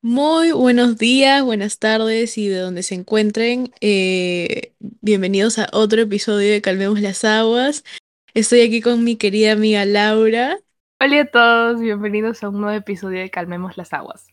Muy 0.00 0.52
buenos 0.52 0.96
días, 0.96 1.42
buenas 1.42 1.80
tardes 1.80 2.38
y 2.38 2.46
de 2.46 2.58
donde 2.58 2.84
se 2.84 2.94
encuentren. 2.94 3.72
eh, 3.80 4.72
bienvenidos 5.00 5.58
a 5.58 5.68
otro 5.72 6.00
episodio 6.00 6.52
de 6.52 6.62
Calmemos 6.62 7.00
las 7.00 7.24
Aguas. 7.24 7.82
Estoy 8.32 8.60
aquí 8.60 8.80
con 8.80 9.02
mi 9.02 9.16
querida 9.16 9.50
amiga 9.50 9.84
Laura. 9.84 10.56
Hola 11.00 11.22
a 11.22 11.24
todos, 11.24 11.80
bienvenidos 11.80 12.44
a 12.44 12.48
un 12.48 12.60
nuevo 12.60 12.78
episodio 12.78 13.18
de 13.18 13.28
Calmemos 13.28 13.76
las 13.76 13.92
Aguas. 13.92 14.28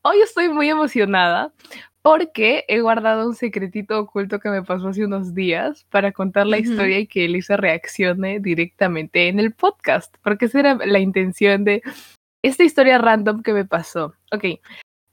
Hoy 0.00 0.22
estoy 0.22 0.48
muy 0.48 0.70
emocionada 0.70 1.52
porque 2.06 2.64
he 2.68 2.82
guardado 2.82 3.26
un 3.26 3.34
secretito 3.34 3.98
oculto 3.98 4.38
que 4.38 4.48
me 4.48 4.62
pasó 4.62 4.86
hace 4.86 5.04
unos 5.04 5.34
días 5.34 5.84
para 5.90 6.12
contar 6.12 6.46
la 6.46 6.56
historia 6.56 7.00
y 7.00 7.08
que 7.08 7.24
Elisa 7.24 7.56
reaccione 7.56 8.38
directamente 8.38 9.26
en 9.26 9.40
el 9.40 9.52
podcast, 9.52 10.14
porque 10.22 10.44
esa 10.44 10.60
era 10.60 10.74
la 10.86 11.00
intención 11.00 11.64
de 11.64 11.82
esta 12.44 12.62
historia 12.62 12.98
random 12.98 13.42
que 13.42 13.52
me 13.52 13.64
pasó. 13.64 14.14
Ok, 14.30 14.44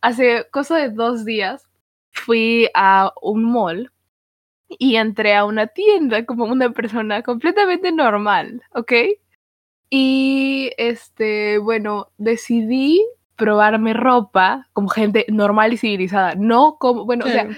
hace 0.02 0.46
cosa 0.52 0.78
de 0.78 0.92
dos 0.92 1.26
días 1.26 1.68
fui 2.12 2.70
a 2.76 3.12
un 3.24 3.44
mall 3.44 3.92
y 4.68 4.98
entré 4.98 5.34
a 5.34 5.46
una 5.46 5.66
tienda 5.66 6.28
como 6.28 6.46
una 6.46 6.70
persona 6.74 7.24
completamente 7.24 7.92
normal, 7.92 8.62
¿ok? 8.76 8.94
Y 9.90 10.70
este, 10.78 11.58
bueno, 11.58 12.10
decidí 12.20 13.04
probarme 13.36 13.94
ropa 13.94 14.68
como 14.74 14.88
gente 14.90 15.26
normal 15.30 15.74
y 15.74 15.78
civilizada, 15.78 16.36
no 16.36 16.78
como, 16.78 17.06
bueno, 17.06 17.26
o 17.26 17.28
sea, 17.28 17.50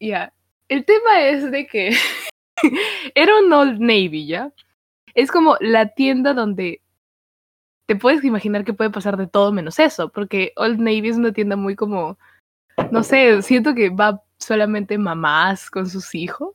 ya. 0.00 0.32
El 0.68 0.84
tema 0.84 1.20
es 1.20 1.50
de 1.50 1.66
que 1.66 1.94
era 3.14 3.38
un 3.38 3.52
Old 3.52 3.80
Navy, 3.80 4.26
¿ya? 4.26 4.52
Es 5.14 5.30
como 5.30 5.56
la 5.60 5.88
tienda 5.94 6.32
donde 6.32 6.80
te 7.86 7.96
puedes 7.96 8.24
imaginar 8.24 8.64
que 8.64 8.72
puede 8.72 8.90
pasar 8.90 9.16
de 9.16 9.26
todo 9.26 9.52
menos 9.52 9.78
eso, 9.78 10.08
porque 10.08 10.52
Old 10.56 10.78
Navy 10.78 11.08
es 11.08 11.16
una 11.16 11.32
tienda 11.32 11.56
muy 11.56 11.76
como, 11.76 12.18
no 12.90 13.02
sé, 13.02 13.42
siento 13.42 13.74
que 13.74 13.90
va 13.90 14.22
solamente 14.38 14.96
mamás 14.98 15.70
con 15.70 15.88
sus 15.88 16.14
hijos. 16.14 16.54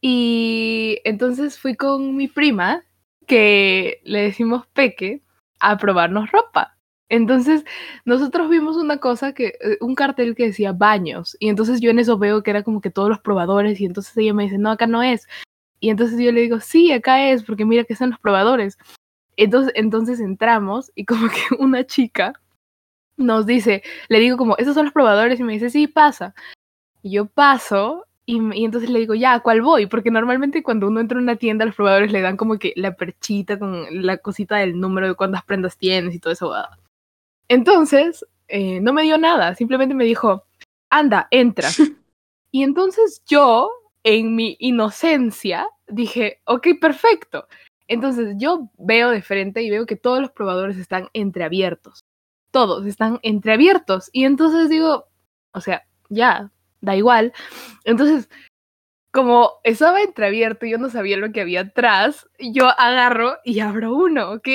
Y 0.00 1.00
entonces 1.04 1.58
fui 1.58 1.74
con 1.74 2.16
mi 2.16 2.28
prima, 2.28 2.82
que 3.26 4.00
le 4.04 4.22
decimos 4.22 4.66
Peque, 4.68 5.22
a 5.60 5.76
probarnos 5.76 6.30
ropa. 6.30 6.75
Entonces 7.08 7.64
nosotros 8.04 8.50
vimos 8.50 8.76
una 8.76 8.98
cosa 8.98 9.32
que, 9.32 9.54
eh, 9.60 9.78
un 9.80 9.94
cartel 9.94 10.34
que 10.34 10.46
decía 10.46 10.72
baños, 10.72 11.36
y 11.40 11.48
entonces 11.48 11.80
yo 11.80 11.90
en 11.90 11.98
eso 12.00 12.18
veo 12.18 12.42
que 12.42 12.50
era 12.50 12.62
como 12.64 12.80
que 12.80 12.90
todos 12.90 13.08
los 13.08 13.20
probadores, 13.20 13.80
y 13.80 13.86
entonces 13.86 14.16
ella 14.16 14.34
me 14.34 14.44
dice, 14.44 14.58
no, 14.58 14.70
acá 14.70 14.86
no 14.86 15.02
es. 15.02 15.26
Y 15.80 15.90
entonces 15.90 16.18
yo 16.20 16.32
le 16.32 16.42
digo, 16.42 16.60
sí, 16.60 16.92
acá 16.92 17.30
es, 17.30 17.44
porque 17.44 17.64
mira 17.64 17.84
que 17.84 17.96
son 17.96 18.10
los 18.10 18.20
probadores. 18.20 18.78
Entonces, 19.36 19.72
entonces 19.76 20.20
entramos 20.20 20.90
y 20.94 21.04
como 21.06 21.28
que 21.28 21.54
una 21.58 21.86
chica 21.86 22.40
nos 23.16 23.46
dice, 23.46 23.82
le 24.08 24.20
digo 24.20 24.36
como, 24.36 24.56
esos 24.58 24.74
son 24.74 24.86
los 24.86 24.94
probadores 24.94 25.40
y 25.40 25.44
me 25.44 25.54
dice, 25.54 25.70
sí, 25.70 25.86
pasa. 25.88 26.34
Y 27.02 27.12
yo 27.12 27.26
paso 27.26 28.06
y, 28.26 28.38
entonces 28.64 28.90
le 28.90 28.98
digo, 29.00 29.14
ya, 29.14 29.34
¿a 29.34 29.40
cuál 29.40 29.62
voy? 29.62 29.86
Porque 29.86 30.10
normalmente 30.10 30.62
cuando 30.62 30.88
uno 30.88 31.00
entra 31.00 31.18
a 31.18 31.22
una 31.22 31.36
tienda, 31.36 31.64
los 31.64 31.76
probadores 31.76 32.12
le 32.12 32.20
dan 32.22 32.36
como 32.36 32.58
que 32.58 32.72
la 32.76 32.96
perchita 32.96 33.58
con 33.58 33.86
la 34.04 34.18
cosita 34.18 34.56
del 34.56 34.80
número 34.80 35.08
de 35.08 35.14
cuántas 35.14 35.44
prendas 35.44 35.78
tienes 35.78 36.14
y 36.14 36.18
todo 36.18 36.32
eso. 36.32 36.52
Entonces, 37.48 38.24
eh, 38.48 38.80
no 38.80 38.92
me 38.92 39.02
dio 39.02 39.18
nada, 39.18 39.54
simplemente 39.54 39.94
me 39.94 40.04
dijo, 40.04 40.44
anda, 40.90 41.28
entra. 41.30 41.68
y 42.50 42.62
entonces 42.62 43.22
yo, 43.26 43.70
en 44.02 44.34
mi 44.34 44.56
inocencia, 44.60 45.68
dije, 45.88 46.40
ok, 46.44 46.68
perfecto. 46.80 47.46
Entonces 47.88 48.34
yo 48.38 48.70
veo 48.78 49.10
de 49.10 49.22
frente 49.22 49.62
y 49.62 49.70
veo 49.70 49.86
que 49.86 49.96
todos 49.96 50.20
los 50.20 50.30
probadores 50.30 50.76
están 50.76 51.08
entreabiertos. 51.12 52.04
Todos 52.50 52.86
están 52.86 53.20
entreabiertos. 53.22 54.10
Y 54.12 54.24
entonces 54.24 54.68
digo, 54.68 55.06
o 55.52 55.60
sea, 55.60 55.86
ya, 56.08 56.50
da 56.80 56.96
igual. 56.96 57.32
Entonces, 57.84 58.28
como 59.12 59.52
estaba 59.62 60.02
entreabierto 60.02 60.66
y 60.66 60.70
yo 60.70 60.78
no 60.78 60.90
sabía 60.90 61.16
lo 61.16 61.32
que 61.32 61.40
había 61.40 61.60
atrás, 61.62 62.28
yo 62.38 62.68
agarro 62.78 63.36
y 63.44 63.60
abro 63.60 63.94
uno, 63.94 64.32
¿ok? 64.32 64.48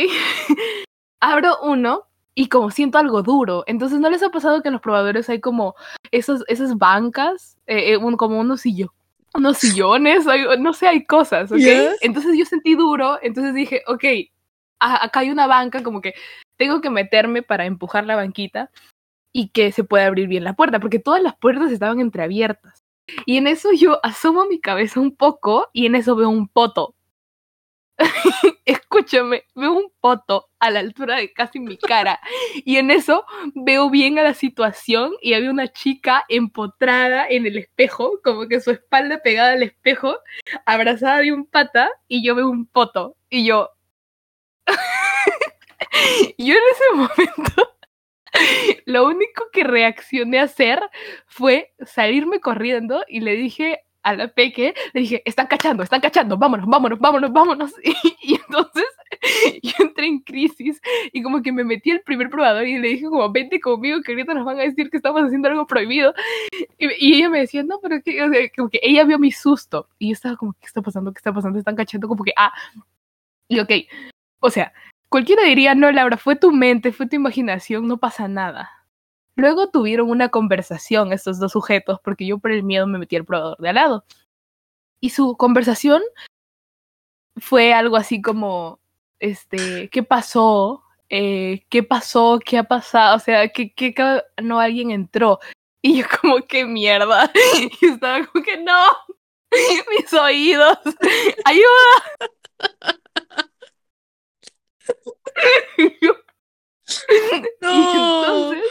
abro 1.19 1.57
uno 1.63 2.11
y 2.36 2.47
como 2.47 2.72
siento 2.72 2.97
algo 2.97 3.24
duro. 3.24 3.64
Entonces, 3.68 4.00
¿no 4.00 4.09
les 4.09 4.24
ha 4.24 4.30
pasado 4.30 4.62
que 4.62 4.69
en 4.69 4.74
los 4.74 4.81
probadores 4.81 5.30
hay 5.30 5.40
como 5.40 5.75
esos, 6.12 6.44
esas 6.47 6.78
bancas, 6.78 7.58
eh, 7.68 7.92
eh, 7.94 7.97
un, 7.97 8.16
como 8.18 8.40
unos 8.40 8.62
sillones? 8.62 8.96
unos 9.34 9.59
sillones, 9.59 10.28
hay, 10.28 10.42
no 10.59 10.74
sé, 10.74 10.88
hay 10.90 11.06
cosas, 11.06 11.52
¿ok? 11.53 11.58
Yes. 11.59 11.97
Entonces 12.02 12.38
yo 12.38 12.44
sentí 12.44 12.75
duro, 12.75 13.18
entonces 13.22 13.53
dije, 13.53 13.81
ok, 13.88 14.03
a- 14.80 15.06
acá 15.06 15.22
hay 15.22 15.30
una 15.30 15.47
banca, 15.47 15.84
como 15.84 16.02
que 16.02 16.14
tengo 16.58 16.81
que 16.81 16.90
meterme 16.90 17.42
para 17.42 17.66
empujar 17.66 18.06
la 18.06 18.18
banquita 18.18 18.69
y 19.31 19.48
que 19.48 19.72
se 19.72 19.86
pueda 19.86 20.06
abrir 20.08 20.28
bien 20.28 20.44
la 20.44 20.53
puerta, 20.53 20.81
porque 20.81 21.00
todas 21.00 21.24
las 21.24 21.38
puertas 21.38 21.72
estaban 21.72 22.02
entreabiertas. 22.02 22.84
Y 23.25 23.38
en 23.38 23.48
eso 23.48 23.69
yo 23.72 24.06
asomo 24.06 24.46
mi 24.48 24.59
cabeza 24.59 25.00
un 25.00 25.16
poco 25.16 25.69
y 25.72 25.86
en 25.86 25.96
eso 25.96 26.18
veo 26.18 26.28
un 26.30 26.50
poto. 26.50 26.94
Escúchame, 28.66 29.45
veo 29.56 29.73
un 29.73 29.91
poto 30.00 30.50
a 30.59 30.69
la 30.69 30.79
altura 30.79 31.17
de 31.17 31.34
casi 31.34 31.59
mi 31.59 31.78
cara. 31.78 32.19
Y 32.66 32.78
en 32.78 32.91
eso 32.91 33.25
veo 33.53 33.89
bien 33.89 34.19
a 34.19 34.23
la 34.23 34.34
situación 34.34 35.13
y 35.22 35.34
había 35.34 35.51
una 35.51 35.72
chica 35.72 36.23
empotrada 36.29 37.28
en 37.28 37.45
el 37.45 37.57
espejo, 37.57 38.19
como 38.23 38.47
que 38.47 38.59
su 38.59 38.72
espalda 38.72 39.22
pegada 39.22 39.53
al 39.53 39.63
espejo, 39.63 40.17
abrazada 40.66 41.19
de 41.19 41.31
un 41.31 41.45
pata, 41.45 41.89
y 42.07 42.25
yo 42.25 42.35
veo 42.35 42.50
un 42.50 42.66
poto. 42.66 43.16
Y 43.29 43.45
yo. 43.45 43.69
yo 46.38 46.53
en 46.53 46.62
ese 46.72 46.83
momento. 46.94 47.72
Lo 48.85 49.06
único 49.06 49.45
que 49.51 49.63
reaccioné 49.63 50.39
a 50.39 50.44
hacer 50.44 50.81
fue 51.28 51.73
salirme 51.85 52.39
corriendo 52.39 53.03
y 53.07 53.22
le 53.22 53.35
dije 53.35 53.83
a 54.03 54.16
la 54.16 54.28
peque, 54.28 54.73
le 54.94 55.01
dije, 55.01 55.22
están 55.25 55.47
cachando, 55.47 55.84
están 55.84 56.01
cachando, 56.01 56.38
vámonos, 56.38 56.66
vámonos, 56.67 57.00
vámonos, 57.00 57.31
vámonos. 57.31 57.73
Y, 57.84 58.34
y 58.34 58.35
entonces 58.35 58.85
yo 59.63 59.73
entré 59.79 60.06
en 60.06 60.19
crisis 60.19 60.81
y 61.12 61.22
como 61.22 61.41
que 61.41 61.51
me 61.51 61.63
metí 61.63 61.91
al 61.91 62.01
primer 62.01 62.29
probador 62.29 62.66
y 62.66 62.78
le 62.78 62.89
dije 62.89 63.06
como, 63.06 63.31
vente 63.31 63.59
conmigo 63.59 64.01
que 64.01 64.13
ahorita 64.13 64.34
nos 64.34 64.45
van 64.45 64.59
a 64.59 64.63
decir 64.63 64.89
que 64.89 64.97
estamos 64.97 65.22
haciendo 65.22 65.50
algo 65.50 65.67
prohibido. 65.67 66.13
Y, 66.78 66.88
y 67.00 67.16
ella 67.16 67.29
me 67.29 67.39
decía, 67.39 67.63
no, 67.63 67.79
pero 67.81 68.01
que, 68.01 68.22
o 68.23 68.29
sea, 68.29 68.39
como 68.56 68.69
que 68.69 68.79
ella 68.81 69.03
vio 69.03 69.19
mi 69.19 69.31
susto 69.31 69.88
y 70.00 70.09
yo 70.09 70.13
estaba 70.13 70.35
como, 70.35 70.53
¿qué 70.53 70.66
está 70.66 70.81
pasando? 70.81 71.13
¿Qué 71.13 71.19
está 71.19 71.33
pasando? 71.33 71.59
Están 71.59 71.75
cachando 71.75 72.07
como 72.07 72.23
que, 72.23 72.33
ah, 72.38 72.51
y 73.47 73.59
ok, 73.59 73.72
o 74.39 74.50
sea, 74.50 74.73
cualquiera 75.09 75.44
diría, 75.44 75.75
no, 75.75 75.91
Laura, 75.91 76.18
fue 76.18 76.35
tu 76.35 76.51
mente, 76.51 76.91
fue 76.91 77.07
tu 77.07 77.16
imaginación, 77.16 77.88
no 77.88 77.97
pasa 77.97 78.28
nada. 78.28 78.81
Luego 79.41 79.72
tuvieron 79.72 80.12
una 80.12 80.29
conversación 80.29 81.13
estos 81.13 81.40
dos 81.40 81.53
sujetos, 81.53 82.00
porque 82.03 82.28
yo 82.28 82.38
por 82.38 82.52
el 82.52 82.62
miedo 82.62 82.85
me 82.85 83.00
metí 83.00 83.16
al 83.16 83.25
probador 83.25 83.57
de 83.57 83.69
al 83.69 83.75
lado. 83.75 84.06
Y 85.00 85.09
su 85.09 85.35
conversación 85.35 86.03
fue 87.38 87.74
algo 87.74 87.96
así 87.96 88.22
como, 88.22 88.80
este, 89.19 89.90
¿qué 89.90 90.03
pasó? 90.03 90.84
Eh, 91.09 91.66
¿Qué 91.69 91.81
pasó? 91.81 92.40
¿Qué 92.46 92.59
ha 92.59 92.66
pasado? 92.66 93.16
O 93.16 93.19
sea, 93.19 93.50
¿qué, 93.50 93.74
no 94.44 94.59
alguien 94.59 94.91
entró? 94.91 95.40
Y 95.81 95.97
yo 95.97 96.06
como, 96.22 96.38
¿qué 96.46 96.63
mierda? 96.66 97.31
Y 97.81 97.88
estaba 97.88 98.24
como 98.28 98.46
que, 98.46 98.57
no, 98.57 98.85
mis 99.97 100.13
oídos, 100.13 100.78
ayuda. 101.46 102.22
No. 107.62 108.53
Entonces, 108.53 108.63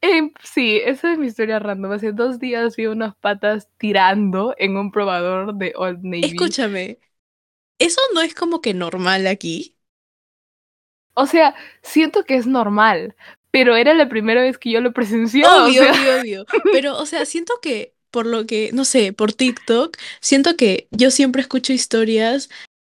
em, 0.00 0.32
sí, 0.42 0.80
esa 0.84 1.12
es 1.12 1.18
mi 1.18 1.26
historia 1.26 1.58
random. 1.58 1.92
Hace 1.92 2.12
dos 2.12 2.38
días 2.38 2.76
vi 2.76 2.86
unas 2.86 3.14
patas 3.16 3.68
tirando 3.78 4.54
en 4.58 4.76
un 4.76 4.90
probador 4.90 5.54
de 5.54 5.72
Old 5.76 6.02
Navy. 6.02 6.24
Escúchame, 6.24 6.98
eso 7.78 8.00
no 8.14 8.22
es 8.22 8.34
como 8.34 8.60
que 8.60 8.74
normal 8.74 9.26
aquí. 9.26 9.76
O 11.14 11.26
sea, 11.26 11.54
siento 11.82 12.24
que 12.24 12.36
es 12.36 12.46
normal, 12.46 13.16
pero 13.50 13.74
era 13.76 13.94
la 13.94 14.08
primera 14.08 14.42
vez 14.42 14.58
que 14.58 14.70
yo 14.70 14.80
lo 14.80 14.92
presencié. 14.92 15.44
Obvio, 15.46 15.82
o 15.82 15.84
sea, 15.84 15.92
obvio, 15.92 16.20
obvio. 16.20 16.46
Pero, 16.72 16.98
o 16.98 17.06
sea, 17.06 17.24
siento 17.24 17.54
que 17.62 17.94
por 18.10 18.26
lo 18.26 18.46
que, 18.46 18.70
no 18.72 18.84
sé, 18.84 19.12
por 19.12 19.32
TikTok, 19.32 19.96
siento 20.20 20.56
que 20.56 20.88
yo 20.90 21.10
siempre 21.10 21.42
escucho 21.42 21.72
historias 21.72 22.48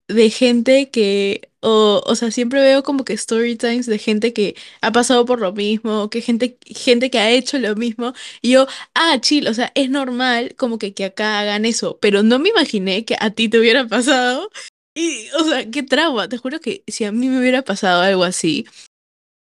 de 0.07 0.29
gente 0.29 0.89
que, 0.89 1.50
o, 1.61 2.03
o 2.05 2.15
sea, 2.15 2.31
siempre 2.31 2.61
veo 2.61 2.83
como 2.83 3.05
que 3.05 3.13
story 3.13 3.55
times 3.55 3.85
de 3.85 3.97
gente 3.97 4.33
que 4.33 4.55
ha 4.81 4.91
pasado 4.91 5.25
por 5.25 5.39
lo 5.39 5.53
mismo, 5.53 6.09
que 6.09 6.21
gente, 6.21 6.57
gente 6.65 7.09
que 7.09 7.19
ha 7.19 7.31
hecho 7.31 7.57
lo 7.59 7.75
mismo, 7.75 8.13
y 8.41 8.51
yo, 8.51 8.67
ah, 8.94 9.17
chill, 9.21 9.47
o 9.47 9.53
sea, 9.53 9.71
es 9.75 9.89
normal 9.89 10.55
como 10.57 10.77
que, 10.77 10.94
que 10.94 11.05
acá 11.05 11.39
hagan 11.39 11.65
eso, 11.65 11.97
pero 12.01 12.21
no 12.23 12.39
me 12.39 12.50
imaginé 12.50 13.05
que 13.05 13.15
a 13.19 13.31
ti 13.31 13.50
te 13.50 13.59
hubiera 13.59 13.88
pasado, 13.88 14.50
y, 14.95 15.29
o 15.39 15.44
sea, 15.45 15.69
qué 15.71 15.83
trauma, 15.83 16.27
te 16.29 16.38
juro 16.38 16.59
que 16.59 16.83
si 16.88 17.06
a 17.06 17.11
mí 17.11 17.29
me 17.29 17.39
hubiera 17.39 17.63
pasado 17.63 18.01
algo 18.01 18.23
así, 18.23 18.67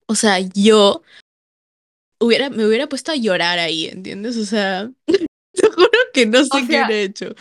o 0.08 0.16
sea, 0.16 0.40
yo 0.40 1.02
hubiera, 2.20 2.50
me 2.50 2.66
hubiera 2.66 2.88
puesto 2.88 3.12
a 3.12 3.16
llorar 3.16 3.60
ahí, 3.60 3.88
¿entiendes? 3.88 4.38
O 4.38 4.46
sea, 4.46 4.92
te 5.08 5.70
juro 5.70 5.90
que 6.14 6.26
no 6.26 6.44
sé 6.44 6.50
O 6.52 6.56
qué 6.60 6.66
sea, 6.68 6.86
hubiera 6.86 7.02
hecho. 7.02 7.36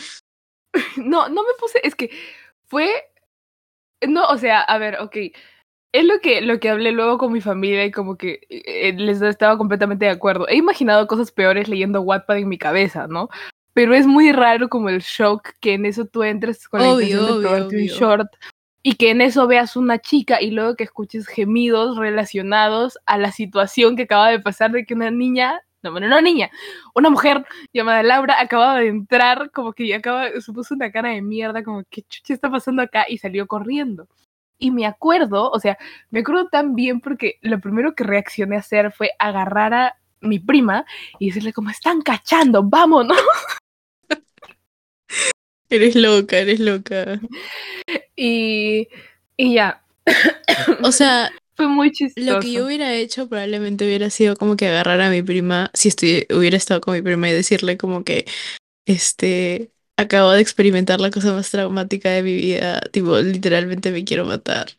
No, 0.96 1.28
no 1.28 1.43
me 1.43 1.52
puse, 1.60 1.87
es 1.87 1.94
que 1.94 2.10
fue, 2.72 2.88
no, 4.08 4.26
o 4.28 4.38
sea, 4.38 4.62
a 4.62 4.78
ver, 4.78 4.98
ok, 4.98 5.14
es 5.92 6.04
lo 6.06 6.20
que, 6.20 6.40
lo 6.40 6.58
que 6.58 6.70
hablé 6.70 6.90
luego 6.90 7.19
con 7.19 7.30
mi 7.30 7.42
familia 7.42 7.84
y 7.84 7.90
como 7.90 8.16
que 8.16 8.40
eh, 8.48 8.94
les 8.96 9.20
estaba 9.20 9.58
completamente 9.58 10.06
de 10.06 10.10
acuerdo. 10.10 10.48
He 10.48 10.56
imaginado 10.56 11.06
cosas 11.06 11.30
peores 11.30 11.69
leyendo 11.69 12.00
Wattpad 12.00 12.38
en 12.38 12.48
mi 12.48 12.56
cabeza, 12.56 13.06
¿no? 13.08 13.28
Pero 13.74 13.94
es 13.94 14.06
muy 14.06 14.32
raro 14.32 14.70
como 14.70 14.88
el 14.88 15.00
shock 15.00 15.50
que 15.60 15.74
en 15.74 15.84
eso 15.84 16.06
tú 16.06 16.22
entres 16.22 16.66
con 16.66 16.80
la 16.80 16.92
intención 16.92 17.26
de 17.26 17.32
obvio, 17.32 17.40
probarte 17.42 17.76
un 17.76 17.82
obvio. 17.82 17.94
short 17.94 18.28
y 18.82 18.94
que 18.94 19.10
en 19.10 19.20
eso 19.20 19.46
veas 19.46 19.76
una 19.76 19.98
chica 19.98 20.40
y 20.40 20.50
luego 20.50 20.74
que 20.74 20.84
escuches 20.84 21.26
gemidos 21.26 21.98
relacionados 21.98 22.98
a 23.04 23.19
la 23.19 23.32
situación 23.32 23.96
que 23.96 24.04
acaba 24.04 24.30
de 24.30 24.40
pasar 24.40 24.72
de 24.72 24.86
que 24.86 24.94
una 24.94 25.10
niña, 25.10 25.60
no, 25.82 25.90
bueno, 25.90 26.08
no 26.08 26.20
niña, 26.20 26.50
una 26.94 27.11
mujer 27.11 27.44
llamada 27.73 28.02
Laura 28.02 28.40
acababa 28.40 28.79
de 28.79 28.88
entrar, 28.88 29.50
como 29.50 29.73
que 29.73 29.94
acaba, 29.94 30.29
se 30.40 30.52
puso 30.52 30.75
una 30.75 30.90
cara 30.90 31.11
de 31.11 31.23
mierda, 31.23 31.62
como 31.62 31.84
que 31.90 32.02
chucha 32.02 32.34
está 32.34 32.50
pasando 32.50 32.82
acá 32.82 33.06
y 33.08 33.19
salió 33.19 33.46
corriendo. 33.46 34.08
Y 34.58 34.70
me 34.70 34.87
acuerdo, 34.87 35.50
o 35.50 35.58
sea, 35.58 35.76
me 36.11 36.20
acuerdo 36.20 36.49
tan 36.49 36.75
bien 36.76 37.00
porque 37.00 37.38
lo 37.43 37.61
primero 37.61 37.94
que 37.94 38.05
reaccioné 38.05 38.56
a 38.56 38.61
hacer 38.61 38.93
fue 38.93 39.11
agarrar 39.19 39.75
a 39.75 39.96
mi 40.20 40.38
prima 40.38 40.84
y 41.19 41.26
decirle 41.26 41.52
como 41.52 41.70
están 41.70 42.00
cachando, 42.00 42.62
vámonos. 42.62 43.19
Eres 45.69 45.96
loca, 45.96 46.38
eres 46.38 46.61
loca. 46.61 47.20
Y, 48.14 48.88
y 49.37 49.55
ya, 49.55 49.82
O 50.82 50.93
sea, 50.93 51.32
fue 51.62 51.69
muy 51.69 51.93
chistoso. 51.93 52.32
lo 52.32 52.41
que 52.41 52.53
yo 52.53 52.67
hubiera 52.67 52.93
hecho 52.94 53.29
probablemente 53.29 53.85
hubiera 53.85 54.11
sido 54.11 54.37
como 54.37 54.56
que 54.56 54.69
agarrar 54.69 55.00
a 55.00 55.11
mi 55.11 55.23
prima, 55.23 55.70
si 55.75 55.88
estoy, 55.88 56.26
hubiera 56.35 56.56
estado 56.56 56.81
con 56.81 56.94
mi 56.94 57.03
prima 57.03 57.29
y 57.29 57.32
decirle 57.32 57.76
como 57.76 58.05
que, 58.05 58.26
este, 58.87 59.70
acabo 59.97 60.31
de 60.32 60.41
experimentar 60.41 61.00
la 61.00 61.11
cosa 61.11 61.32
más 61.32 61.50
traumática 61.50 62.11
de 62.11 62.23
mi 62.23 62.35
vida, 62.35 62.81
tipo, 62.91 63.19
literalmente 63.19 63.93
me 63.93 64.05
quiero 64.05 64.25
matar. 64.25 64.70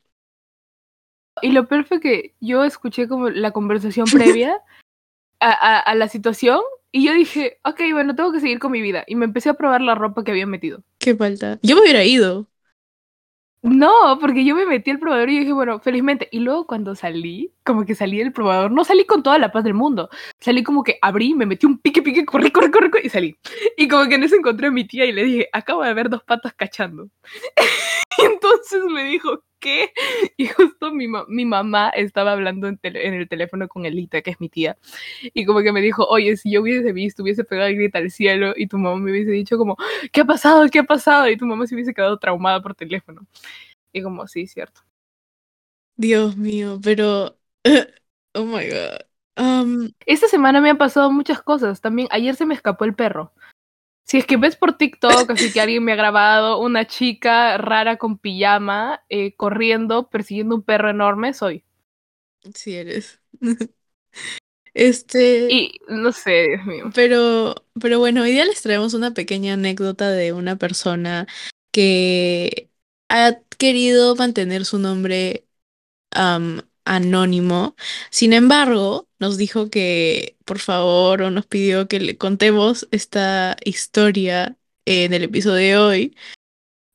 Y 1.41 1.51
lo 1.51 1.67
peor 1.67 1.85
fue 1.85 1.99
que 1.99 2.33
yo 2.39 2.63
escuché 2.63 3.07
como 3.07 3.29
la 3.29 3.51
conversación 3.51 4.05
previa 4.11 4.55
a, 5.39 5.51
a, 5.51 5.79
a, 5.79 5.95
la 5.95 6.07
situación 6.07 6.59
y 6.91 7.05
yo 7.05 7.13
dije, 7.13 7.57
ok, 7.63 7.81
bueno, 7.91 8.15
tengo 8.15 8.31
que 8.31 8.39
seguir 8.39 8.59
con 8.59 8.71
mi 8.71 8.81
vida. 8.81 9.03
Y 9.07 9.15
me 9.15 9.25
empecé 9.25 9.49
a 9.49 9.55
probar 9.55 9.81
la 9.81 9.95
ropa 9.95 10.23
que 10.23 10.31
había 10.31 10.45
metido. 10.45 10.83
¿Qué 10.99 11.15
falta? 11.15 11.57
Yo 11.63 11.75
me 11.75 11.81
hubiera 11.81 12.03
ido. 12.03 12.47
No, 13.63 14.17
porque 14.19 14.43
yo 14.43 14.55
me 14.55 14.65
metí 14.65 14.91
al 14.91 14.99
probador 14.99 15.29
y 15.29 15.39
dije, 15.39 15.53
bueno, 15.53 15.79
felizmente. 15.79 16.27
Y 16.33 16.39
luego 16.39 16.67
cuando 16.67 16.95
salí, 16.95 17.53
como 17.63 17.85
que 17.85 17.95
salí 17.95 18.17
del 18.17 18.33
probador, 18.33 18.69
no 18.71 18.83
salí 18.83 19.05
con 19.05 19.23
toda 19.23 19.39
la 19.39 19.53
paz 19.53 19.63
del 19.63 19.73
mundo. 19.73 20.09
Salí 20.41 20.63
como 20.63 20.83
que 20.83 20.97
abrí, 21.01 21.33
me 21.33 21.45
metí 21.45 21.65
un 21.65 21.77
pique, 21.77 22.01
pique, 22.01 22.25
corrí, 22.25 22.51
corrí, 22.51 22.69
corrí, 22.69 22.91
corrí 22.91 23.07
y 23.07 23.09
salí. 23.09 23.37
Y 23.77 23.87
como 23.87 24.09
que 24.09 24.15
en 24.15 24.23
eso 24.23 24.35
encontré 24.35 24.67
a 24.67 24.71
mi 24.71 24.85
tía 24.85 25.05
y 25.05 25.13
le 25.13 25.23
dije, 25.23 25.49
acabo 25.53 25.81
de 25.83 25.93
ver 25.93 26.09
dos 26.09 26.23
patas 26.23 26.53
cachando. 26.55 27.07
y 28.17 28.25
entonces 28.25 28.83
me 28.83 29.05
dijo, 29.05 29.41
¿qué? 29.63 29.93
Y 30.37 30.47
justo 30.47 30.91
mi, 30.91 31.07
ma 31.07 31.25
mi 31.27 31.45
mamá 31.45 31.89
estaba 31.89 32.33
hablando 32.33 32.67
en, 32.67 32.79
en, 32.83 33.13
el 33.13 33.27
teléfono 33.29 33.67
con 33.67 33.85
Elita, 33.85 34.21
que 34.21 34.31
es 34.31 34.39
mi 34.41 34.49
tía. 34.49 34.77
Y 35.33 35.45
como 35.45 35.61
que 35.61 35.71
me 35.71 35.81
dijo, 35.81 36.05
oye, 36.05 36.37
si 36.37 36.51
yo 36.51 36.61
hubiese 36.61 36.91
visto, 36.91 37.23
hubiese 37.23 37.43
pegado 37.43 37.69
el 37.69 37.75
grito 37.75 37.97
al 37.97 38.11
cielo 38.11 38.53
y 38.55 38.67
tu 38.67 38.77
mamá 38.77 38.97
me 38.97 39.11
hubiese 39.11 39.31
dicho 39.31 39.57
como, 39.57 39.77
¿qué 40.11 40.21
ha 40.21 40.25
pasado? 40.25 40.67
¿Qué 40.69 40.79
ha 40.79 40.83
pasado? 40.83 41.29
Y 41.29 41.37
tu 41.37 41.45
mamá 41.45 41.65
se 41.65 41.75
hubiese 41.75 41.93
quedado 41.93 42.17
traumada 42.19 42.61
por 42.61 42.75
teléfono. 42.75 43.25
Y 43.93 44.01
como, 44.03 44.27
sí, 44.27 44.47
cierto. 44.47 44.81
Dios 45.95 46.35
mío, 46.37 46.79
pero... 46.83 47.37
oh 48.33 48.45
my 48.45 48.67
god. 48.67 48.99
Um... 49.37 49.91
Esta 50.05 50.27
semana 50.27 50.61
me 50.61 50.69
han 50.69 50.77
pasado 50.77 51.11
muchas 51.11 51.41
cosas. 51.41 51.81
También 51.81 52.07
ayer 52.11 52.35
se 52.35 52.45
me 52.45 52.53
escapó 52.53 52.85
el 52.85 52.95
perro. 52.95 53.31
Si 54.05 54.17
es 54.17 54.25
que 54.25 54.37
ves 54.37 54.55
por 54.55 54.77
TikTok, 54.77 55.31
así 55.31 55.51
que 55.51 55.61
alguien 55.61 55.83
me 55.83 55.93
ha 55.93 55.95
grabado 55.95 56.59
una 56.59 56.85
chica 56.85 57.57
rara 57.57 57.97
con 57.97 58.17
pijama 58.17 59.01
eh, 59.09 59.35
corriendo, 59.35 60.09
persiguiendo 60.09 60.55
un 60.55 60.63
perro 60.63 60.89
enorme, 60.89 61.33
soy. 61.33 61.63
Sí 62.53 62.75
eres. 62.75 63.21
este. 64.73 65.47
Y 65.49 65.79
no 65.87 66.11
sé, 66.11 66.47
Dios 66.49 66.65
mío. 66.65 66.91
Pero, 66.93 67.55
pero 67.79 67.99
bueno, 67.99 68.23
hoy 68.23 68.31
día 68.31 68.45
les 68.45 68.61
traemos 68.61 68.93
una 68.93 69.13
pequeña 69.13 69.53
anécdota 69.53 70.11
de 70.11 70.33
una 70.33 70.57
persona 70.57 71.27
que 71.71 72.69
ha 73.09 73.39
querido 73.57 74.15
mantener 74.15 74.65
su 74.65 74.79
nombre 74.79 75.47
um, 76.15 76.59
anónimo. 76.85 77.75
Sin 78.09 78.33
embargo, 78.33 79.07
nos 79.19 79.37
dijo 79.37 79.69
que 79.69 80.37
por 80.45 80.59
favor 80.59 81.21
o 81.21 81.31
nos 81.31 81.45
pidió 81.45 81.87
que 81.87 81.99
le 81.99 82.17
contemos 82.17 82.87
esta 82.91 83.55
historia 83.63 84.57
en 84.85 85.13
el 85.13 85.23
episodio 85.23 85.57
de 85.57 85.77
hoy. 85.77 86.17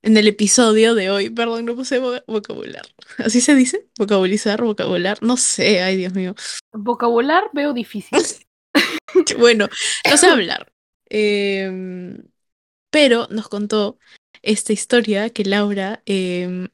En 0.03 0.17
el 0.17 0.29
episodio 0.29 0.95
de 0.95 1.11
hoy, 1.11 1.31
perdón, 1.31 1.65
no 1.65 1.75
puse 1.75 1.99
vocabular. 1.99 2.87
¿Así 3.19 3.41
se 3.41 3.55
dice? 3.55 3.89
Vocabulizar, 3.99 4.63
vocabular, 4.63 5.19
no 5.23 5.37
sé, 5.37 5.83
ay 5.83 5.97
Dios 5.97 6.15
mío. 6.15 6.35
Vocabular 6.73 7.51
veo 7.53 7.73
difícil. 7.73 8.19
bueno, 9.39 9.69
no 10.09 10.17
sé 10.17 10.27
hablar. 10.29 10.73
Eh, 11.11 12.19
pero 12.91 13.27
nos 13.31 13.49
contó 13.49 13.99
esta 14.43 14.73
historia 14.73 15.31
que 15.31 15.45
Laura 15.45 16.03
eh, 16.07 16.69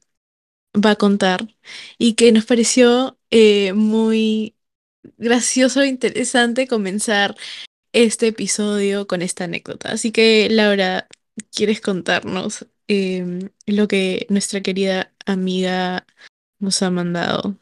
va 0.83 0.91
a 0.91 0.95
contar 0.95 1.47
y 1.97 2.13
que 2.13 2.31
nos 2.31 2.45
pareció 2.45 3.17
eh, 3.31 3.73
muy 3.73 4.55
gracioso 5.17 5.81
e 5.81 5.87
interesante 5.87 6.67
comenzar 6.67 7.35
este 7.93 8.27
episodio 8.27 9.07
con 9.07 9.21
esta 9.21 9.45
anécdota. 9.45 9.91
Así 9.91 10.11
que 10.11 10.49
Laura, 10.49 11.07
¿quieres 11.51 11.81
contarnos 11.81 12.67
eh, 12.87 13.49
lo 13.65 13.87
que 13.87 14.27
nuestra 14.29 14.61
querida 14.61 15.11
amiga 15.25 16.05
nos 16.59 16.81
ha 16.81 16.91
mandado? 16.91 17.55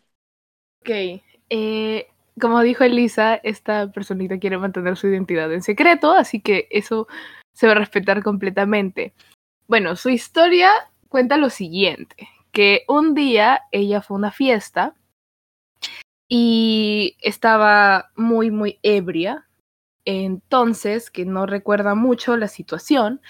Ok, 0.81 1.21
eh, 1.49 2.07
como 2.39 2.61
dijo 2.61 2.83
Elisa, 2.83 3.35
esta 3.35 3.91
personita 3.91 4.39
quiere 4.39 4.57
mantener 4.57 4.97
su 4.97 5.07
identidad 5.07 5.53
en 5.53 5.61
secreto, 5.61 6.11
así 6.11 6.41
que 6.41 6.67
eso 6.71 7.07
se 7.53 7.67
va 7.67 7.73
a 7.73 7.75
respetar 7.77 8.23
completamente. 8.23 9.13
Bueno, 9.67 9.95
su 9.95 10.09
historia 10.09 10.71
cuenta 11.09 11.37
lo 11.37 11.49
siguiente, 11.49 12.27
que 12.53 12.85
un 12.87 13.15
día 13.15 13.63
ella 13.71 14.01
fue 14.01 14.15
a 14.15 14.19
una 14.19 14.31
fiesta 14.31 14.95
y 16.29 17.17
estaba 17.19 18.11
muy, 18.15 18.51
muy 18.51 18.79
ebria, 18.83 19.47
entonces 20.05 21.11
que 21.11 21.25
no 21.25 21.45
recuerda 21.45 21.95
mucho 21.95 22.37
la 22.37 22.47
situación, 22.47 23.21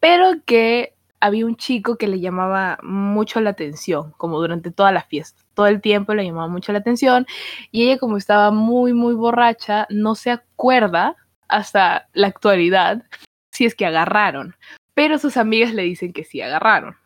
pero 0.00 0.42
que 0.44 0.96
había 1.20 1.44
un 1.44 1.56
chico 1.56 1.96
que 1.96 2.08
le 2.08 2.20
llamaba 2.20 2.78
mucho 2.82 3.40
la 3.42 3.50
atención, 3.50 4.12
como 4.16 4.40
durante 4.40 4.70
toda 4.70 4.90
la 4.90 5.02
fiesta. 5.02 5.42
Todo 5.54 5.66
el 5.66 5.82
tiempo 5.82 6.14
le 6.14 6.24
llamaba 6.24 6.48
mucho 6.48 6.72
la 6.72 6.78
atención 6.78 7.26
y 7.70 7.84
ella 7.84 7.98
como 7.98 8.16
estaba 8.16 8.50
muy, 8.50 8.94
muy 8.94 9.14
borracha, 9.14 9.86
no 9.90 10.14
se 10.14 10.30
acuerda 10.30 11.16
hasta 11.48 12.08
la 12.14 12.28
actualidad 12.28 13.04
si 13.50 13.66
es 13.66 13.74
que 13.74 13.84
agarraron, 13.84 14.56
pero 14.94 15.18
sus 15.18 15.36
amigas 15.36 15.74
le 15.74 15.82
dicen 15.82 16.14
que 16.14 16.24
sí 16.24 16.40
agarraron. 16.40 16.96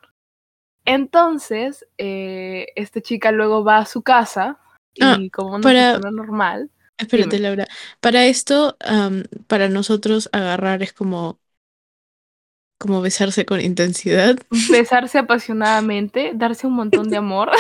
Entonces, 0.85 1.87
eh, 1.99 2.67
esta 2.77 3.01
chica 3.01 3.33
luego 3.33 3.65
va 3.65 3.79
a 3.79 3.87
su 3.87 4.03
casa 4.03 4.59
y 4.95 5.03
ah, 5.03 5.19
como 5.33 5.55
una 5.55 5.63
para... 5.63 5.93
persona 5.93 6.11
normal. 6.11 6.71
Espérate, 6.99 7.37
dime. 7.37 7.49
Laura. 7.49 7.67
Para 8.01 8.27
esto, 8.27 8.77
um, 8.89 9.25
para 9.47 9.69
nosotros 9.69 10.29
agarrar 10.33 10.83
es 10.83 10.93
como 10.93 11.41
como 12.79 13.01
besarse 13.01 13.47
con 13.47 13.61
intensidad. 13.61 14.37
Besarse 14.71 15.19
apasionadamente, 15.19 16.33
darse 16.35 16.67
un 16.67 16.75
montón 16.75 17.09
de 17.09 17.17
amor. 17.17 17.51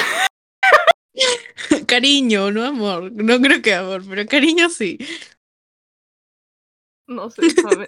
cariño, 1.86 2.50
no 2.50 2.64
amor. 2.64 3.10
No 3.12 3.40
creo 3.40 3.62
que 3.62 3.74
amor, 3.74 4.02
pero 4.08 4.26
cariño 4.26 4.68
sí. 4.68 4.98
No 7.06 7.28
sé, 7.28 7.42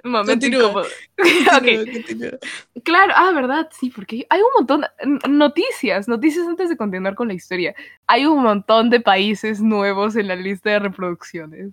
momento, 0.04 0.46
incómodo. 0.46 0.86
Okay. 1.58 1.84
continúa. 1.84 2.38
Claro, 2.84 3.12
ah, 3.16 3.32
verdad, 3.32 3.68
sí, 3.72 3.90
porque 3.90 4.26
hay 4.28 4.40
un 4.40 4.50
montón 4.56 4.84
noticias, 5.28 6.06
noticias 6.06 6.46
antes 6.46 6.68
de 6.68 6.76
continuar 6.76 7.14
con 7.14 7.28
la 7.28 7.34
historia. 7.34 7.74
Hay 8.06 8.26
un 8.26 8.42
montón 8.42 8.90
de 8.90 9.00
países 9.00 9.60
nuevos 9.60 10.16
en 10.16 10.28
la 10.28 10.36
lista 10.36 10.70
de 10.70 10.80
reproducciones. 10.80 11.68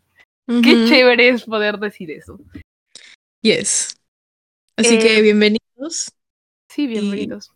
Uh 0.47 0.53
-huh. 0.53 0.63
Qué 0.63 0.85
chévere 0.87 1.29
es 1.29 1.43
poder 1.43 1.77
decir 1.79 2.11
eso. 2.11 2.39
Yes. 3.41 3.99
Así 4.77 4.95
eh, 4.95 4.99
que 4.99 5.21
bienvenidos. 5.21 6.11
Sí, 6.69 6.87
bienvenidos. 6.87 7.51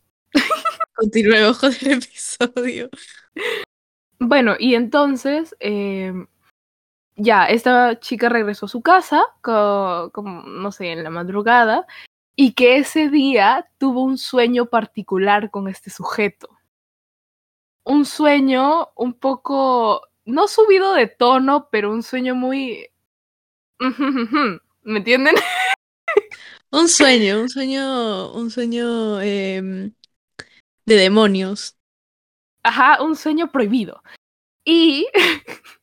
Continuemos 0.95 1.59
con 1.59 1.71
el 1.81 1.91
episodio. 1.91 2.89
Bueno, 4.19 4.55
y 4.59 4.75
entonces, 4.75 5.55
eh, 5.59 6.11
ya, 7.17 7.45
esta 7.45 7.99
chica 7.99 8.29
regresó 8.29 8.67
a 8.67 8.69
su 8.69 8.81
casa, 8.81 9.25
como, 9.41 10.11
como, 10.13 10.43
no 10.43 10.71
sé, 10.71 10.91
en 10.91 11.03
la 11.03 11.09
madrugada, 11.09 11.85
y 12.35 12.53
que 12.53 12.77
ese 12.77 13.09
día 13.09 13.67
tuvo 13.79 14.03
un 14.03 14.17
sueño 14.17 14.67
particular 14.67 15.49
con 15.49 15.67
este 15.67 15.89
sujeto. 15.89 16.49
Un 17.83 18.05
sueño 18.05 18.89
un 18.95 19.13
poco, 19.13 20.01
no 20.25 20.47
subido 20.47 20.93
de 20.93 21.07
tono, 21.07 21.69
pero 21.71 21.91
un 21.91 22.03
sueño 22.03 22.35
muy... 22.35 22.87
¿Me 24.83 24.99
entienden? 24.99 25.35
Un 26.69 26.89
sueño, 26.89 27.39
un 27.39 27.47
sueño, 27.49 28.33
un 28.33 28.51
sueño 28.51 29.21
em, 29.21 29.93
de 30.85 30.95
demonios. 30.95 31.77
Ajá, 32.61 33.01
un 33.01 33.15
sueño 33.15 33.49
prohibido. 33.51 34.03
Y, 34.65 35.07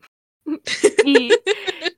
y 1.05 1.31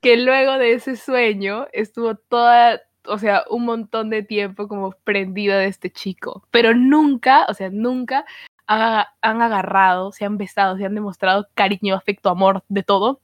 que 0.03 0.17
luego 0.17 0.59
de 0.59 0.75
ese 0.75 0.97
sueño 0.97 1.67
estuvo 1.73 2.15
toda, 2.17 2.81
o 3.07 3.19
sea, 3.19 3.45
un 3.50 3.65
montón 3.65 4.11
de 4.11 4.23
tiempo 4.23 4.69
como 4.69 4.93
prendida 5.05 5.59
de 5.59 5.67
este 5.67 5.91
chico. 5.91 6.47
Pero 6.50 6.75
nunca, 6.75 7.47
o 7.49 7.55
sea, 7.55 7.71
nunca 7.71 8.25
ha- 8.69 9.15
han 9.23 9.43
agarrado, 9.43 10.12
se 10.12 10.25
han 10.25 10.38
besado, 10.38 10.76
se 10.76 10.85
han 10.87 10.95
demostrado 10.95 11.49
cariño, 11.55 11.95
afecto, 11.95 12.31
amor, 12.31 12.65
de 12.69 12.83
todo, 12.83 13.21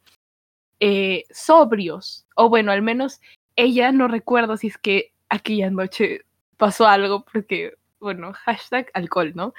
eh, 0.80 1.24
sobrios. 1.30 2.26
O 2.36 2.48
bueno, 2.48 2.72
al 2.72 2.82
menos 2.82 3.20
ella 3.56 3.92
no 3.92 4.08
recuerda 4.08 4.56
si 4.56 4.68
es 4.68 4.78
que 4.78 5.12
aquella 5.28 5.70
noche 5.70 6.22
pasó 6.56 6.86
algo, 6.86 7.24
porque, 7.32 7.74
bueno, 8.00 8.32
hashtag 8.34 8.90
alcohol, 8.94 9.32
¿no? 9.34 9.54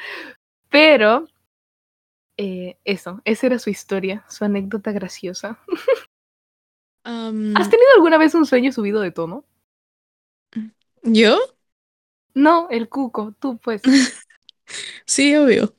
Pero, 0.69 1.27
eh, 2.37 2.77
eso, 2.85 3.21
esa 3.25 3.47
era 3.47 3.59
su 3.59 3.69
historia, 3.69 4.25
su 4.29 4.45
anécdota 4.45 4.91
graciosa. 4.91 5.59
¿Has 7.55 7.67
tenido 7.69 7.87
alguna 7.95 8.19
vez 8.19 8.35
un 8.35 8.45
sueño 8.45 8.71
subido 8.71 9.01
de 9.01 9.09
tono? 9.11 9.43
¿Yo? 11.03 11.37
No, 12.35 12.67
el 12.69 12.89
cuco, 12.89 13.33
tú 13.39 13.57
pues. 13.57 13.81
Sí, 15.05 15.35
obvio. 15.35 15.75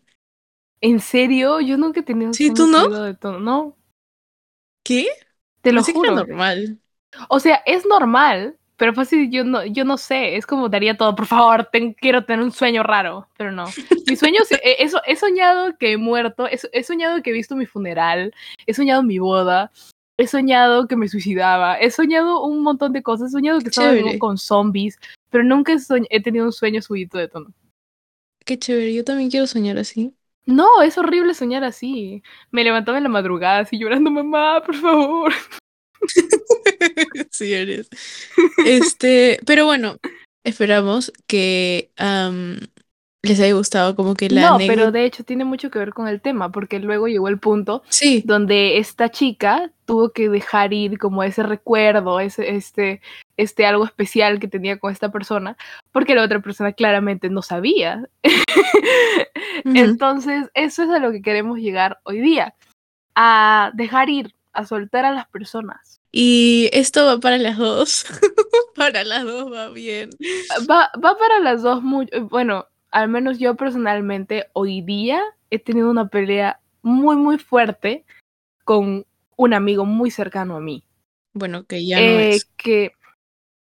¿En 0.80 1.00
serio? 1.00 1.61
Yo 1.61 1.76
nunca 1.76 1.99
he 2.00 2.02
tenido 2.04 2.30
un 2.30 2.37
Sí, 2.37 2.50
sueño 2.50 2.52
¿tú 2.52 2.66
no? 2.66 2.87
subido 2.87 3.02
de 3.02 3.14
tono. 3.14 3.40
No, 3.40 3.76
¿Qué? 4.82 5.08
te 5.62 5.73
lo 5.73 5.82
Pensé 5.82 5.99
que 5.99 6.11
juro. 6.11 6.12
normal. 6.12 6.80
O 7.28 7.40
sea, 7.40 7.56
es 7.66 7.87
normal, 7.87 8.58
pero 8.76 8.93
fácil, 8.93 9.31
yo 9.31 9.45
no, 9.45 9.64
yo 9.64 9.85
no 9.85 9.97
sé, 9.97 10.37
es 10.37 10.47
como 10.47 10.69
daría 10.69 10.97
todo, 10.97 11.14
por 11.14 11.26
favor, 11.26 11.69
ten- 11.71 11.93
quiero 11.95 12.25
tener 12.25 12.45
un 12.45 12.52
sueño 12.52 12.83
raro, 12.83 13.28
pero 13.37 13.52
no. 13.52 13.64
Mis 14.07 14.19
sueños, 14.19 14.50
he, 14.50 14.83
he- 14.85 14.90
he 15.07 15.16
soñado 15.16 15.76
que 15.78 15.93
he 15.93 15.97
muerto, 15.97 16.47
he, 16.49 16.59
he 16.73 16.83
soñado 16.83 17.23
que 17.23 17.31
he 17.31 17.33
visto 17.33 17.54
mi 17.57 17.66
funeral, 17.66 18.35
he 18.66 18.75
soñado 18.75 19.02
mi 19.02 19.19
boda, 19.19 19.71
he 20.19 20.26
soñado 20.26 20.87
que 20.88 20.97
me 20.97 21.09
suicidaba, 21.09 21.76
he 21.78 21.90
soñado 21.90 22.45
un 22.45 22.62
montón 22.62 22.93
de 22.93 23.02
cosas, 23.02 23.28
he 23.28 23.33
soñado 23.33 23.61
que 23.61 23.69
estaba 23.69 23.93
con 24.19 24.38
zombies, 24.38 24.99
pero 25.31 25.45
nunca 25.45 25.73
he, 26.11 26.21
tenido 26.21 26.45
un 26.47 26.52
sueño 26.52 26.83
subido 26.83 27.19
de 27.19 27.28
tono. 27.28 27.52
Qué 28.45 28.59
chévere, 28.59 28.93
yo 28.95 29.04
también 29.04 29.31
quiero 29.31 29.47
soñar 29.47 29.78
así. 29.78 30.14
No, 30.47 30.83
es 30.83 30.99
horrible 30.99 31.33
soñar 31.33 31.64
así. 31.64 32.23
Me 32.50 32.62
levantaba 32.64 32.99
en 32.99 33.04
la 33.04 33.09
madrugada 33.09 33.61
así 33.61 33.78
llorando, 33.78 34.11
mamá, 34.11 34.62
por 34.64 34.75
favor. 34.75 35.33
sí 37.35 37.53
eres. 37.53 37.88
Este, 38.64 39.38
pero 39.45 39.67
bueno, 39.67 39.99
esperamos 40.45 41.12
que 41.26 41.91
am, 41.97 42.59
les 43.23 43.41
haya 43.41 43.55
gustado 43.55 43.97
como 43.97 44.14
que 44.14 44.29
la 44.29 44.50
no, 44.50 44.59
pero 44.59 44.93
de 44.93 45.05
hecho 45.05 45.25
tiene 45.25 45.45
mucho 45.45 45.71
que 45.71 45.79
ver 45.79 45.93
con 45.93 46.09
el 46.09 46.21
tema, 46.21 46.53
porque 46.53 46.79
luego 46.79 47.09
llegó 47.09 47.29
el 47.29 47.38
punto 47.38 47.83
Sí, 47.88 48.23
donde 48.25 48.79
esta 48.79 49.11
chica 49.11 49.71
tuvo 49.85 50.11
que 50.11 50.29
dejar 50.29 50.73
ir 50.73 50.99
como 50.99 51.23
ese 51.23 51.43
recuerdo, 51.43 52.21
ese, 52.21 52.55
este, 52.55 53.00
este 53.37 53.67
algo 53.67 53.85
especial 53.85 54.38
que 54.41 54.49
tenía 54.49 54.79
con 54.79 54.93
esta 54.93 55.11
persona, 55.11 55.57
porque 55.91 56.14
la 56.14 56.23
otra 56.23 56.41
persona 56.41 56.73
claramente 56.73 57.31
no 57.31 57.43
sabía. 57.43 58.09
Entonces, 59.64 60.50
eso 60.55 60.83
es 60.85 60.91
a 60.91 60.99
lo 60.99 61.11
que 61.11 61.23
queremos 61.23 61.59
llegar 61.59 61.99
hoy 62.05 62.21
día, 62.21 62.55
a 63.14 63.71
dejar 63.75 64.09
ir, 64.11 64.35
a 64.53 64.67
soltar 64.67 65.05
a 65.05 65.12
las 65.12 65.26
personas. 65.29 66.00
Y 66.16 66.71
esto 66.73 67.04
va 67.06 67.18
para 67.18 67.38
las 67.38 67.59
dos. 67.59 68.06
para 68.76 69.02
las 69.02 69.25
dos 69.25 69.52
va 69.52 69.68
bien. 69.71 70.11
Va, 70.71 70.88
va 71.04 71.18
para 71.18 71.40
las 71.40 71.62
dos 71.62 71.83
muy, 71.83 72.06
bueno, 72.30 72.68
al 72.92 73.09
menos 73.09 73.40
yo 73.40 73.56
personalmente 73.56 74.47
hoy 74.52 74.80
día 74.80 75.21
he 75.50 75.59
tenido 75.59 75.90
una 75.90 76.06
pelea 76.06 76.61
muy, 76.83 77.16
muy 77.16 77.37
fuerte 77.38 78.04
con 78.62 79.04
un 79.37 79.54
amigo 79.54 79.87
muy 79.87 80.12
cercano 80.12 80.54
a 80.54 80.61
mí. 80.61 80.85
Bueno, 81.33 81.64
que 81.64 81.85
ya 81.85 81.97
no 81.97 82.02
eh, 82.06 82.28
es. 82.30 82.44
Que, 82.56 82.92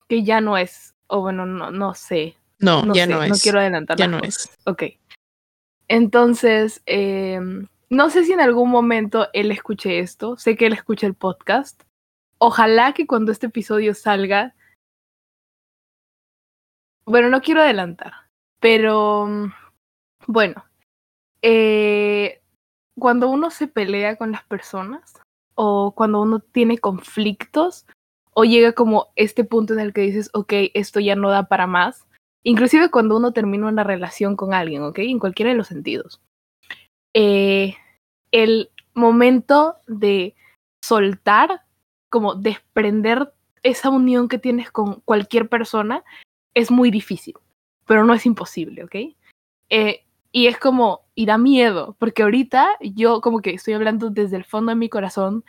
que 0.08 0.24
ya 0.24 0.41
no 0.41 0.58
es, 0.58 0.96
o 1.06 1.22
bueno, 1.22 1.46
no, 1.46 1.70
no 1.70 1.94
sé, 1.94 2.36
No, 2.58 2.84
no 2.84 2.96
ya 2.96 3.06
sé, 3.06 3.12
no 3.12 3.22
es. 3.22 3.29
no 3.29 3.36
quiero 3.36 3.60
adelantar 3.60 3.96
ya 3.96 4.08
no 4.08 4.22
cosas. 4.22 4.46
es. 4.46 4.58
Ok. 4.65 4.84
Entonces, 5.88 6.82
eh, 6.88 7.39
no 7.91 8.10
sé 8.10 8.25
si 8.25 8.32
en 8.34 8.41
algún 8.41 8.72
momento 8.72 9.27
él 9.34 9.51
escuche 9.51 10.00
esto, 10.00 10.36
sé 10.36 10.56
que 10.56 10.65
él 10.65 10.74
escucha 10.74 11.06
el 11.06 11.13
podcast. 11.13 11.84
Ojalá 12.39 12.93
que 12.93 13.05
cuando 13.05 13.31
este 13.31 13.48
episodio 13.48 13.93
salga, 13.93 14.55
bueno, 17.05 17.29
no 17.29 17.41
quiero 17.41 17.62
adelantar, 17.62 18.13
pero 18.62 19.27
mm, 19.27 19.51
bueno, 20.27 20.63
eh, 21.41 22.41
cuando 22.98 23.29
uno 23.29 23.50
se 23.50 23.67
pelea 23.67 24.15
con 24.15 24.31
las 24.31 24.43
personas 24.43 25.22
o 25.55 25.93
cuando 25.96 26.22
uno 26.22 26.39
tiene 26.39 26.77
conflictos 26.77 27.86
o 28.34 28.46
llega 28.46 28.72
como 28.72 29.08
este 29.15 29.43
punto 29.43 29.74
en 29.74 29.79
el 29.79 29.91
que 29.91 30.01
dices, 30.01 30.29
ok, 30.34 30.53
esto 30.74 31.00
ya 31.00 31.15
no 31.15 31.29
da 31.29 31.50
para 31.50 31.67
más, 31.67 32.08
inclusive 32.43 32.89
cuando 32.89 33.17
uno 33.17 33.34
termina 33.34 33.67
una 33.67 33.84
relación 33.84 34.38
con 34.38 34.53
alguien, 34.53 34.84
ok, 34.84 35.00
en 35.00 35.19
cualquiera 35.19 35.51
de 35.51 35.58
los 35.58 35.67
sentidos, 35.67 36.22
eh, 37.13 37.75
el 38.31 38.69
momento 38.93 39.77
de 39.88 40.36
soltar, 40.84 41.63
como 42.10 42.36
desprender 42.36 43.34
esa 43.63 43.89
unión 43.89 44.28
que 44.28 44.38
tienes 44.38 44.72
con 44.72 45.01
cualquier 45.01 45.50
persona, 45.50 46.04
es 46.54 46.72
muy 46.72 46.92
difícil, 46.92 47.36
pero 47.86 48.04
no 48.04 48.13
es 48.13 48.25
imposible, 48.25 48.84
¿ok? 48.84 48.96
Eh, 49.70 50.06
y 50.32 50.48
es 50.48 50.58
como, 50.58 51.01
y 51.16 51.25
da 51.25 51.38
miedo, 51.38 51.96
porque 52.00 52.24
ahorita 52.24 52.70
yo 52.82 53.22
como 53.22 53.42
que 53.42 53.51
estoy 53.51 53.74
hablando 53.74 54.10
desde 54.10 54.38
el 54.38 54.46
fondo 54.46 54.72
de 54.72 54.75
mi 54.75 54.89
corazón 54.89 55.44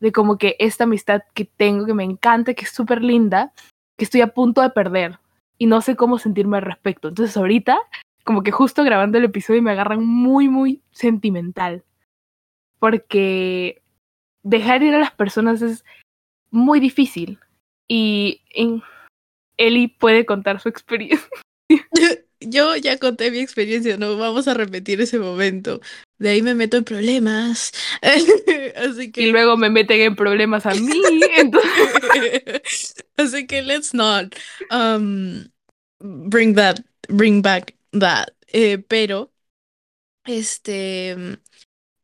de 0.00 0.12
como 0.12 0.38
que 0.38 0.56
esta 0.58 0.84
amistad 0.84 1.22
que 1.34 1.44
tengo, 1.44 1.86
que 1.86 1.94
me 1.94 2.04
encanta, 2.04 2.54
que 2.54 2.64
es 2.64 2.70
súper 2.70 3.02
linda, 3.02 3.52
que 3.96 4.04
estoy 4.04 4.20
a 4.20 4.34
punto 4.34 4.60
de 4.62 4.70
perder 4.70 5.18
y 5.58 5.66
no 5.66 5.80
sé 5.80 5.96
cómo 5.96 6.18
sentirme 6.18 6.58
al 6.58 6.64
respecto. 6.64 7.08
Entonces 7.08 7.36
ahorita, 7.36 7.78
como 8.24 8.42
que 8.42 8.52
justo 8.52 8.84
grabando 8.84 9.18
el 9.18 9.24
episodio 9.24 9.62
me 9.62 9.72
agarran 9.72 10.04
muy, 10.04 10.48
muy 10.48 10.82
sentimental, 10.92 11.84
porque 12.78 13.82
dejar 14.48 14.82
ir 14.82 14.94
a 14.94 14.98
las 14.98 15.12
personas 15.12 15.62
es 15.62 15.84
muy 16.50 16.80
difícil 16.80 17.38
y 17.86 18.42
Eli 19.58 19.88
puede 19.88 20.24
contar 20.24 20.60
su 20.60 20.68
experiencia. 20.68 21.28
Yo 22.40 22.76
ya 22.76 22.98
conté 22.98 23.32
mi 23.32 23.40
experiencia, 23.40 23.96
no 23.96 24.16
vamos 24.16 24.46
a 24.46 24.54
repetir 24.54 25.00
ese 25.00 25.18
momento. 25.18 25.80
De 26.18 26.30
ahí 26.30 26.40
me 26.40 26.54
meto 26.54 26.76
en 26.76 26.84
problemas. 26.84 27.72
Así 28.76 29.10
que. 29.10 29.22
Y 29.22 29.32
luego 29.32 29.56
me 29.56 29.70
meten 29.70 30.00
en 30.00 30.16
problemas 30.16 30.64
a 30.64 30.74
mí. 30.74 31.02
Entonces... 31.36 32.94
Así 33.16 33.46
que 33.46 33.62
let's 33.62 33.92
not 33.92 34.36
um, 34.70 35.48
bring 35.98 36.54
that, 36.54 36.80
bring 37.08 37.42
back 37.42 37.74
that. 37.90 38.28
Eh, 38.46 38.78
pero, 38.78 39.32
este, 40.24 41.38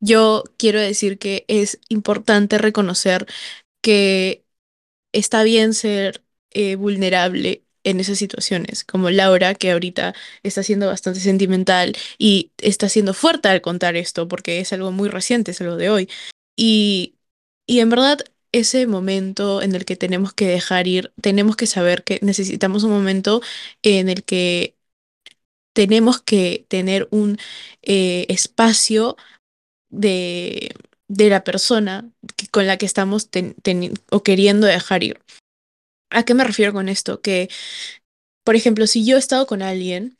yo 0.05 0.43
quiero 0.57 0.79
decir 0.79 1.17
que 1.19 1.45
es 1.47 1.79
importante 1.89 2.57
reconocer 2.57 3.27
que 3.81 4.45
está 5.13 5.43
bien 5.43 5.73
ser 5.73 6.23
eh, 6.51 6.75
vulnerable 6.75 7.63
en 7.83 7.99
esas 7.99 8.17
situaciones, 8.17 8.83
como 8.83 9.09
Laura, 9.11 9.55
que 9.55 9.71
ahorita 9.71 10.15
está 10.43 10.63
siendo 10.63 10.87
bastante 10.87 11.19
sentimental 11.19 11.95
y 12.17 12.51
está 12.57 12.89
siendo 12.89 13.13
fuerte 13.13 13.47
al 13.49 13.61
contar 13.61 13.95
esto, 13.95 14.27
porque 14.27 14.59
es 14.59 14.73
algo 14.73 14.91
muy 14.91 15.09
reciente, 15.09 15.51
es 15.51 15.61
algo 15.61 15.77
de 15.77 15.89
hoy. 15.89 16.09
Y, 16.55 17.15
y 17.67 17.79
en 17.81 17.89
verdad, 17.89 18.19
ese 18.51 18.87
momento 18.87 19.61
en 19.61 19.75
el 19.75 19.85
que 19.85 19.95
tenemos 19.97 20.33
que 20.33 20.47
dejar 20.47 20.87
ir, 20.87 21.13
tenemos 21.21 21.55
que 21.57 21.67
saber 21.67 22.03
que 22.03 22.19
necesitamos 22.23 22.83
un 22.83 22.91
momento 22.91 23.41
en 23.83 24.09
el 24.09 24.23
que 24.23 24.75
tenemos 25.73 26.21
que 26.21 26.65
tener 26.69 27.07
un 27.11 27.37
eh, 27.83 28.25
espacio 28.29 29.17
de, 29.99 30.75
de 31.07 31.29
la 31.29 31.43
persona 31.43 32.09
que, 32.35 32.47
con 32.47 32.67
la 32.67 32.77
que 32.77 32.85
estamos 32.85 33.29
ten, 33.29 33.55
ten, 33.61 33.93
o 34.11 34.23
queriendo 34.23 34.67
dejar 34.67 35.03
ir. 35.03 35.19
¿A 36.09 36.23
qué 36.23 36.33
me 36.33 36.43
refiero 36.43 36.73
con 36.73 36.89
esto? 36.89 37.21
Que, 37.21 37.49
por 38.43 38.55
ejemplo, 38.55 38.87
si 38.87 39.05
yo 39.05 39.15
he 39.15 39.19
estado 39.19 39.47
con 39.47 39.61
alguien, 39.61 40.17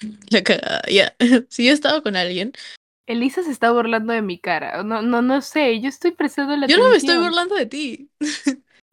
la 0.30 0.42
cagada, 0.42 0.82
ya, 0.90 1.14
si 1.48 1.64
yo 1.64 1.70
he 1.70 1.74
estado 1.74 2.02
con 2.02 2.16
alguien. 2.16 2.52
Elisa 3.06 3.42
se 3.42 3.52
está 3.52 3.70
burlando 3.70 4.12
de 4.12 4.22
mi 4.22 4.38
cara. 4.38 4.82
No, 4.82 5.00
no, 5.00 5.22
no 5.22 5.40
sé, 5.40 5.80
yo 5.80 5.88
estoy 5.88 6.10
prestando 6.10 6.56
la 6.56 6.66
Yo 6.66 6.74
atención. 6.74 6.84
no 6.84 6.90
me 6.90 6.96
estoy 6.96 7.16
burlando 7.18 7.54
de 7.54 7.66
ti. 7.66 8.10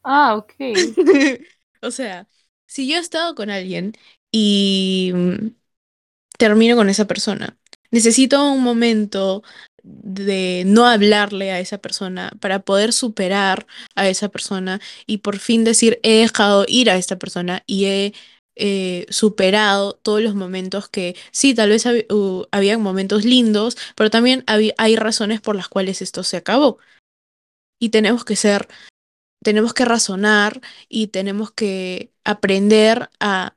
Ah, 0.04 0.36
ok. 0.36 0.54
o 1.82 1.92
sea, 1.92 2.28
si 2.68 2.88
yo 2.88 2.98
he 2.98 3.00
estado 3.00 3.34
con 3.36 3.50
alguien 3.50 3.94
y 4.32 5.14
termino 6.38 6.76
con 6.76 6.90
esa 6.90 7.06
persona, 7.06 7.58
necesito 7.92 8.52
un 8.52 8.64
momento 8.64 9.44
de 9.84 10.64
no 10.66 10.86
hablarle 10.88 11.52
a 11.52 11.60
esa 11.60 11.78
persona 11.78 12.32
para 12.40 12.60
poder 12.60 12.94
superar 12.94 13.68
a 13.96 14.08
esa 14.08 14.30
persona 14.30 14.80
y 15.06 15.20
por 15.20 15.40
fin 15.40 15.64
decir 15.64 16.00
he 16.04 16.22
dejado 16.22 16.66
ir 16.68 16.90
a 16.90 16.96
esta 16.96 17.18
persona 17.20 17.64
y 17.68 17.86
he 17.86 18.14
eh, 18.56 19.06
superado 19.10 19.94
todos 19.94 20.22
los 20.22 20.36
momentos 20.36 20.88
que 20.90 21.16
sí, 21.32 21.56
tal 21.56 21.70
vez 21.70 21.86
hab 21.86 22.06
uh, 22.12 22.46
habían 22.52 22.82
momentos 22.82 23.26
lindos, 23.26 23.78
pero 23.96 24.10
también 24.12 24.44
hay 24.48 24.96
razones 24.96 25.42
por 25.42 25.56
las 25.56 25.70
cuales 25.70 26.02
esto 26.02 26.24
se 26.24 26.38
acabó. 26.38 26.78
Y 27.80 27.90
tenemos 27.90 28.26
que 28.26 28.36
ser, 28.36 28.68
tenemos 29.44 29.74
que 29.74 29.86
razonar 29.86 30.62
y 30.90 31.08
tenemos 31.08 31.52
que 31.52 32.12
aprender 32.24 33.10
a 33.20 33.56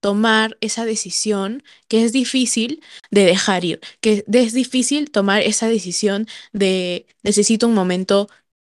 tomar 0.00 0.56
esa 0.60 0.84
decisión 0.84 1.62
que 1.88 2.04
es 2.04 2.12
difícil 2.12 2.82
de 3.10 3.24
dejar 3.24 3.64
ir, 3.64 3.80
que 4.00 4.24
es 4.32 4.52
difícil 4.52 5.10
tomar 5.10 5.42
esa 5.42 5.68
decisión 5.68 6.26
de 6.52 7.06
necesito 7.22 7.68
un 7.68 7.74
momento 7.74 8.28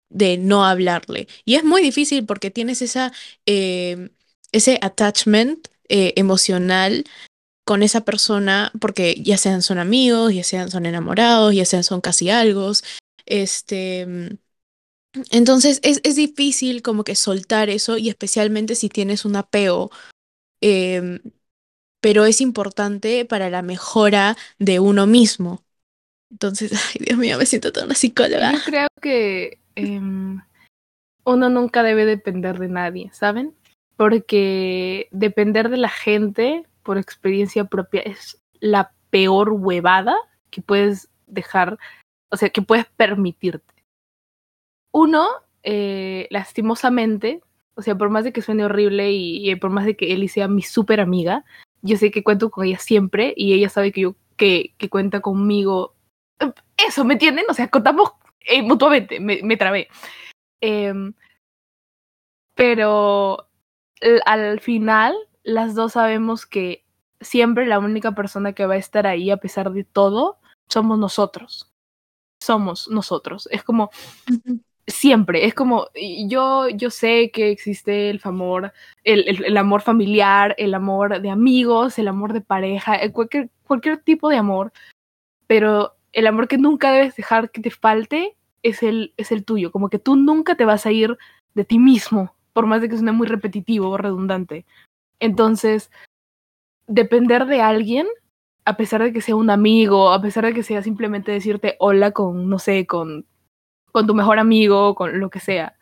de 0.10 0.38
no 0.38 0.66
hablarle. 0.66 1.28
Y 1.46 1.56
es 1.56 1.64
muy 1.64 1.82
difícil 1.82 2.26
porque 2.26 2.52
tienes 2.52 2.82
esa, 2.82 3.12
eh, 3.46 4.10
ese 4.52 4.78
attachment 4.82 5.68
eh, 5.90 6.14
emocional 6.18 7.06
con 7.66 7.84
esa 7.84 8.02
persona, 8.02 8.72
porque 8.80 9.16
ya 9.22 9.38
sean 9.38 9.62
son 9.62 9.78
amigos, 9.78 10.34
ya 10.34 10.44
sean 10.44 10.70
son 10.70 10.86
enamorados, 10.86 11.56
ya 11.56 11.66
sean 11.66 11.84
son 11.84 12.02
casi 12.02 12.30
algo. 12.30 12.72
Este, 13.26 14.38
entonces 15.30 15.80
es, 15.84 16.02
es 16.04 16.16
difícil 16.16 16.82
como 16.82 17.04
que 17.04 17.16
soltar 17.16 17.70
eso 17.70 17.98
y 17.98 18.10
especialmente 18.10 18.76
si 18.76 18.90
tienes 18.90 19.26
un 19.26 19.36
apego 19.36 19.92
Em, 20.62 21.20
pero 22.02 22.26
es 22.26 22.42
importante 22.42 23.26
para 23.26 23.50
la 23.50 23.62
mejora 23.62 24.38
de 24.60 24.80
uno 24.80 25.08
mismo. 25.08 25.64
Entonces, 26.32 26.72
ay, 26.96 27.06
Dios 27.06 27.18
mío, 27.18 27.38
me 27.38 27.46
siento 27.46 27.72
toda 27.72 27.86
una 27.86 27.96
psicóloga. 27.96 28.54
Yo 28.54 28.60
creo 28.66 28.88
que 29.02 29.60
em, 29.76 30.42
uno 31.26 31.50
nunca 31.50 31.84
debe 31.84 32.06
depender 32.06 32.60
de 32.60 32.70
nadie, 32.70 33.10
¿saben? 33.14 33.54
Porque 33.98 35.08
depender 35.12 35.70
de 35.70 35.78
la 35.78 35.90
gente 35.90 36.66
por 36.84 36.98
experiencia 36.98 37.66
propia 37.66 38.02
es 38.02 38.42
la 38.60 38.92
peor 39.10 39.50
huevada 39.52 40.16
que 40.50 40.62
puedes 40.62 41.10
dejar, 41.28 41.78
o 42.30 42.38
sea, 42.38 42.50
que 42.50 42.62
puedes 42.62 42.86
permitirte. 42.86 43.74
Uno, 44.92 45.28
eh, 45.64 46.28
lastimosamente, 46.32 47.42
o 47.82 47.84
sea, 47.84 47.98
por 47.98 48.12
más 48.12 48.24
de 48.24 48.32
que 48.32 48.44
suene 48.44 48.64
horrible 48.64 49.12
y, 49.12 49.56
por 49.56 49.72
más 49.72 49.86
de 49.86 49.96
que 49.96 50.14
Ellie 50.14 50.30
sea 50.30 50.48
mi 50.48 50.62
súper 50.62 51.00
amiga, 51.02 51.44
yo 51.82 51.98
sé 51.98 52.12
que 52.12 52.24
cuento 52.24 52.52
con 52.52 52.66
ella 52.66 52.78
siempre 52.78 53.34
y 53.36 53.54
ella 53.54 53.70
sabe 53.70 53.92
que 53.92 54.02
yo 54.02 54.16
que, 54.38 54.76
que 54.78 54.88
cuenta 54.88 55.20
conmigo. 55.20 55.96
Eso, 56.78 57.04
¿me 57.04 57.14
entienden? 57.14 57.46
O 57.50 57.56
sea, 57.56 57.70
contamos 57.70 58.12
eh, 58.42 58.62
mutuamente, 58.62 59.20
me, 59.20 59.42
me 59.42 59.58
trabé. 59.58 59.88
Em, 60.62 61.14
pero 62.54 63.48
al 64.26 64.60
final, 64.60 65.16
las 65.42 65.74
dos 65.74 65.94
sabemos 65.94 66.46
que 66.46 66.86
siempre 67.20 67.66
la 67.66 67.80
única 67.80 68.14
persona 68.14 68.54
que 68.54 68.68
va 68.68 68.76
a 68.76 68.78
estar 68.78 69.08
ahí 69.08 69.32
a 69.32 69.38
pesar 69.38 69.72
de 69.72 69.86
todo 69.86 70.40
somos 70.70 71.00
nosotros. 71.00 71.72
Somos 72.40 72.90
nosotros. 72.90 73.48
Es 73.52 73.64
como, 73.64 73.90
siempre, 74.92 75.46
es 75.46 75.54
como, 75.54 75.88
yo, 76.28 76.70
yo 76.70 76.90
sé 76.90 77.32
que 77.32 77.52
existe 77.52 78.10
el 78.10 78.22
amor, 78.24 78.74
el, 79.04 79.44
el, 79.44 79.58
amor 79.58 79.82
familiar, 79.82 80.56
el 80.58 80.74
amor 80.74 81.22
de 81.22 81.30
amigos, 81.30 81.98
el 82.00 82.08
amor 82.08 82.34
de 82.34 82.42
pareja, 82.42 82.96
eh, 82.96 83.12
cualquier, 83.12 83.50
cualquier 83.66 83.98
tipo 83.98 84.30
de 84.30 84.38
amor, 84.38 84.72
pero 85.48 85.96
el 86.14 86.28
amor 86.28 86.48
que 86.48 86.58
nunca 86.58 86.92
debes 86.92 87.16
dejar 87.16 87.52
que 87.52 87.62
te 87.62 87.72
falte 87.72 88.36
es 88.64 88.84
el, 88.84 89.14
es 89.18 89.32
el 89.32 89.46
tuyo, 89.46 89.72
como 89.72 89.90
que 89.90 90.00
tú 90.00 90.16
nunca 90.16 90.56
te 90.56 90.66
vas 90.66 90.86
a 90.86 90.92
ir 90.92 91.18
de 91.54 91.66
ti 91.66 91.80
mismo, 91.80 92.36
por 92.54 92.68
más 92.68 92.82
de 92.82 92.90
que 92.90 92.96
suene 92.96 93.12
muy 93.12 93.28
repetitivo 93.28 93.90
o 93.90 93.98
redundante. 93.98 94.66
Entonces, 95.20 95.92
depender 96.88 97.46
de 97.46 97.62
alguien, 97.62 98.08
a 98.66 98.78
pesar 98.78 99.04
de 99.04 99.14
que 99.14 99.22
sea 99.22 99.36
un 99.36 99.50
amigo, 99.50 100.12
a 100.12 100.22
pesar 100.22 100.46
de 100.46 100.54
que 100.54 100.64
sea 100.64 100.84
simplemente 100.84 101.32
decirte 101.32 101.76
hola 101.80 102.12
con, 102.12 102.50
no 102.50 102.60
sé, 102.60 102.86
con 102.86 103.26
con 103.92 104.08
tu 104.08 104.14
mejor 104.14 104.40
amigo, 104.40 104.96
con 104.96 105.20
lo 105.20 105.30
que 105.30 105.40
sea, 105.40 105.78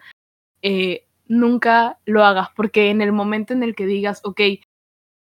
eh, 0.62 1.06
nunca 1.28 2.00
lo 2.06 2.26
hagas, 2.26 2.50
porque 2.56 2.90
en 2.90 3.02
el 3.02 3.12
momento 3.12 3.54
en 3.54 3.64
el 3.64 3.76
que 3.76 3.86
digas, 3.86 4.22
ok, 4.24 4.42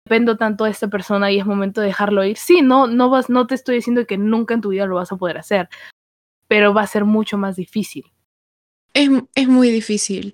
dependo 0.04 0.36
tanto 0.36 0.64
de 0.64 0.70
esta 0.70 0.88
persona 0.88 1.30
y 1.30 1.38
es 1.38 1.46
momento 1.46 1.80
de 1.80 1.88
dejarlo 1.88 2.24
ir, 2.24 2.36
sí, 2.36 2.62
no, 2.62 2.86
no, 2.86 3.10
vas, 3.10 3.28
no 3.28 3.46
te 3.46 3.54
estoy 3.54 3.76
diciendo 3.76 4.06
que 4.06 4.18
nunca 4.18 4.54
en 4.54 4.60
tu 4.60 4.70
vida 4.70 4.86
lo 4.86 4.96
vas 4.96 5.12
a 5.12 5.16
poder 5.16 5.38
hacer, 5.38 5.68
pero 6.48 6.72
va 6.72 6.82
a 6.82 6.86
ser 6.86 7.04
mucho 7.04 7.36
más 7.36 7.56
difícil. 7.56 8.10
Es, 8.94 9.10
es 9.34 9.48
muy 9.48 9.70
difícil. 9.70 10.32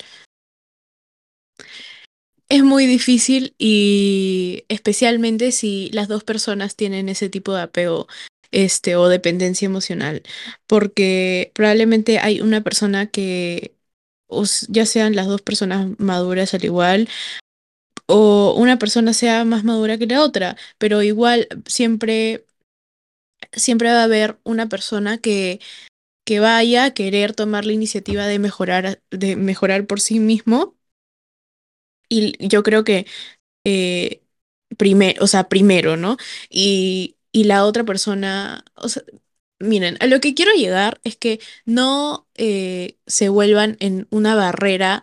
Es 2.48 2.62
muy 2.62 2.86
difícil 2.86 3.54
y 3.58 4.64
especialmente 4.68 5.50
si 5.50 5.90
las 5.92 6.08
dos 6.08 6.24
personas 6.24 6.76
tienen 6.76 7.08
ese 7.08 7.28
tipo 7.28 7.52
de 7.52 7.62
apego 7.62 8.06
este, 8.54 8.96
o 8.96 9.08
dependencia 9.08 9.66
emocional, 9.66 10.22
porque 10.66 11.52
probablemente 11.54 12.18
hay 12.20 12.40
una 12.40 12.62
persona 12.62 13.08
que, 13.08 13.76
ya 14.68 14.86
sean 14.86 15.16
las 15.16 15.26
dos 15.26 15.42
personas 15.42 15.88
maduras 15.98 16.54
al 16.54 16.64
igual, 16.64 17.08
o 18.06 18.54
una 18.56 18.78
persona 18.78 19.12
sea 19.14 19.44
más 19.44 19.64
madura 19.64 19.98
que 19.98 20.06
la 20.06 20.22
otra, 20.22 20.56
pero 20.78 21.02
igual 21.02 21.48
siempre, 21.66 22.46
siempre 23.52 23.90
va 23.92 24.02
a 24.02 24.04
haber 24.04 24.38
una 24.44 24.68
persona 24.68 25.18
que, 25.18 25.60
que 26.24 26.40
vaya 26.40 26.86
a 26.86 26.94
querer 26.94 27.34
tomar 27.34 27.64
la 27.66 27.72
iniciativa 27.72 28.26
de 28.26 28.38
mejorar, 28.38 29.02
de 29.10 29.36
mejorar 29.36 29.86
por 29.86 30.00
sí 30.00 30.20
mismo. 30.20 30.76
Y 32.08 32.34
yo 32.46 32.62
creo 32.62 32.84
que 32.84 33.06
eh, 33.64 34.22
primero, 34.78 35.24
o 35.24 35.26
sea, 35.28 35.48
primero, 35.48 35.96
¿no? 35.96 36.16
Y 36.50 37.16
y 37.34 37.44
la 37.44 37.64
otra 37.64 37.84
persona, 37.84 38.64
o 38.76 38.88
sea, 38.88 39.02
miren, 39.58 39.96
a 40.00 40.06
lo 40.06 40.20
que 40.20 40.34
quiero 40.34 40.52
llegar 40.52 41.00
es 41.04 41.16
que 41.16 41.40
no 41.66 42.28
eh, 42.36 42.98
se 43.08 43.28
vuelvan 43.28 43.76
en 43.80 44.06
una 44.10 44.36
barrera 44.36 45.02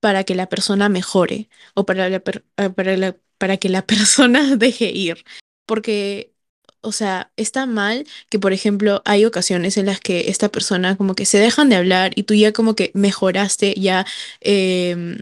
para 0.00 0.24
que 0.24 0.34
la 0.34 0.48
persona 0.48 0.90
mejore 0.90 1.48
o 1.74 1.86
para, 1.86 2.10
la 2.10 2.16
eh, 2.16 2.70
para, 2.70 3.16
para 3.38 3.56
que 3.58 3.70
la 3.70 3.86
persona 3.86 4.56
deje 4.56 4.90
ir. 4.92 5.24
Porque, 5.66 6.34
o 6.82 6.92
sea, 6.92 7.32
está 7.36 7.66
mal 7.66 8.06
que, 8.28 8.38
por 8.38 8.52
ejemplo, 8.52 9.02
hay 9.06 9.24
ocasiones 9.24 9.78
en 9.78 9.86
las 9.86 10.00
que 10.00 10.30
esta 10.30 10.50
persona 10.50 10.96
como 10.96 11.14
que 11.14 11.26
se 11.26 11.38
dejan 11.38 11.70
de 11.70 11.76
hablar 11.76 12.12
y 12.16 12.24
tú 12.24 12.34
ya 12.34 12.52
como 12.52 12.76
que 12.76 12.90
mejoraste, 12.94 13.74
ya... 13.80 14.06
Eh, 14.42 15.18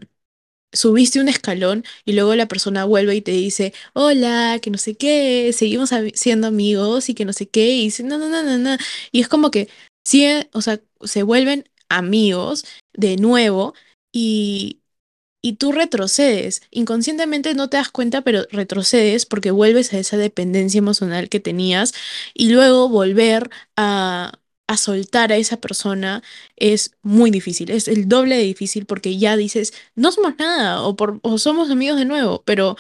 subiste 0.73 1.21
un 1.21 1.29
escalón 1.29 1.85
y 2.05 2.13
luego 2.13 2.35
la 2.35 2.47
persona 2.49 2.85
vuelve 2.85 3.17
y 3.17 3.21
te 3.23 3.33
dice, 3.33 3.73
hola, 3.93 4.59
que 4.63 4.71
no 4.71 4.79
sé 4.79 4.97
qué, 4.97 5.53
seguimos 5.53 5.91
siendo 6.15 6.47
amigos 6.47 7.09
y 7.09 7.15
que 7.15 7.25
no 7.25 7.33
sé 7.33 7.49
qué, 7.49 7.71
y 7.75 7.85
dice, 7.85 8.03
no, 8.03 8.19
no, 8.19 8.29
no, 8.29 8.43
no, 8.43 8.59
no. 8.59 8.77
Y 9.13 9.21
es 9.21 9.29
como 9.29 9.51
que, 9.51 9.69
sí, 10.05 10.27
o 10.53 10.63
sea, 10.63 10.81
se 11.03 11.23
vuelven 11.23 11.69
amigos 11.89 12.65
de 12.95 13.17
nuevo 13.17 13.75
y, 14.13 14.81
y 15.43 15.55
tú 15.55 15.73
retrocedes. 15.73 16.63
Inconscientemente 16.71 17.55
no 17.55 17.69
te 17.69 17.77
das 17.79 17.91
cuenta, 17.91 18.23
pero 18.23 18.47
retrocedes 18.51 19.27
porque 19.27 19.51
vuelves 19.51 19.93
a 19.93 19.99
esa 19.99 20.17
dependencia 20.17 20.79
emocional 20.79 21.29
que 21.29 21.41
tenías 21.41 21.93
y 22.35 22.51
luego 22.51 22.89
volver 22.89 23.51
a 23.77 24.39
a 24.71 24.77
soltar 24.77 25.33
a 25.33 25.37
esa 25.37 25.57
persona 25.57 26.23
es 26.55 26.93
muy 27.03 27.33
difícil, 27.33 27.73
es 27.73 27.89
el 27.89 28.09
doble 28.09 28.37
de 28.37 28.45
difícil 28.45 28.87
porque 28.87 29.19
ya 29.19 29.37
dices, 29.37 29.73
no 29.97 30.13
somos 30.13 30.35
nada 30.39 30.83
o, 30.83 30.95
por, 30.95 31.19
o 31.23 31.39
somos 31.39 31.71
amigos 31.71 31.99
de 31.99 32.05
nuevo, 32.05 32.45
pero, 32.47 32.77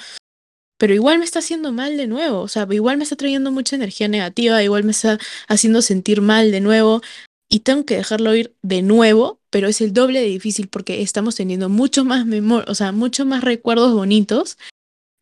pero 0.79 0.95
igual 0.95 1.19
me 1.19 1.25
está 1.25 1.41
haciendo 1.41 1.73
mal 1.73 1.97
de 1.97 2.07
nuevo, 2.07 2.43
o 2.43 2.47
sea, 2.47 2.69
igual 2.71 2.97
me 2.97 3.03
está 3.03 3.17
trayendo 3.17 3.51
mucha 3.51 3.75
energía 3.75 4.07
negativa, 4.07 4.63
igual 4.63 4.85
me 4.85 4.93
está 4.93 5.19
haciendo 5.49 5.83
sentir 5.83 6.21
mal 6.21 6.53
de 6.53 6.61
nuevo 6.61 7.03
y 7.49 7.61
tengo 7.61 7.85
que 7.85 7.97
dejarlo 7.97 8.37
ir 8.37 8.55
de 8.63 8.83
nuevo, 8.83 9.41
pero 9.51 9.67
es 9.67 9.81
el 9.81 9.93
doble 9.93 10.21
de 10.21 10.27
difícil 10.27 10.69
porque 10.69 11.03
estamos 11.03 11.35
teniendo 11.35 11.69
mucho 11.69 12.05
más 12.05 12.25
memoria, 12.25 12.67
o 12.69 12.77
sea, 12.77 12.93
mucho 12.93 13.27
más 13.27 13.43
recuerdos 13.43 13.95
bonitos 13.95 14.59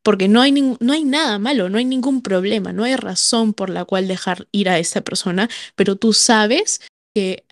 porque 0.03 0.29
no 0.29 0.41
hay, 0.41 0.53
no 0.53 0.93
hay 0.93 1.05
nada 1.05 1.39
malo, 1.39 1.69
no 1.69 1.79
hay 1.79 1.85
ningún 1.85 2.23
problema, 2.23 2.73
no 2.73 2.85
hay 2.85 2.97
razón 2.97 3.53
por 3.55 3.71
la 3.71 3.85
cual 3.85 4.09
dejar 4.09 4.49
ir 4.53 4.69
a 4.69 4.79
esa 4.79 5.03
persona, 5.03 5.49
pero 5.77 5.97
tú 5.97 6.13
sabes 6.13 6.81
que 7.15 7.45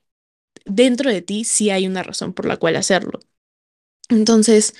dentro 0.64 1.10
de 1.10 1.22
ti 1.22 1.44
sí 1.44 1.70
hay 1.70 1.86
una 1.86 2.02
razón 2.02 2.32
por 2.32 2.46
la 2.46 2.56
cual 2.56 2.76
hacerlo. 2.76 3.20
Entonces, 4.08 4.74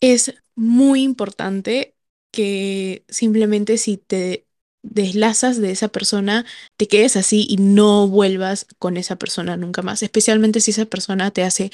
es 0.00 0.34
muy 0.54 1.02
importante 1.02 1.96
que 2.32 3.04
simplemente 3.08 3.78
si 3.78 3.96
te 3.98 4.46
deslazas 4.82 5.60
de 5.60 5.72
esa 5.72 5.88
persona, 5.88 6.46
te 6.76 6.88
quedes 6.88 7.16
así 7.16 7.46
y 7.48 7.56
no 7.56 8.08
vuelvas 8.08 8.66
con 8.78 8.96
esa 8.96 9.16
persona 9.16 9.56
nunca 9.56 9.82
más, 9.82 10.02
especialmente 10.02 10.60
si 10.60 10.70
esa 10.72 10.86
persona 10.86 11.30
te 11.32 11.42
hace, 11.42 11.70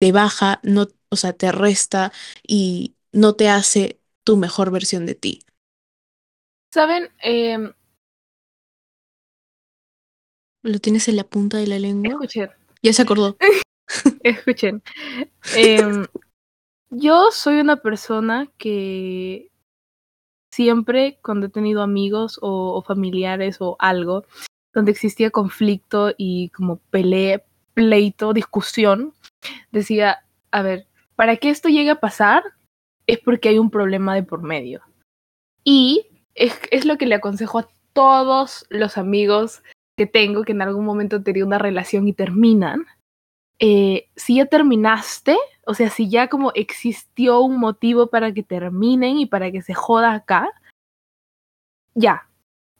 te 0.00 0.12
baja, 0.12 0.60
no, 0.62 0.88
o 1.10 1.16
sea, 1.16 1.32
te 1.32 1.52
resta 1.52 2.12
y 2.46 2.96
no 3.12 3.34
te 3.34 3.48
hace 3.48 3.99
tu 4.30 4.36
mejor 4.36 4.70
versión 4.70 5.06
de 5.06 5.16
ti. 5.16 5.42
Saben, 6.72 7.08
eh, 7.20 7.58
lo 10.62 10.78
tienes 10.78 11.08
en 11.08 11.16
la 11.16 11.24
punta 11.24 11.56
de 11.56 11.66
la 11.66 11.80
lengua. 11.80 12.12
Escuchen. 12.12 12.48
Ya 12.80 12.92
se 12.92 13.02
acordó. 13.02 13.36
Escuchen. 14.22 14.84
Eh, 15.56 16.06
yo 16.90 17.32
soy 17.32 17.58
una 17.58 17.78
persona 17.78 18.48
que 18.56 19.50
siempre 20.52 21.18
cuando 21.24 21.46
he 21.46 21.50
tenido 21.50 21.82
amigos 21.82 22.38
o, 22.40 22.84
familiares 22.86 23.56
o 23.58 23.74
algo, 23.80 24.26
donde 24.72 24.92
existía 24.92 25.32
conflicto 25.32 26.14
y 26.16 26.50
como 26.50 26.76
pelea, 26.76 27.42
pleito, 27.74 28.32
discusión, 28.32 29.12
decía, 29.72 30.24
a 30.52 30.62
ver, 30.62 30.86
para 31.16 31.36
que 31.36 31.50
esto 31.50 31.68
llegue 31.68 31.90
a 31.90 31.98
pasar 31.98 32.44
es 33.06 33.18
porque 33.18 33.50
hay 33.50 33.58
un 33.58 33.70
problema 33.70 34.14
de 34.14 34.22
por 34.22 34.42
medio. 34.42 34.82
Y 35.64 36.06
es, 36.34 36.58
es 36.70 36.84
lo 36.84 36.96
que 36.98 37.06
le 37.06 37.16
aconsejo 37.16 37.58
a 37.58 37.68
todos 37.92 38.66
los 38.70 38.98
amigos 38.98 39.62
que 39.96 40.06
tengo 40.06 40.44
que 40.44 40.52
en 40.52 40.62
algún 40.62 40.86
momento 40.86 41.22
tenían 41.22 41.48
una 41.48 41.58
relación 41.58 42.08
y 42.08 42.14
terminan. 42.14 42.86
Eh, 43.58 44.08
si 44.16 44.36
ya 44.36 44.46
terminaste, 44.46 45.36
o 45.66 45.74
sea, 45.74 45.90
si 45.90 46.08
ya 46.08 46.28
como 46.28 46.52
existió 46.54 47.40
un 47.42 47.58
motivo 47.58 48.06
para 48.06 48.32
que 48.32 48.42
terminen 48.42 49.18
y 49.18 49.26
para 49.26 49.50
que 49.52 49.60
se 49.60 49.74
joda 49.74 50.14
acá, 50.14 50.50
ya, 51.94 52.28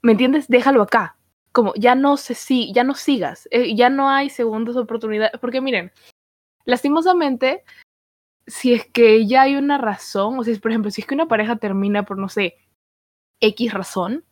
¿me 0.00 0.12
entiendes? 0.12 0.48
Déjalo 0.48 0.80
acá. 0.80 1.16
Como 1.52 1.74
ya 1.74 1.94
no 1.94 2.16
sé 2.16 2.34
si, 2.34 2.72
ya 2.72 2.84
no 2.84 2.94
sigas, 2.94 3.48
eh, 3.50 3.74
ya 3.74 3.90
no 3.90 4.08
hay 4.08 4.30
segundas 4.30 4.76
oportunidades, 4.76 5.38
porque 5.40 5.60
miren, 5.60 5.92
lastimosamente, 6.64 7.64
si 8.46 8.72
es 8.74 8.86
que 8.86 9.26
ya 9.26 9.42
hay 9.42 9.56
una 9.56 9.78
razón, 9.78 10.38
o 10.38 10.44
sea, 10.44 10.54
por 10.60 10.70
ejemplo, 10.70 10.90
si 10.90 11.00
es 11.00 11.06
que 11.06 11.14
una 11.14 11.28
pareja 11.28 11.56
termina 11.56 12.04
por, 12.04 12.18
no 12.18 12.28
sé, 12.28 12.56
X 13.40 13.72
razón, 13.72 14.24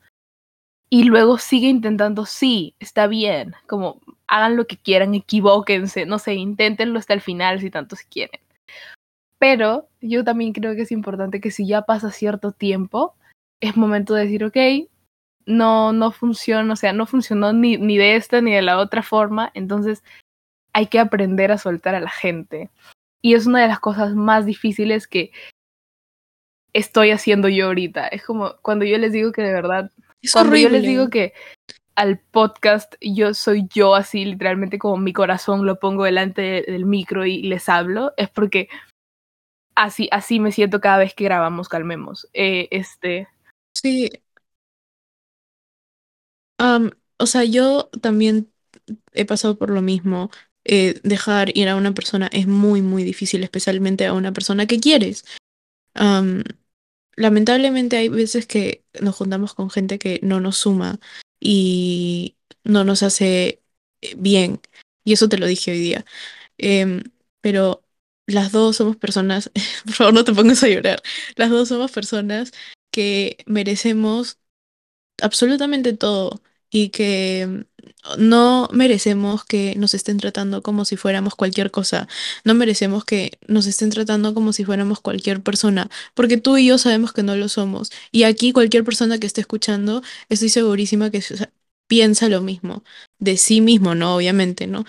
y 0.90 1.04
luego 1.04 1.38
sigue 1.38 1.68
intentando, 1.68 2.24
sí, 2.26 2.74
está 2.78 3.06
bien, 3.06 3.54
como 3.66 4.00
hagan 4.26 4.56
lo 4.56 4.66
que 4.66 4.76
quieran, 4.76 5.14
equivóquense, 5.14 6.06
no 6.06 6.18
sé, 6.18 6.34
inténtenlo 6.34 6.98
hasta 6.98 7.14
el 7.14 7.20
final 7.20 7.60
si 7.60 7.70
tanto 7.70 7.96
se 7.96 8.06
quieren. 8.08 8.40
Pero 9.38 9.88
yo 10.00 10.24
también 10.24 10.52
creo 10.52 10.74
que 10.74 10.82
es 10.82 10.92
importante 10.92 11.40
que 11.40 11.50
si 11.50 11.66
ya 11.66 11.82
pasa 11.82 12.10
cierto 12.10 12.52
tiempo, 12.52 13.14
es 13.60 13.76
momento 13.76 14.14
de 14.14 14.24
decir, 14.24 14.44
ok, 14.44 14.56
no, 15.46 15.92
no 15.92 16.10
funciona, 16.10 16.72
o 16.72 16.76
sea, 16.76 16.92
no 16.92 17.06
funcionó 17.06 17.52
ni 17.52 17.98
de 17.98 18.16
esta 18.16 18.40
ni 18.40 18.52
de 18.52 18.62
la 18.62 18.78
otra 18.78 19.02
forma, 19.02 19.50
entonces 19.54 20.02
hay 20.72 20.86
que 20.86 20.98
aprender 20.98 21.52
a 21.52 21.58
soltar 21.58 21.94
a 21.94 22.00
la 22.00 22.10
gente. 22.10 22.70
Y 23.22 23.34
es 23.34 23.46
una 23.46 23.62
de 23.62 23.68
las 23.68 23.80
cosas 23.80 24.14
más 24.14 24.46
difíciles 24.46 25.08
que 25.08 25.32
estoy 26.72 27.10
haciendo 27.10 27.48
yo 27.48 27.66
ahorita. 27.66 28.06
Es 28.08 28.24
como 28.24 28.54
cuando 28.62 28.84
yo 28.84 28.98
les 28.98 29.12
digo 29.12 29.32
que 29.32 29.42
de 29.42 29.52
verdad 29.52 29.90
cuando 30.32 30.56
yo 30.56 30.68
les 30.68 30.82
digo 30.82 31.08
que 31.08 31.32
al 31.94 32.18
podcast 32.18 32.94
yo 33.00 33.34
soy 33.34 33.66
yo 33.72 33.94
así, 33.94 34.24
literalmente 34.24 34.78
como 34.78 34.96
mi 34.98 35.12
corazón 35.12 35.66
lo 35.66 35.78
pongo 35.78 36.04
delante 36.04 36.64
del 36.66 36.84
micro 36.86 37.26
y 37.26 37.42
les 37.42 37.68
hablo, 37.68 38.12
es 38.16 38.28
porque 38.30 38.68
así, 39.74 40.08
así 40.12 40.40
me 40.40 40.52
siento 40.52 40.80
cada 40.80 40.98
vez 40.98 41.14
que 41.14 41.24
grabamos 41.24 41.68
Calmemos. 41.68 42.28
Eh, 42.34 42.68
este. 42.70 43.28
Sí. 43.74 44.10
o 46.60 47.26
sea, 47.26 47.44
yo 47.44 47.88
también 48.00 48.52
he 49.12 49.24
pasado 49.24 49.58
por 49.58 49.70
lo 49.70 49.82
mismo. 49.82 50.30
Eh, 50.70 51.00
dejar 51.02 51.56
ir 51.56 51.68
a 51.68 51.76
una 51.76 51.94
persona 51.94 52.28
es 52.30 52.46
muy, 52.46 52.82
muy 52.82 53.02
difícil, 53.02 53.42
especialmente 53.42 54.04
a 54.06 54.12
una 54.12 54.32
persona 54.32 54.66
que 54.66 54.78
quieres 54.78 55.24
lamentablemente 57.18 57.96
hay 57.96 58.08
veces 58.08 58.46
que 58.46 58.84
nos 59.00 59.16
juntamos 59.16 59.54
con 59.54 59.70
gente 59.70 59.98
que 59.98 60.20
no 60.22 60.40
nos 60.40 60.56
suma 60.58 61.00
y 61.40 62.36
no 62.64 62.84
nos 62.84 63.02
hace 63.02 63.62
eh, 64.02 64.14
bien. 64.16 64.60
Y 65.04 65.14
eso 65.14 65.28
te 65.28 65.38
lo 65.38 65.46
dije 65.46 65.72
hoy 65.72 65.80
día. 65.80 66.04
Em, 66.58 67.02
pero 67.40 67.84
las 68.26 68.52
dos 68.52 68.76
somos 68.76 68.96
personas, 68.96 69.50
por 69.84 69.94
favor 69.94 70.14
no 70.14 70.24
te 70.24 70.34
pongas 70.34 70.62
a 70.62 70.68
llorar, 70.68 71.02
las 71.36 71.50
dos 71.50 71.68
somos 71.68 71.92
personas 71.92 72.52
que 72.92 73.38
merecemos 73.46 74.38
absolutamente 75.22 75.92
todo 75.94 76.42
y 76.70 76.90
que 76.90 77.66
no 78.18 78.68
merecemos 78.72 79.44
que 79.44 79.74
nos 79.76 79.94
estén 79.94 80.18
tratando 80.18 80.62
como 80.62 80.84
si 80.84 80.96
fuéramos 80.96 81.34
cualquier 81.34 81.70
cosa, 81.70 82.08
no 82.44 82.54
merecemos 82.54 83.04
que 83.04 83.38
nos 83.46 83.66
estén 83.66 83.90
tratando 83.90 84.34
como 84.34 84.52
si 84.52 84.64
fuéramos 84.64 85.00
cualquier 85.00 85.42
persona, 85.42 85.90
porque 86.14 86.36
tú 86.36 86.56
y 86.56 86.66
yo 86.66 86.78
sabemos 86.78 87.12
que 87.12 87.22
no 87.22 87.36
lo 87.36 87.48
somos. 87.48 87.90
Y 88.12 88.24
aquí 88.24 88.52
cualquier 88.52 88.84
persona 88.84 89.18
que 89.18 89.26
esté 89.26 89.40
escuchando, 89.40 90.02
estoy 90.28 90.48
segurísima 90.48 91.10
que 91.10 91.22
piensa 91.86 92.28
lo 92.28 92.40
mismo, 92.42 92.84
de 93.18 93.36
sí 93.36 93.60
mismo, 93.60 93.94
¿no? 93.94 94.16
Obviamente, 94.16 94.66
¿no? 94.66 94.84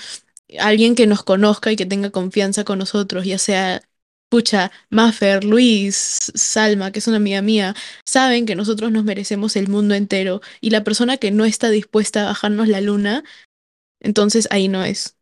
Alguien 0.59 0.95
que 0.95 1.07
nos 1.07 1.23
conozca 1.23 1.71
y 1.71 1.75
que 1.75 1.85
tenga 1.85 2.11
confianza 2.11 2.63
con 2.63 2.79
nosotros, 2.79 3.25
ya 3.25 3.37
sea 3.37 3.81
Pucha, 4.29 4.71
Maffer, 4.91 5.43
Luis, 5.43 6.31
Salma, 6.35 6.91
que 6.91 6.99
es 6.99 7.07
una 7.07 7.17
amiga 7.17 7.41
mía, 7.41 7.75
saben 8.05 8.45
que 8.45 8.55
nosotros 8.55 8.91
nos 8.91 9.03
merecemos 9.03 9.55
el 9.55 9.67
mundo 9.67 9.95
entero 9.95 10.41
y 10.61 10.69
la 10.69 10.83
persona 10.83 11.17
que 11.17 11.31
no 11.31 11.45
está 11.45 11.69
dispuesta 11.69 12.21
a 12.21 12.25
bajarnos 12.25 12.67
la 12.67 12.79
luna, 12.79 13.23
entonces 13.99 14.47
ahí 14.51 14.67
no 14.67 14.83
es. 14.83 15.17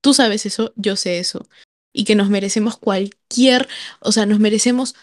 Tú 0.00 0.14
sabes 0.14 0.46
eso, 0.46 0.72
yo 0.76 0.96
sé 0.96 1.18
eso. 1.18 1.48
Y 1.92 2.04
que 2.04 2.14
nos 2.14 2.30
merecemos 2.30 2.76
cualquier, 2.76 3.68
o 4.00 4.12
sea, 4.12 4.26
nos 4.26 4.38
merecemos 4.38 4.94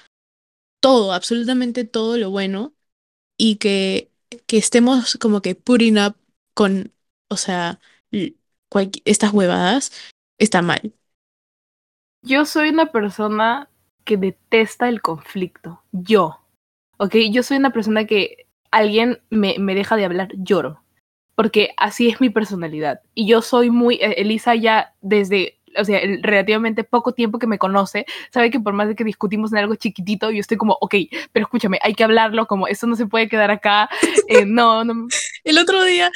todo, 0.80 1.14
absolutamente 1.14 1.84
todo 1.84 2.18
lo 2.18 2.30
bueno 2.30 2.74
y 3.38 3.58
que, 3.58 4.10
que 4.48 4.58
estemos 4.58 5.18
como 5.20 5.42
que 5.42 5.56
putting 5.56 5.98
up 5.98 6.16
con, 6.54 6.94
o 7.30 7.38
sea, 7.38 7.80
estas 9.06 9.34
huevadas, 9.34 9.92
está 10.38 10.62
mal. 10.62 10.94
Yo 12.24 12.46
soy 12.46 12.70
una 12.70 12.88
persona 12.88 13.70
que 14.04 14.18
detesta 14.18 14.90
el 14.90 15.02
conflicto. 15.02 15.82
Yo. 15.92 16.40
¿Ok? 16.98 17.16
Yo 17.32 17.44
soy 17.44 17.58
una 17.58 17.72
persona 17.72 18.06
que 18.06 18.48
alguien 18.70 19.22
me, 19.30 19.58
me 19.60 19.76
deja 19.76 19.96
de 19.96 20.06
hablar, 20.06 20.30
lloro. 20.36 20.84
Porque 21.36 21.72
así 21.78 22.10
es 22.10 22.22
mi 22.22 22.30
personalidad. 22.30 23.02
Y 23.16 23.28
yo 23.28 23.42
soy 23.42 23.70
muy. 23.70 23.96
E, 23.96 24.22
Elisa 24.22 24.56
ya 24.56 24.94
desde 25.02 25.62
o 25.78 25.86
sea, 25.86 26.00
el 26.00 26.22
relativamente 26.24 26.84
poco 26.84 27.14
tiempo 27.14 27.40
que 27.40 27.48
me 27.48 27.58
conoce, 27.58 28.06
sabe 28.32 28.52
que 28.52 28.60
por 28.60 28.74
más 28.74 28.88
de 28.88 28.96
que 28.96 29.04
discutimos 29.04 29.52
en 29.52 29.60
algo 29.60 29.76
chiquitito, 29.76 30.32
yo 30.32 30.40
estoy 30.40 30.58
como, 30.58 30.78
ok, 30.82 30.96
pero 31.32 31.46
escúchame, 31.46 31.80
hay 31.82 31.94
que 31.94 32.04
hablarlo, 32.04 32.48
como 32.48 32.68
esto 32.68 32.88
no 32.88 32.96
se 32.96 33.08
puede 33.08 33.30
quedar 33.30 33.52
acá, 33.52 33.90
eh, 34.28 34.46
no, 34.46 34.84
no. 34.84 35.08
El 35.44 35.58
otro 35.58 35.84
día, 35.84 36.12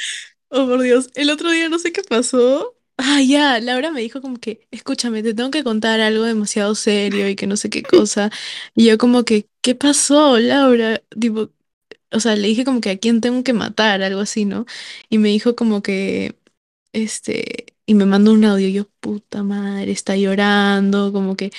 oh 0.48 0.66
por 0.66 0.82
Dios, 0.82 1.10
el 1.14 1.30
otro 1.30 1.50
día 1.50 1.68
no 1.68 1.78
sé 1.78 1.92
qué 1.92 2.02
pasó, 2.02 2.75
Ah, 2.98 3.20
ya, 3.22 3.60
Laura 3.60 3.90
me 3.90 4.00
dijo 4.00 4.22
como 4.22 4.38
que, 4.38 4.66
escúchame, 4.70 5.22
te 5.22 5.34
tengo 5.34 5.50
que 5.50 5.62
contar 5.62 6.00
algo 6.00 6.24
demasiado 6.24 6.74
serio 6.74 7.28
y 7.28 7.36
que 7.36 7.46
no 7.46 7.56
sé 7.56 7.68
qué 7.68 7.82
cosa. 7.82 8.30
Y 8.74 8.86
yo 8.86 8.96
como 8.96 9.24
que, 9.24 9.48
¿qué 9.60 9.74
pasó, 9.74 10.38
Laura? 10.38 11.02
Tipo, 11.20 11.50
o 12.12 12.20
sea, 12.20 12.36
le 12.36 12.48
dije 12.48 12.64
como 12.64 12.80
que 12.80 12.90
a 12.90 12.98
quién 12.98 13.20
tengo 13.20 13.44
que 13.44 13.52
matar, 13.54 14.02
algo 14.02 14.20
así, 14.20 14.44
¿no? 14.46 14.66
Y 15.10 15.18
me 15.18 15.28
dijo 15.30 15.56
como 15.56 15.82
que, 15.82 16.36
este, 16.92 17.66
y 17.86 17.94
me 17.94 18.06
mandó 18.06 18.32
un 18.32 18.44
audio, 18.46 18.68
yo, 18.68 18.86
puta 19.00 19.42
madre, 19.42 19.92
está 19.92 20.16
llorando, 20.16 21.12
como 21.12 21.36
que, 21.36 21.52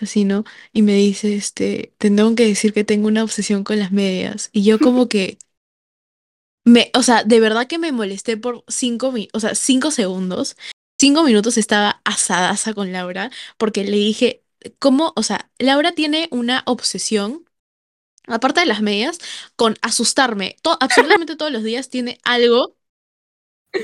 así, 0.00 0.24
¿no? 0.24 0.44
Y 0.72 0.82
me 0.82 0.94
dice, 0.96 1.34
este, 1.36 1.94
te 1.98 2.10
tengo 2.10 2.34
que 2.36 2.46
decir 2.46 2.72
que 2.74 2.84
tengo 2.84 3.08
una 3.08 3.24
obsesión 3.24 3.64
con 3.64 3.78
las 3.80 3.92
medias. 3.92 4.50
Y 4.52 4.64
yo 4.64 4.78
como 4.80 5.08
que, 5.08 5.38
me, 6.64 6.90
o 6.94 7.02
sea, 7.02 7.24
de 7.24 7.40
verdad 7.40 7.66
que 7.66 7.78
me 7.78 7.92
molesté 7.92 8.36
por 8.36 8.64
cinco, 8.68 9.12
o 9.32 9.40
sea, 9.40 9.54
cinco 9.54 9.90
segundos 9.90 10.56
cinco 10.98 11.24
minutos 11.24 11.56
estaba 11.58 12.00
asadaza 12.04 12.74
con 12.74 12.92
Laura 12.92 13.30
porque 13.58 13.84
le 13.84 13.96
dije, 13.96 14.42
¿cómo? 14.78 15.12
O 15.16 15.22
sea, 15.22 15.50
Laura 15.58 15.92
tiene 15.92 16.28
una 16.30 16.62
obsesión, 16.66 17.44
aparte 18.26 18.60
de 18.60 18.66
las 18.66 18.82
medias, 18.82 19.18
con 19.56 19.76
asustarme. 19.82 20.56
absolutamente 20.80 21.36
todos 21.36 21.52
los 21.52 21.64
días 21.64 21.90
tiene 21.90 22.18
algo 22.24 22.76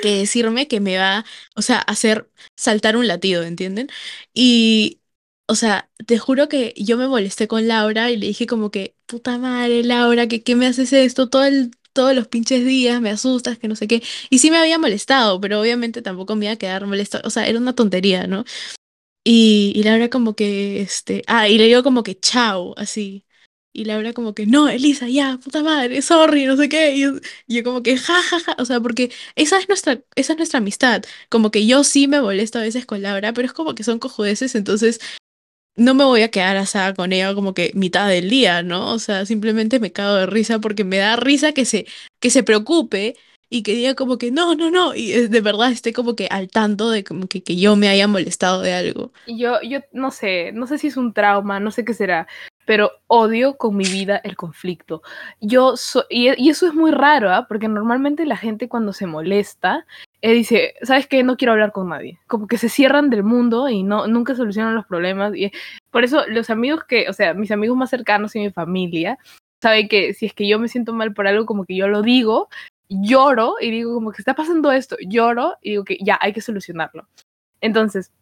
que 0.02 0.18
decirme 0.18 0.68
que 0.68 0.80
me 0.80 0.98
va, 0.98 1.24
o 1.56 1.62
sea, 1.62 1.78
hacer 1.80 2.30
saltar 2.56 2.96
un 2.96 3.08
latido, 3.08 3.42
¿entienden? 3.42 3.88
Y, 4.32 5.00
o 5.46 5.54
sea, 5.56 5.90
te 6.06 6.18
juro 6.18 6.48
que 6.48 6.74
yo 6.76 6.96
me 6.96 7.08
molesté 7.08 7.48
con 7.48 7.66
Laura 7.68 8.10
y 8.10 8.16
le 8.16 8.26
dije 8.28 8.46
como 8.46 8.70
que, 8.70 8.96
puta 9.06 9.38
madre, 9.38 9.82
Laura, 9.84 10.28
que 10.28 10.42
qué 10.42 10.54
me 10.56 10.66
haces 10.66 10.92
esto 10.92 11.28
todo 11.28 11.44
el 11.44 11.72
todos 11.92 12.14
los 12.14 12.28
pinches 12.28 12.64
días, 12.64 13.00
me 13.00 13.10
asustas, 13.10 13.58
que 13.58 13.68
no 13.68 13.76
sé 13.76 13.88
qué. 13.88 14.02
Y 14.30 14.38
sí 14.38 14.50
me 14.50 14.58
había 14.58 14.78
molestado, 14.78 15.40
pero 15.40 15.60
obviamente 15.60 16.02
tampoco 16.02 16.36
me 16.36 16.46
iba 16.46 16.54
a 16.54 16.56
quedar 16.56 16.86
molesta. 16.86 17.20
O 17.24 17.30
sea, 17.30 17.46
era 17.46 17.58
una 17.58 17.74
tontería, 17.74 18.26
¿no? 18.26 18.44
Y, 19.24 19.72
y 19.76 19.82
Laura 19.82 20.08
como 20.10 20.34
que, 20.34 20.80
este, 20.80 21.22
ah, 21.26 21.48
y 21.48 21.58
le 21.58 21.64
digo 21.66 21.82
como 21.82 22.02
que 22.02 22.18
chao, 22.18 22.74
así. 22.78 23.26
Y 23.72 23.84
Laura 23.84 24.12
como 24.12 24.34
que, 24.34 24.46
no, 24.46 24.68
Elisa, 24.68 25.08
ya, 25.08 25.38
puta 25.42 25.62
madre, 25.62 26.02
sorry, 26.02 26.46
no 26.46 26.56
sé 26.56 26.68
qué. 26.68 26.96
Y 26.96 27.54
yo, 27.54 27.64
como 27.64 27.82
que, 27.82 27.96
ja, 27.98 28.20
ja, 28.22 28.40
ja. 28.40 28.56
O 28.58 28.64
sea, 28.64 28.80
porque 28.80 29.12
esa 29.36 29.58
es 29.58 29.68
nuestra, 29.68 30.02
esa 30.16 30.32
es 30.32 30.38
nuestra 30.38 30.58
amistad. 30.58 31.04
Como 31.28 31.50
que 31.50 31.66
yo 31.66 31.84
sí 31.84 32.08
me 32.08 32.20
molesto 32.20 32.58
a 32.58 32.62
veces 32.62 32.86
con 32.86 33.02
Laura, 33.02 33.32
pero 33.32 33.46
es 33.46 33.52
como 33.52 33.74
que 33.74 33.84
son 33.84 33.98
cojudeces, 34.00 34.54
entonces 34.56 35.00
no 35.80 35.94
me 35.94 36.04
voy 36.04 36.20
a 36.20 36.30
quedar 36.30 36.58
asada 36.58 36.92
con 36.92 37.12
ella 37.12 37.34
como 37.34 37.54
que 37.54 37.72
mitad 37.74 38.06
del 38.06 38.28
día, 38.28 38.62
¿no? 38.62 38.92
O 38.92 38.98
sea, 38.98 39.24
simplemente 39.24 39.80
me 39.80 39.92
cago 39.92 40.14
de 40.14 40.26
risa 40.26 40.58
porque 40.58 40.84
me 40.84 40.98
da 40.98 41.16
risa 41.16 41.52
que 41.52 41.64
se, 41.64 41.86
que 42.20 42.28
se 42.28 42.42
preocupe 42.42 43.16
y 43.48 43.62
que 43.62 43.74
diga 43.74 43.94
como 43.94 44.18
que 44.18 44.30
no, 44.30 44.54
no, 44.54 44.70
no, 44.70 44.94
y 44.94 45.26
de 45.26 45.40
verdad 45.40 45.72
esté 45.72 45.94
como 45.94 46.14
que 46.14 46.28
al 46.30 46.48
tanto 46.48 46.90
de 46.90 47.02
como 47.02 47.26
que, 47.28 47.42
que 47.42 47.56
yo 47.56 47.76
me 47.76 47.88
haya 47.88 48.06
molestado 48.06 48.60
de 48.60 48.74
algo. 48.74 49.10
Yo, 49.26 49.60
yo 49.62 49.80
no 49.92 50.10
sé, 50.10 50.52
no 50.52 50.66
sé 50.66 50.76
si 50.76 50.88
es 50.88 50.98
un 50.98 51.14
trauma, 51.14 51.58
no 51.60 51.70
sé 51.70 51.82
qué 51.84 51.94
será, 51.94 52.28
pero 52.66 52.92
odio 53.06 53.56
con 53.56 53.74
mi 53.74 53.84
vida 53.84 54.20
el 54.22 54.36
conflicto. 54.36 55.02
Yo 55.40 55.74
y, 56.10 56.28
eso 56.50 56.66
es 56.66 56.74
muy 56.74 56.90
raro, 56.90 57.32
¿ah? 57.32 57.46
porque 57.48 57.68
normalmente 57.68 58.26
la 58.26 58.36
gente 58.36 58.68
cuando 58.68 58.92
se 58.92 59.06
molesta 59.06 59.86
eh, 60.22 60.32
dice, 60.32 60.74
¿sabes 60.82 61.06
qué? 61.06 61.22
No 61.22 61.36
quiero 61.36 61.52
hablar 61.52 61.72
con 61.72 61.88
nadie. 61.88 62.18
Como 62.26 62.46
que 62.46 62.58
se 62.58 62.68
cierran 62.68 63.10
del 63.10 63.24
mundo 63.24 63.68
y 63.68 63.82
no 63.82 64.06
nunca 64.06 64.34
solucionan 64.34 64.74
los 64.74 64.86
problemas. 64.86 65.34
Y 65.34 65.50
por 65.90 66.04
eso 66.04 66.26
los 66.28 66.50
amigos 66.50 66.84
que, 66.84 67.08
o 67.08 67.12
sea, 67.12 67.34
mis 67.34 67.50
amigos 67.50 67.76
más 67.76 67.90
cercanos 67.90 68.36
y 68.36 68.40
mi 68.40 68.50
familia, 68.50 69.18
saben 69.62 69.88
que 69.88 70.14
si 70.14 70.26
es 70.26 70.34
que 70.34 70.48
yo 70.48 70.58
me 70.58 70.68
siento 70.68 70.92
mal 70.92 71.14
por 71.14 71.26
algo, 71.26 71.46
como 71.46 71.64
que 71.64 71.76
yo 71.76 71.88
lo 71.88 72.02
digo, 72.02 72.48
lloro 72.88 73.54
y 73.60 73.70
digo 73.70 73.94
como 73.94 74.12
que 74.12 74.20
está 74.20 74.34
pasando 74.34 74.72
esto, 74.72 74.96
lloro 75.06 75.56
y 75.62 75.70
digo 75.70 75.84
que 75.84 75.98
ya 76.02 76.18
hay 76.20 76.32
que 76.32 76.40
solucionarlo. 76.40 77.06
Entonces, 77.60 78.12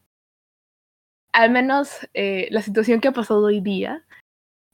al 1.33 1.51
menos 1.51 2.09
eh, 2.15 2.49
la 2.51 2.63
situación 2.63 3.01
que 3.01 3.09
ha 3.09 3.13
pasado 3.13 3.43
hoy 3.45 3.61
día, 3.61 4.05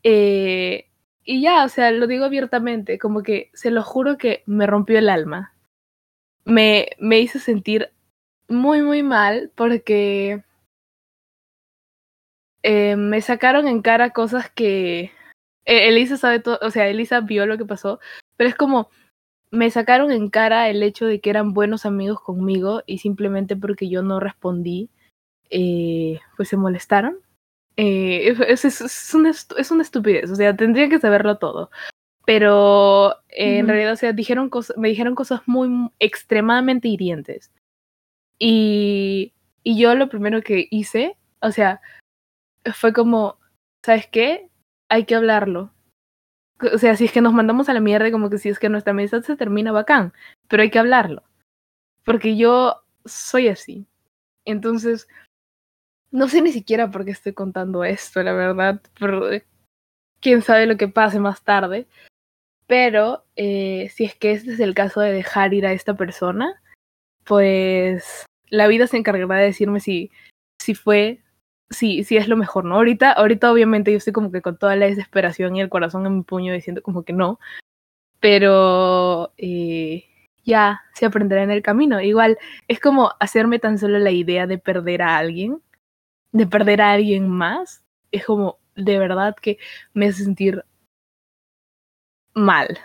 eh, 0.02 0.88
y 1.24 1.40
ya, 1.42 1.64
o 1.64 1.68
sea, 1.68 1.90
lo 1.90 2.06
digo 2.06 2.24
abiertamente, 2.26 2.98
como 2.98 3.22
que 3.22 3.50
se 3.54 3.70
lo 3.70 3.82
juro 3.82 4.18
que 4.18 4.42
me 4.46 4.66
rompió 4.66 4.98
el 4.98 5.08
alma. 5.08 5.54
Me, 6.44 6.90
me 6.98 7.20
hizo 7.20 7.38
sentir 7.38 7.90
muy, 8.48 8.82
muy 8.82 9.02
mal 9.02 9.50
porque 9.54 10.42
eh, 12.62 12.96
me 12.96 13.20
sacaron 13.20 13.68
en 13.68 13.82
cara 13.82 14.10
cosas 14.10 14.50
que 14.50 15.12
e-, 15.64 15.88
Elisa 15.88 16.16
sabe 16.16 16.40
todo, 16.40 16.58
o 16.62 16.70
sea, 16.70 16.88
Elisa 16.88 17.20
vio 17.20 17.46
lo 17.46 17.58
que 17.58 17.64
pasó, 17.64 18.00
pero 18.36 18.48
es 18.48 18.56
como 18.56 18.90
me 19.50 19.70
sacaron 19.70 20.10
en 20.10 20.30
cara 20.30 20.68
el 20.68 20.82
hecho 20.82 21.06
de 21.06 21.20
que 21.20 21.30
eran 21.30 21.54
buenos 21.54 21.86
amigos 21.86 22.20
conmigo 22.20 22.82
y 22.86 22.98
simplemente 22.98 23.56
porque 23.56 23.88
yo 23.88 24.02
no 24.02 24.20
respondí, 24.20 24.90
eh, 25.50 26.20
pues 26.36 26.48
se 26.48 26.56
molestaron 26.56 27.24
eh, 27.76 28.36
es, 28.48 28.64
es, 28.64 29.14
una, 29.14 29.30
es, 29.30 29.70
una, 29.70 29.82
estupidez, 29.82 30.30
o 30.30 30.36
sea, 30.36 30.54
tendría 30.56 30.88
que 30.88 31.00
saberlo 31.00 31.38
todo. 31.38 31.70
Pero 32.26 33.12
eh, 33.28 33.58
en 33.58 33.68
realidad, 33.68 33.92
o 33.92 33.96
sea, 33.96 34.12
dijeron 34.12 34.50
me 34.76 34.88
dijeron 34.88 35.14
cosas 35.14 35.42
muy 35.46 35.90
extremadamente 35.98 36.88
hirientes. 36.88 37.50
Y, 38.38 39.32
y 39.62 39.78
yo 39.78 39.94
lo 39.94 40.08
primero 40.08 40.42
que 40.42 40.66
hice, 40.70 41.16
o 41.40 41.50
sea, 41.50 41.80
fue 42.72 42.92
como, 42.92 43.38
¿sabes 43.84 44.06
qué? 44.06 44.48
Hay 44.88 45.04
que 45.04 45.14
hablarlo. 45.14 45.72
O 46.72 46.78
sea, 46.78 46.96
si 46.96 47.04
es 47.04 47.12
que 47.12 47.20
nos 47.20 47.34
mandamos 47.34 47.68
a 47.68 47.74
la 47.74 47.80
mierda, 47.80 48.10
como 48.10 48.30
que 48.30 48.38
si 48.38 48.48
es 48.48 48.58
que 48.58 48.68
nuestra 48.68 48.92
amistad 48.92 49.22
se 49.22 49.36
termina 49.36 49.72
bacán, 49.72 50.12
pero 50.48 50.62
hay 50.62 50.70
que 50.70 50.78
hablarlo. 50.78 51.22
Porque 52.04 52.36
yo 52.36 52.82
soy 53.04 53.48
así. 53.48 53.86
Entonces, 54.44 55.08
no 56.10 56.28
sé 56.28 56.42
ni 56.42 56.52
siquiera 56.52 56.90
por 56.90 57.04
qué 57.04 57.10
estoy 57.10 57.32
contando 57.32 57.84
esto, 57.84 58.22
la 58.22 58.32
verdad. 58.32 58.80
Pero 58.98 59.28
quién 60.20 60.42
sabe 60.42 60.66
lo 60.66 60.76
que 60.76 60.88
pase 60.88 61.18
más 61.18 61.42
tarde. 61.42 61.86
Pero 62.66 63.24
eh, 63.36 63.90
si 63.94 64.04
es 64.04 64.14
que 64.14 64.32
este 64.32 64.52
es 64.52 64.60
el 64.60 64.74
caso 64.74 65.00
de 65.00 65.12
dejar 65.12 65.54
ir 65.54 65.66
a 65.66 65.72
esta 65.72 65.94
persona, 65.94 66.60
pues 67.24 68.26
la 68.48 68.66
vida 68.68 68.86
se 68.86 68.96
encargará 68.96 69.36
de 69.36 69.46
decirme 69.46 69.80
si, 69.80 70.10
si 70.60 70.74
fue, 70.74 71.22
si, 71.70 72.04
si 72.04 72.16
es 72.16 72.28
lo 72.28 72.36
mejor, 72.36 72.64
¿no? 72.64 72.76
Ahorita, 72.76 73.12
ahorita 73.12 73.52
obviamente 73.52 73.90
yo 73.90 73.98
estoy 73.98 74.12
como 74.12 74.32
que 74.32 74.42
con 74.42 74.58
toda 74.58 74.76
la 74.76 74.86
desesperación 74.86 75.56
y 75.56 75.60
el 75.60 75.68
corazón 75.68 76.06
en 76.06 76.18
mi 76.18 76.22
puño 76.22 76.52
diciendo 76.52 76.82
como 76.82 77.04
que 77.04 77.12
no. 77.12 77.38
Pero 78.20 79.32
eh, 79.36 80.04
ya 80.44 80.82
se 80.94 81.06
aprenderá 81.06 81.42
en 81.42 81.50
el 81.50 81.62
camino. 81.62 82.00
Igual 82.00 82.38
es 82.68 82.80
como 82.80 83.12
hacerme 83.20 83.58
tan 83.58 83.78
solo 83.78 83.98
la 83.98 84.10
idea 84.10 84.46
de 84.46 84.58
perder 84.58 85.02
a 85.02 85.18
alguien 85.18 85.60
de 86.34 86.48
perder 86.48 86.82
a 86.82 86.92
alguien 86.92 87.28
más, 87.28 87.84
es 88.10 88.26
como 88.26 88.58
de 88.74 88.98
verdad 88.98 89.36
que 89.40 89.56
me 89.94 90.08
hace 90.08 90.24
sentir 90.24 90.64
mal. 92.34 92.78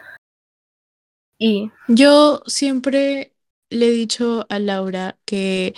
Y 1.37 1.71
yo 1.87 2.41
siempre 2.45 3.33
le 3.69 3.87
he 3.87 3.91
dicho 3.91 4.45
a 4.49 4.59
Laura 4.59 5.17
que 5.25 5.73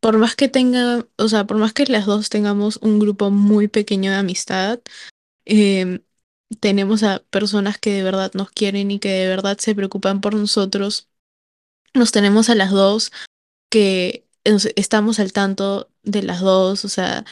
por 0.00 0.18
más 0.18 0.36
que 0.36 0.48
tenga, 0.48 1.06
o 1.16 1.28
sea, 1.28 1.46
por 1.46 1.58
más 1.58 1.72
que 1.72 1.86
las 1.86 2.06
dos 2.06 2.28
tengamos 2.28 2.78
un 2.82 2.98
grupo 2.98 3.30
muy 3.30 3.68
pequeño 3.68 4.10
de 4.10 4.18
amistad, 4.18 4.80
em, 5.44 6.00
tenemos 6.60 7.02
a 7.02 7.20
personas 7.30 7.78
que 7.78 7.92
de 7.92 8.02
verdad 8.02 8.32
nos 8.34 8.50
quieren 8.50 8.90
y 8.90 8.98
que 8.98 9.10
de 9.10 9.28
verdad 9.28 9.58
se 9.58 9.74
preocupan 9.74 10.20
por 10.20 10.34
nosotros. 10.34 11.08
Nos 11.94 12.12
tenemos 12.12 12.50
a 12.50 12.54
las 12.54 12.70
dos 12.70 13.12
que 13.70 14.26
estamos 14.44 15.20
al 15.20 15.32
tanto 15.32 15.90
de 16.02 16.22
las 16.22 16.40
dos, 16.40 16.84
o 16.84 16.88
sea, 16.88 17.24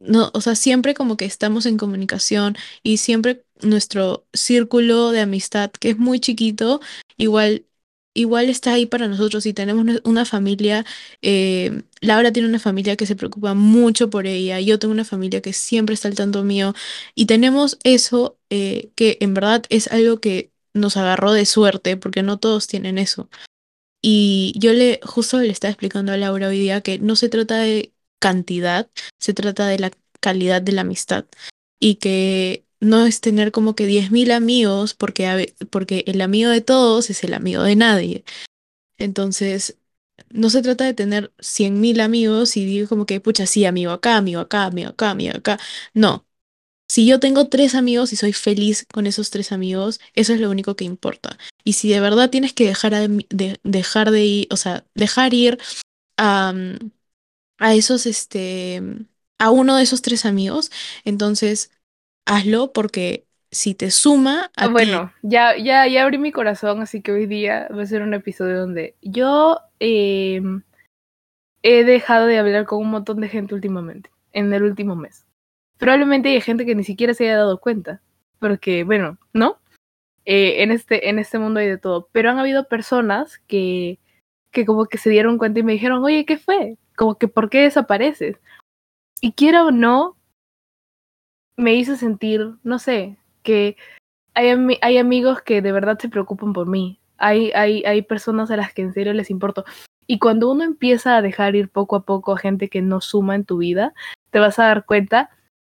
no, 0.00 0.30
o 0.34 0.40
sea, 0.40 0.54
siempre 0.54 0.94
como 0.94 1.16
que 1.16 1.24
estamos 1.26 1.66
en 1.66 1.78
comunicación 1.78 2.56
y 2.82 2.98
siempre 2.98 3.45
nuestro 3.62 4.26
círculo 4.32 5.10
de 5.10 5.20
amistad, 5.20 5.70
que 5.70 5.90
es 5.90 5.98
muy 5.98 6.20
chiquito, 6.20 6.80
igual, 7.16 7.66
igual 8.14 8.48
está 8.48 8.74
ahí 8.74 8.86
para 8.86 9.08
nosotros 9.08 9.46
y 9.46 9.52
tenemos 9.52 10.00
una 10.04 10.24
familia, 10.24 10.84
eh, 11.22 11.82
Laura 12.00 12.32
tiene 12.32 12.48
una 12.48 12.58
familia 12.58 12.96
que 12.96 13.06
se 13.06 13.16
preocupa 13.16 13.54
mucho 13.54 14.10
por 14.10 14.26
ella, 14.26 14.60
yo 14.60 14.78
tengo 14.78 14.92
una 14.92 15.04
familia 15.04 15.40
que 15.42 15.52
siempre 15.52 15.94
está 15.94 16.08
al 16.08 16.14
tanto 16.14 16.44
mío 16.44 16.74
y 17.14 17.26
tenemos 17.26 17.78
eso 17.84 18.38
eh, 18.50 18.90
que 18.94 19.18
en 19.20 19.34
verdad 19.34 19.64
es 19.68 19.88
algo 19.88 20.20
que 20.20 20.52
nos 20.74 20.96
agarró 20.96 21.32
de 21.32 21.46
suerte 21.46 21.96
porque 21.96 22.22
no 22.22 22.38
todos 22.38 22.66
tienen 22.66 22.98
eso. 22.98 23.28
Y 24.02 24.54
yo 24.56 24.72
le 24.72 25.00
justo 25.02 25.40
le 25.40 25.48
estaba 25.50 25.70
explicando 25.72 26.12
a 26.12 26.16
Laura 26.16 26.48
hoy 26.48 26.58
día 26.60 26.80
que 26.80 26.98
no 26.98 27.16
se 27.16 27.28
trata 27.28 27.58
de 27.58 27.92
cantidad, 28.20 28.90
se 29.18 29.34
trata 29.34 29.66
de 29.66 29.78
la 29.78 29.90
calidad 30.20 30.62
de 30.62 30.72
la 30.72 30.82
amistad. 30.82 31.26
Y 31.80 31.96
que 31.96 32.65
no 32.86 33.06
es 33.06 33.20
tener 33.20 33.52
como 33.52 33.74
que 33.74 33.86
10.000 33.86 34.30
amigos 34.32 34.94
porque, 34.94 35.54
porque 35.70 36.04
el 36.06 36.20
amigo 36.20 36.50
de 36.50 36.60
todos 36.60 37.10
es 37.10 37.24
el 37.24 37.34
amigo 37.34 37.62
de 37.62 37.76
nadie. 37.76 38.24
Entonces, 38.98 39.78
no 40.30 40.50
se 40.50 40.62
trata 40.62 40.84
de 40.84 40.94
tener 40.94 41.32
100.000 41.40 42.00
amigos 42.00 42.56
y 42.56 42.64
digo 42.64 42.88
como 42.88 43.06
que, 43.06 43.20
pucha, 43.20 43.46
sí, 43.46 43.64
amigo 43.66 43.92
acá, 43.92 44.16
amigo 44.16 44.40
acá, 44.40 44.64
amigo 44.66 44.90
acá, 44.90 45.10
amigo 45.10 45.36
acá. 45.36 45.58
No, 45.94 46.26
si 46.88 47.06
yo 47.06 47.20
tengo 47.20 47.48
tres 47.48 47.74
amigos 47.74 48.12
y 48.12 48.16
soy 48.16 48.32
feliz 48.32 48.86
con 48.92 49.06
esos 49.06 49.30
tres 49.30 49.52
amigos, 49.52 50.00
eso 50.14 50.32
es 50.34 50.40
lo 50.40 50.50
único 50.50 50.76
que 50.76 50.84
importa. 50.84 51.38
Y 51.64 51.74
si 51.74 51.88
de 51.90 52.00
verdad 52.00 52.30
tienes 52.30 52.52
que 52.52 52.66
dejar 52.66 52.94
de, 52.94 53.60
dejar 53.64 54.10
de 54.10 54.24
ir, 54.24 54.48
o 54.50 54.56
sea, 54.56 54.86
dejar 54.94 55.34
ir 55.34 55.58
a, 56.16 56.54
a 57.58 57.74
esos, 57.74 58.06
este, 58.06 58.82
a 59.38 59.50
uno 59.50 59.76
de 59.76 59.82
esos 59.82 60.02
tres 60.02 60.24
amigos, 60.26 60.70
entonces 61.04 61.70
hazlo 62.26 62.72
porque 62.72 63.26
si 63.50 63.74
te 63.74 63.90
suma 63.90 64.50
a 64.56 64.68
bueno, 64.68 65.12
ya, 65.22 65.56
ya, 65.56 65.86
ya 65.86 66.02
abrí 66.02 66.18
mi 66.18 66.32
corazón, 66.32 66.82
así 66.82 67.00
que 67.00 67.12
hoy 67.12 67.26
día 67.26 67.68
va 67.74 67.82
a 67.82 67.86
ser 67.86 68.02
un 68.02 68.12
episodio 68.12 68.60
donde 68.60 68.96
yo 69.00 69.60
em, 69.78 70.62
he 71.62 71.84
dejado 71.84 72.26
de 72.26 72.38
hablar 72.38 72.66
con 72.66 72.80
un 72.80 72.90
montón 72.90 73.20
de 73.20 73.28
gente 73.28 73.54
últimamente, 73.54 74.10
en 74.32 74.52
el 74.52 74.64
último 74.64 74.96
mes 74.96 75.26
probablemente 75.78 76.30
hay 76.30 76.40
gente 76.40 76.66
que 76.66 76.74
ni 76.74 76.84
siquiera 76.84 77.14
se 77.14 77.24
haya 77.24 77.38
dado 77.38 77.58
cuenta, 77.58 78.00
porque, 78.38 78.84
bueno, 78.84 79.18
¿no? 79.32 79.58
Eh, 80.24 80.62
en, 80.62 80.72
este, 80.72 81.08
en 81.08 81.18
este 81.18 81.38
mundo 81.38 81.60
hay 81.60 81.68
de 81.68 81.78
todo, 81.78 82.08
pero 82.12 82.30
han 82.30 82.38
habido 82.38 82.68
personas 82.68 83.38
que, 83.46 83.98
que 84.50 84.66
como 84.66 84.86
que 84.86 84.98
se 84.98 85.10
dieron 85.10 85.38
cuenta 85.38 85.60
y 85.60 85.62
me 85.62 85.72
dijeron, 85.72 86.02
oye, 86.02 86.24
¿qué 86.24 86.38
fue? 86.38 86.76
Como 86.96 87.16
que, 87.16 87.28
¿por 87.28 87.50
qué 87.50 87.62
desapareces? 87.62 88.38
Y 89.20 89.32
quiera 89.32 89.64
o 89.64 89.70
no, 89.70 90.16
me 91.56 91.74
hizo 91.74 91.96
sentir, 91.96 92.54
no 92.62 92.78
sé, 92.78 93.16
que 93.42 93.76
hay, 94.34 94.54
hay 94.82 94.98
amigos 94.98 95.42
que 95.42 95.62
de 95.62 95.72
verdad 95.72 95.98
se 95.98 96.08
preocupan 96.08 96.52
por 96.52 96.66
mí. 96.66 97.00
Hay, 97.18 97.50
hay, 97.52 97.82
hay 97.84 98.02
personas 98.02 98.50
a 98.50 98.56
las 98.56 98.74
que 98.74 98.82
en 98.82 98.92
serio 98.92 99.14
les 99.14 99.30
importo. 99.30 99.64
Y 100.06 100.18
cuando 100.18 100.50
uno 100.50 100.64
empieza 100.64 101.16
a 101.16 101.22
dejar 101.22 101.56
ir 101.56 101.70
poco 101.70 101.96
a 101.96 102.04
poco 102.04 102.32
a 102.32 102.38
gente 102.38 102.68
que 102.68 102.82
no 102.82 103.00
suma 103.00 103.34
en 103.34 103.44
tu 103.44 103.58
vida, 103.58 103.94
te 104.30 104.38
vas 104.38 104.58
a 104.58 104.66
dar 104.66 104.84
cuenta 104.84 105.30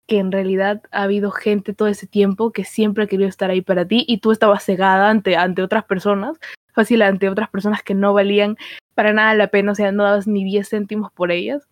que 0.05 0.17
en 0.19 0.31
realidad 0.31 0.81
ha 0.91 1.03
habido 1.03 1.31
gente 1.31 1.73
todo 1.73 1.87
ese 1.87 2.07
tiempo 2.07 2.51
que 2.51 2.65
siempre 2.65 3.03
ha 3.03 3.07
querido 3.07 3.29
estar 3.29 3.49
ahí 3.49 3.61
para 3.61 3.85
ti 3.87 4.05
y 4.07 4.17
tú 4.17 4.31
estabas 4.31 4.63
cegada 4.63 5.09
ante, 5.09 5.37
ante 5.37 5.61
otras 5.61 5.85
personas, 5.85 6.37
fácil 6.73 7.01
ante 7.03 7.29
otras 7.29 7.49
personas 7.49 7.83
que 7.83 7.93
no 7.93 8.13
valían 8.13 8.57
para 8.95 9.13
nada 9.13 9.33
la 9.35 9.47
pena, 9.47 9.71
o 9.71 9.75
sea, 9.75 9.91
no 9.91 10.03
dabas 10.03 10.27
ni 10.27 10.43
10 10.43 10.67
céntimos 10.67 11.11
por 11.11 11.31
ellas. 11.31 11.67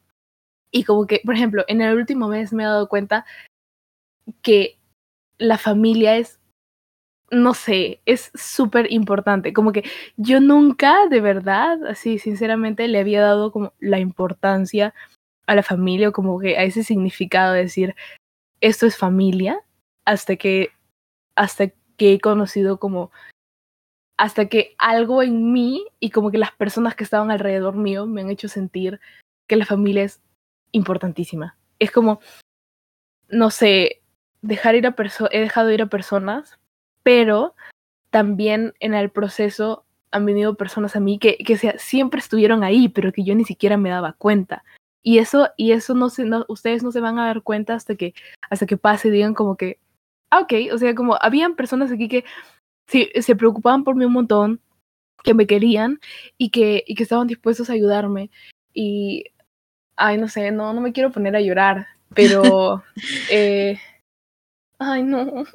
Y 0.72 0.84
como 0.84 1.08
que, 1.08 1.22
por 1.26 1.36
ejemplo, 1.36 1.66
en 1.68 1.82
el 1.82 1.98
último 1.98 2.28
mes 2.28 2.54
me 2.54 2.64
he 2.64 2.66
dado 2.68 2.88
cuenta 2.88 3.26
que 4.42 4.78
la 5.38 5.58
familia 5.58 6.18
es, 6.18 6.40
no 7.32 7.54
sé, 7.54 8.02
es 8.06 8.32
súper 8.36 8.92
importante. 8.92 9.54
Como 9.54 9.72
que 9.72 9.84
yo 10.16 10.40
nunca, 10.40 11.08
de 11.08 11.22
verdad, 11.22 11.86
así 11.86 12.20
sinceramente, 12.20 12.88
le 12.88 13.00
había 13.00 13.22
dado 13.22 13.52
como 13.52 13.74
la 13.80 14.00
importancia 14.00 14.94
a 15.48 15.56
la 15.56 15.64
familia 15.64 16.10
o 16.10 16.14
como 16.14 16.40
que 16.40 16.58
a 16.58 16.64
ese 16.64 16.84
significado 16.84 17.54
de 17.54 17.64
decir, 17.64 17.96
esto 18.62 18.86
es 18.86 18.98
familia 18.98 19.62
hasta 20.06 20.36
que, 20.36 20.70
hasta 21.36 21.70
que 21.98 22.14
he 22.14 22.20
conocido 22.20 22.80
como, 22.80 23.12
hasta 24.18 24.48
que 24.48 24.76
algo 24.78 25.22
en 25.22 25.52
mí 25.54 25.86
y 26.00 26.10
como 26.10 26.32
que 26.32 26.38
las 26.38 26.52
personas 26.52 26.96
que 26.96 27.04
estaban 27.04 27.32
alrededor 27.32 27.76
mío 27.76 28.06
me 28.06 28.22
han 28.22 28.30
hecho 28.30 28.48
sentir 28.48 29.00
que 29.48 29.56
la 29.56 29.66
familia 29.66 30.04
es 30.04 30.22
importantísima. 30.72 31.58
Es 31.80 31.92
como, 31.92 32.20
no 33.30 33.52
sé, 33.52 34.02
dejar 34.48 34.76
ir 34.76 34.88
a 34.88 34.96
personas, 34.96 35.34
he 35.34 35.40
dejado 35.40 35.72
ir 35.72 35.82
a 35.82 35.88
personas, 35.88 36.58
pero 37.04 37.54
también 38.10 38.74
en 38.80 38.94
el 38.94 39.10
proceso 39.10 39.84
han 40.12 40.26
venido 40.26 40.56
personas 40.56 40.96
a 40.96 41.00
mí 41.00 41.20
que, 41.20 41.38
que 41.38 41.58
siempre 41.78 42.20
estuvieron 42.20 42.64
ahí, 42.64 42.90
pero 42.90 43.12
que 43.12 43.24
yo 43.24 43.36
ni 43.36 43.46
siquiera 43.46 43.78
me 43.78 43.90
daba 43.90 44.14
cuenta. 44.14 44.64
Y 45.04 45.20
eso, 45.20 45.50
y 45.58 45.74
eso 45.74 45.94
no 45.94 46.10
se, 46.10 46.26
no, 46.26 46.46
ustedes 46.48 46.84
no 46.84 46.92
se 46.92 47.02
van 47.02 47.20
a 47.20 47.28
dar 47.28 47.42
cuenta 47.42 47.76
hasta 47.76 47.96
que, 47.96 48.14
hasta 48.50 48.66
que 48.66 48.78
pase 48.78 49.10
y 49.10 49.12
digan 49.12 49.34
como 49.34 49.56
que, 49.58 49.80
ah, 50.32 50.42
ok, 50.42 50.54
o 50.74 50.78
sea, 50.78 50.96
como 50.96 51.18
habían 51.22 51.56
personas 51.56 51.92
aquí 51.92 52.08
que 52.08 52.26
sí, 52.88 53.10
se 53.20 53.36
preocupaban 53.36 53.84
por 53.84 53.96
mí 53.96 54.06
un 54.06 54.14
montón, 54.14 54.62
que 55.24 55.34
me 55.34 55.48
querían 55.48 56.00
y 56.38 56.50
que, 56.50 56.84
y 56.88 56.96
que 56.96 57.04
estaban 57.04 57.28
dispuestos 57.28 57.70
a 57.70 57.74
ayudarme. 57.74 58.32
Y, 58.74 59.26
ay, 59.98 60.18
no 60.18 60.28
sé, 60.30 60.52
no, 60.52 60.74
no 60.74 60.82
me 60.82 60.94
quiero 60.94 61.12
poner 61.12 61.36
a 61.36 61.42
llorar, 61.42 61.88
pero, 62.14 62.84
eh, 63.32 63.80
ay, 64.80 65.04
no. 65.04 65.46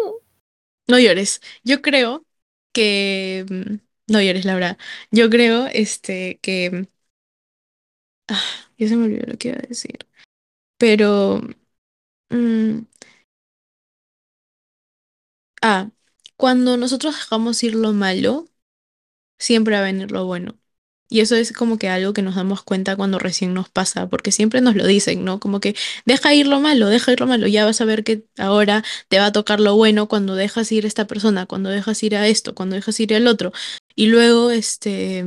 No 0.89 0.99
llores. 0.99 1.41
Yo 1.65 1.83
creo 1.83 2.27
que, 2.73 3.47
mm, 3.49 4.13
no 4.13 4.21
llores, 4.23 4.45
Laura. 4.45 4.79
Yo 5.11 5.31
creo, 5.31 5.67
este, 5.69 6.39
que, 6.43 6.89
ah, 8.29 8.41
ya 8.79 8.89
se 8.89 8.97
me 8.97 9.05
olvidó 9.07 9.27
lo 9.27 9.39
que 9.39 9.49
iba 9.49 9.59
a 9.59 9.63
decir. 9.69 9.99
Pero, 10.79 11.41
mm, 12.31 12.81
ah, 15.63 15.91
cuando 16.37 16.77
nosotros 16.77 17.15
dejamos 17.17 17.63
ir 17.63 17.75
lo 17.75 17.93
malo, 17.93 18.47
siempre 19.39 19.75
va 19.77 19.81
a 19.83 19.85
venir 19.85 20.13
lo 20.13 20.27
bueno. 20.27 20.59
Y 21.13 21.21
eso 21.21 21.37
es 21.37 21.53
como 21.53 21.77
que 21.77 21.91
algo 21.91 22.15
que 22.15 22.23
nos 22.23 22.37
damos 22.37 22.63
cuenta 22.63 22.97
cuando 22.97 23.19
recién 23.19 23.53
nos 23.53 23.69
pasa, 23.69 24.09
porque 24.09 24.33
siempre 24.33 24.63
nos 24.63 24.77
lo 24.77 24.87
dicen, 24.87 25.27
¿no? 25.27 25.41
Como 25.41 25.61
que 25.61 25.77
deja 26.07 26.33
ir 26.33 26.47
lo 26.47 26.59
malo, 26.59 26.89
deja 26.89 27.13
ir 27.13 27.21
lo 27.21 27.27
malo, 27.27 27.47
ya 27.49 27.67
vas 27.67 27.83
a 27.83 27.85
ver 27.85 28.03
que 28.03 28.25
ahora 28.39 28.83
te 29.09 29.19
va 29.19 29.27
a 29.27 29.33
tocar 29.33 29.61
lo 29.61 29.77
bueno 29.77 30.09
cuando 30.09 30.35
dejas 30.37 30.73
ir 30.73 30.85
a 30.87 30.89
esta 30.89 31.07
persona, 31.07 31.45
cuando 31.45 31.69
dejas 31.69 32.03
ir 32.03 32.17
a 32.17 32.27
esto, 32.29 32.55
cuando 32.55 32.77
dejas 32.77 32.99
ir 32.99 33.15
al 33.15 33.27
otro. 33.27 33.53
Y 33.95 34.07
luego, 34.07 34.51
este, 34.51 35.23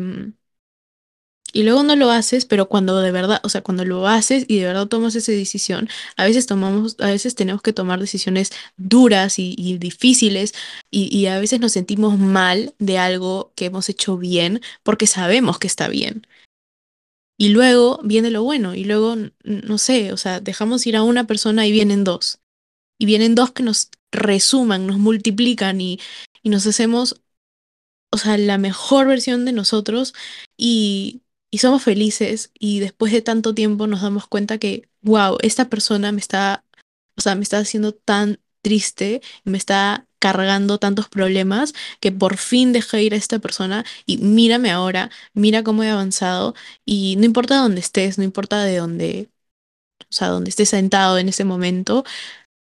y 1.55 1.63
luego 1.63 1.83
no 1.83 1.95
lo 1.95 2.11
haces, 2.11 2.45
pero 2.45 2.67
cuando 2.67 2.99
de 2.99 3.11
verdad, 3.13 3.39
o 3.43 3.47
sea, 3.47 3.61
cuando 3.61 3.85
lo 3.85 4.09
haces 4.09 4.43
y 4.49 4.57
de 4.59 4.65
verdad 4.65 4.87
tomas 4.87 5.15
esa 5.15 5.31
decisión, 5.31 5.87
a 6.17 6.25
veces 6.25 6.47
tomamos, 6.47 6.97
a 6.99 7.07
veces 7.07 7.33
tenemos 7.33 7.61
que 7.61 7.71
tomar 7.71 8.01
decisiones 8.01 8.51
duras 8.75 9.39
y, 9.39 9.77
difíciles 9.77 10.53
y, 10.91 11.27
a 11.27 11.39
veces 11.39 11.61
nos 11.61 11.71
sentimos 11.71 12.19
mal 12.19 12.75
de 12.79 12.97
algo 12.97 13.53
que 13.55 13.67
hemos 13.67 13.87
hecho 13.87 14.17
bien 14.17 14.59
porque 14.83 15.07
sabemos 15.07 15.57
que 15.57 15.67
está 15.67 15.87
bien. 15.87 16.27
Y 17.37 17.49
luego 17.49 18.01
viene 18.03 18.31
lo 18.31 18.43
bueno, 18.43 18.75
y 18.75 18.83
luego, 18.83 19.15
no 19.45 19.77
sé, 19.77 20.11
o 20.11 20.17
sea, 20.17 20.41
dejamos 20.41 20.85
ir 20.87 20.97
a 20.97 21.03
una 21.03 21.25
persona 21.25 21.65
y 21.65 21.71
vienen 21.71 22.03
dos. 22.03 22.39
Y 22.99 23.05
vienen 23.05 23.33
dos 23.33 23.51
que 23.53 23.63
nos 23.63 23.91
resuman, 24.11 24.87
nos 24.87 24.97
multiplican 24.99 25.79
y, 25.79 25.99
y 26.43 26.49
nos 26.49 26.67
hacemos, 26.67 27.21
o 28.11 28.17
sea, 28.17 28.37
la 28.37 28.57
mejor 28.57 29.07
versión 29.07 29.45
de 29.45 29.53
nosotros 29.53 30.13
y, 30.57 31.21
y 31.55 31.59
somos 31.59 31.83
felices 31.83 32.51
y 32.59 32.81
después 32.81 33.13
de 33.13 33.21
tanto 33.21 33.55
tiempo 33.55 33.87
nos 33.87 34.01
damos 34.01 34.27
cuenta 34.27 34.57
que, 34.57 34.89
wow, 35.01 35.37
esta 35.41 35.69
persona 35.69 36.11
me 36.11 36.19
está, 36.19 36.65
o 37.15 37.21
sea, 37.21 37.35
me 37.35 37.43
está 37.43 37.59
haciendo 37.59 37.93
tan 37.93 38.41
triste, 38.61 39.21
me 39.45 39.57
está 39.57 40.05
cargando 40.19 40.79
tantos 40.79 41.07
problemas 41.07 41.73
que 42.01 42.11
por 42.11 42.35
fin 42.35 42.73
dejé 42.73 43.03
ir 43.03 43.13
a 43.13 43.17
esta 43.17 43.39
persona 43.39 43.85
y 44.05 44.17
mírame 44.17 44.69
ahora, 44.69 45.09
mira 45.33 45.63
cómo 45.63 45.83
he 45.83 45.89
avanzado 45.89 46.55
y 46.83 47.15
no 47.19 47.23
importa 47.23 47.55
dónde 47.55 47.79
estés, 47.79 48.17
no 48.17 48.25
importa 48.25 48.61
de 48.65 48.75
dónde, 48.75 49.29
o 50.01 50.13
sea, 50.13 50.27
dónde 50.27 50.49
estés 50.49 50.67
sentado 50.67 51.17
en 51.19 51.29
ese 51.29 51.45
momento, 51.45 52.03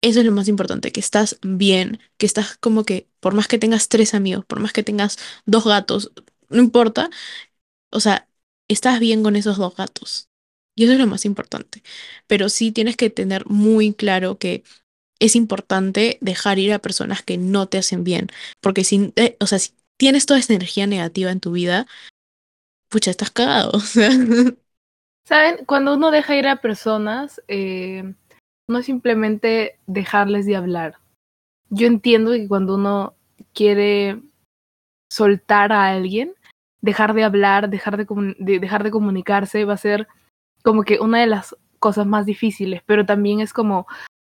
eso 0.01 0.19
es 0.19 0.27
lo 0.27 0.31
más 0.31 0.47
importante, 0.47 0.91
que 0.91 0.99
estás 0.99 1.39
bien, 1.41 1.99
que 2.17 2.27
estás 2.27 2.55
como 2.57 2.83
que, 2.85 3.07
por 3.19 3.33
más 3.33 3.47
que 3.47 3.57
tengas 3.57 3.89
tres 3.89 4.13
amigos, 4.13 4.45
por 4.45 4.59
más 4.59 4.73
que 4.73 4.83
tengas 4.83 5.17
dos 5.47 5.65
gatos, 5.65 6.11
no 6.49 6.59
importa, 6.61 7.09
o 7.91 7.99
sea, 7.99 8.27
estás 8.67 8.99
bien 8.99 9.23
con 9.23 9.35
esos 9.35 9.57
dos 9.57 9.75
gatos. 9.75 10.29
Y 10.75 10.83
eso 10.83 10.93
es 10.93 10.99
lo 10.99 11.07
más 11.07 11.25
importante. 11.25 11.83
Pero 12.27 12.49
sí 12.49 12.71
tienes 12.71 12.97
que 12.97 13.09
tener 13.09 13.45
muy 13.47 13.93
claro 13.93 14.37
que 14.37 14.63
es 15.19 15.35
importante 15.35 16.17
dejar 16.21 16.59
ir 16.59 16.73
a 16.73 16.79
personas 16.79 17.23
que 17.23 17.37
no 17.37 17.67
te 17.67 17.77
hacen 17.77 18.03
bien. 18.03 18.27
Porque 18.61 18.83
si, 18.83 19.13
eh, 19.15 19.37
o 19.39 19.47
sea, 19.47 19.59
si 19.59 19.71
tienes 19.97 20.25
toda 20.25 20.39
esa 20.39 20.53
energía 20.53 20.87
negativa 20.87 21.31
en 21.31 21.39
tu 21.39 21.51
vida, 21.51 21.87
pucha, 22.89 23.11
estás 23.11 23.31
cagado. 23.31 23.71
¿Saben? 25.27 25.65
Cuando 25.65 25.95
uno 25.95 26.11
deja 26.11 26.35
ir 26.35 26.47
a 26.47 26.61
personas, 26.61 27.41
eh, 27.47 28.13
no 28.67 28.79
es 28.79 28.85
simplemente 28.85 29.79
dejarles 29.87 30.45
de 30.45 30.55
hablar. 30.55 30.97
Yo 31.69 31.87
entiendo 31.87 32.31
que 32.31 32.47
cuando 32.47 32.75
uno 32.75 33.15
quiere 33.53 34.21
soltar 35.11 35.71
a 35.71 35.89
alguien, 35.89 36.35
dejar 36.85 37.15
de 37.15 37.23
hablar, 37.23 37.69
dejar 37.69 37.97
de, 37.97 38.59
dejar 38.59 38.83
de 38.83 38.91
comunicarse 38.91 39.65
va 39.65 39.73
a 39.73 39.77
ser 39.77 40.07
como 40.63 40.83
que 40.83 40.99
una 40.99 41.19
de 41.19 41.25
las 41.27 41.55
cosas 41.79 42.05
más 42.05 42.27
difíciles, 42.27 42.83
pero 42.85 43.05
también 43.05 43.39
es 43.39 43.53
como 43.53 43.87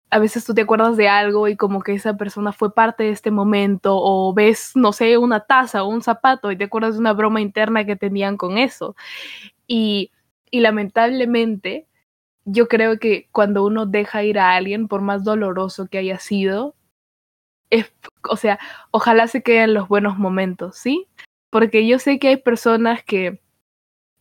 a 0.09 0.19
veces 0.19 0.43
tú 0.43 0.53
te 0.53 0.63
acuerdas 0.63 0.97
de 0.97 1.07
algo 1.07 1.47
y 1.47 1.55
como 1.55 1.81
que 1.81 1.93
esa 1.93 2.17
persona 2.17 2.51
fue 2.51 2.73
parte 2.73 3.03
de 3.03 3.11
este 3.11 3.31
momento 3.31 3.95
o 3.95 4.33
ves, 4.33 4.71
no 4.75 4.91
sé, 4.91 5.17
una 5.17 5.39
taza 5.39 5.83
o 5.83 5.87
un 5.87 6.01
zapato 6.01 6.51
y 6.51 6.57
te 6.57 6.65
acuerdas 6.65 6.95
de 6.95 6.99
una 6.99 7.13
broma 7.13 7.39
interna 7.39 7.85
que 7.85 7.95
tenían 7.95 8.35
con 8.35 8.57
eso. 8.57 8.97
Y, 9.67 10.11
y 10.51 10.59
lamentablemente 10.59 11.87
yo 12.43 12.67
creo 12.67 12.99
que 12.99 13.29
cuando 13.31 13.63
uno 13.65 13.85
deja 13.85 14.23
ir 14.23 14.37
a 14.39 14.55
alguien, 14.55 14.89
por 14.89 15.01
más 15.01 15.23
doloroso 15.23 15.87
que 15.87 15.99
haya 15.99 16.19
sido, 16.19 16.75
es, 17.69 17.93
o 18.29 18.35
sea, 18.35 18.59
ojalá 18.91 19.27
se 19.27 19.41
queden 19.41 19.73
los 19.73 19.87
buenos 19.87 20.17
momentos, 20.17 20.75
¿sí? 20.77 21.07
Porque 21.51 21.85
yo 21.85 21.99
sé 21.99 22.17
que 22.17 22.29
hay 22.29 22.37
personas 22.37 23.03
que 23.03 23.39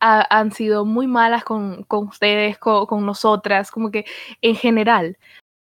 han 0.00 0.52
sido 0.52 0.84
muy 0.86 1.06
malas 1.06 1.44
con, 1.44 1.82
con 1.84 2.08
ustedes, 2.08 2.58
con, 2.58 3.06
nosotras, 3.06 3.70
como 3.70 3.90
que 3.90 4.06
en 4.40 4.56
general, 4.56 5.18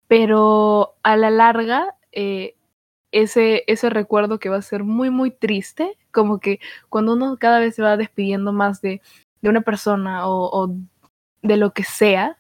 pero 0.08 0.96
a 1.04 1.16
la 1.16 1.30
larga, 1.30 1.96
eh, 2.12 2.56
ese, 3.12 3.64
ese 3.68 3.90
recuerdo 3.90 4.40
que 4.40 4.50
va 4.50 4.58
a 4.58 4.62
ser 4.62 4.84
muy, 4.84 5.10
muy 5.10 5.32
triste, 5.32 5.98
como 6.12 6.40
que 6.40 6.60
cuando 6.90 7.14
uno 7.14 7.38
cada 7.40 7.60
vez 7.60 7.76
se 7.76 7.82
va 7.82 7.96
despidiendo 7.96 8.52
más 8.52 8.82
de, 8.82 9.02
de 9.42 9.50
una 9.50 9.62
persona 9.62 10.28
o, 10.28 10.76
de 11.42 11.58
lo 11.58 11.72
que 11.72 11.84
sea, 11.84 12.38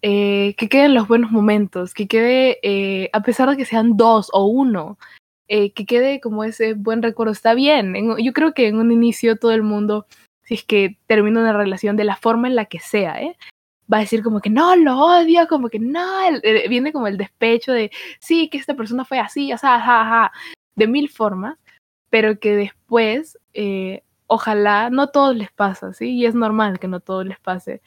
eh, 0.00 0.54
que 0.56 0.68
queden 0.68 0.94
los 0.94 1.08
buenos 1.08 1.30
momentos, 1.30 1.92
que 1.92 2.08
quede, 2.08 2.58
eh, 2.62 3.10
a 3.12 3.22
pesar 3.22 3.50
de 3.50 3.56
que 3.56 3.64
sean 3.66 3.96
dos 3.96 4.30
o 4.32 4.46
uno, 4.46 4.98
eh, 5.48 5.72
que 5.72 5.84
quede 5.84 6.20
como 6.20 6.44
ese 6.44 6.74
buen 6.74 7.02
recuerdo. 7.02 7.32
Está 7.32 7.54
bien, 7.54 7.94
yo 8.18 8.32
creo 8.32 8.54
que 8.54 8.68
en 8.68 8.78
un 8.78 8.92
inicio 8.92 9.36
todo 9.36 9.52
el 9.52 9.62
mundo, 9.62 10.06
si 10.42 10.54
es 10.54 10.64
que 10.64 10.98
termina 11.06 11.40
una 11.40 11.52
relación 11.52 11.96
de 11.96 12.04
la 12.04 12.16
forma 12.16 12.48
en 12.48 12.56
la 12.56 12.64
que 12.66 12.80
sea, 12.80 13.20
¿eh? 13.22 13.36
va 13.92 13.98
a 13.98 14.00
decir 14.00 14.22
como 14.22 14.40
que 14.40 14.48
no, 14.50 14.74
lo 14.76 14.98
odio, 14.98 15.46
como 15.48 15.68
que 15.68 15.78
no, 15.78 16.00
eh, 16.42 16.68
viene 16.68 16.92
como 16.92 17.06
el 17.06 17.18
despecho 17.18 17.72
de 17.72 17.90
sí, 18.18 18.48
que 18.48 18.56
esta 18.58 18.74
persona 18.74 19.04
fue 19.04 19.18
así, 19.18 19.52
o 19.52 19.58
sea, 19.58 20.32
de 20.76 20.86
mil 20.86 21.10
formas, 21.10 21.58
pero 22.08 22.38
que 22.38 22.56
después, 22.56 23.38
ojalá, 24.26 24.88
no 24.90 25.02
a 25.02 25.12
todos 25.12 25.36
les 25.36 25.52
pasa, 25.52 25.92
¿sí? 25.92 26.12
Y 26.16 26.26
es 26.26 26.34
normal 26.34 26.78
que 26.78 26.88
no 26.88 26.96
a 26.98 27.00
todos 27.00 27.26
les 27.26 27.38
pase, 27.38 27.82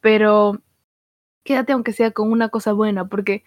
pero 0.00 0.60
quédate 1.44 1.72
aunque 1.72 1.92
sea 1.92 2.10
con 2.10 2.32
una 2.32 2.48
cosa 2.48 2.72
buena, 2.72 3.08
porque 3.08 3.44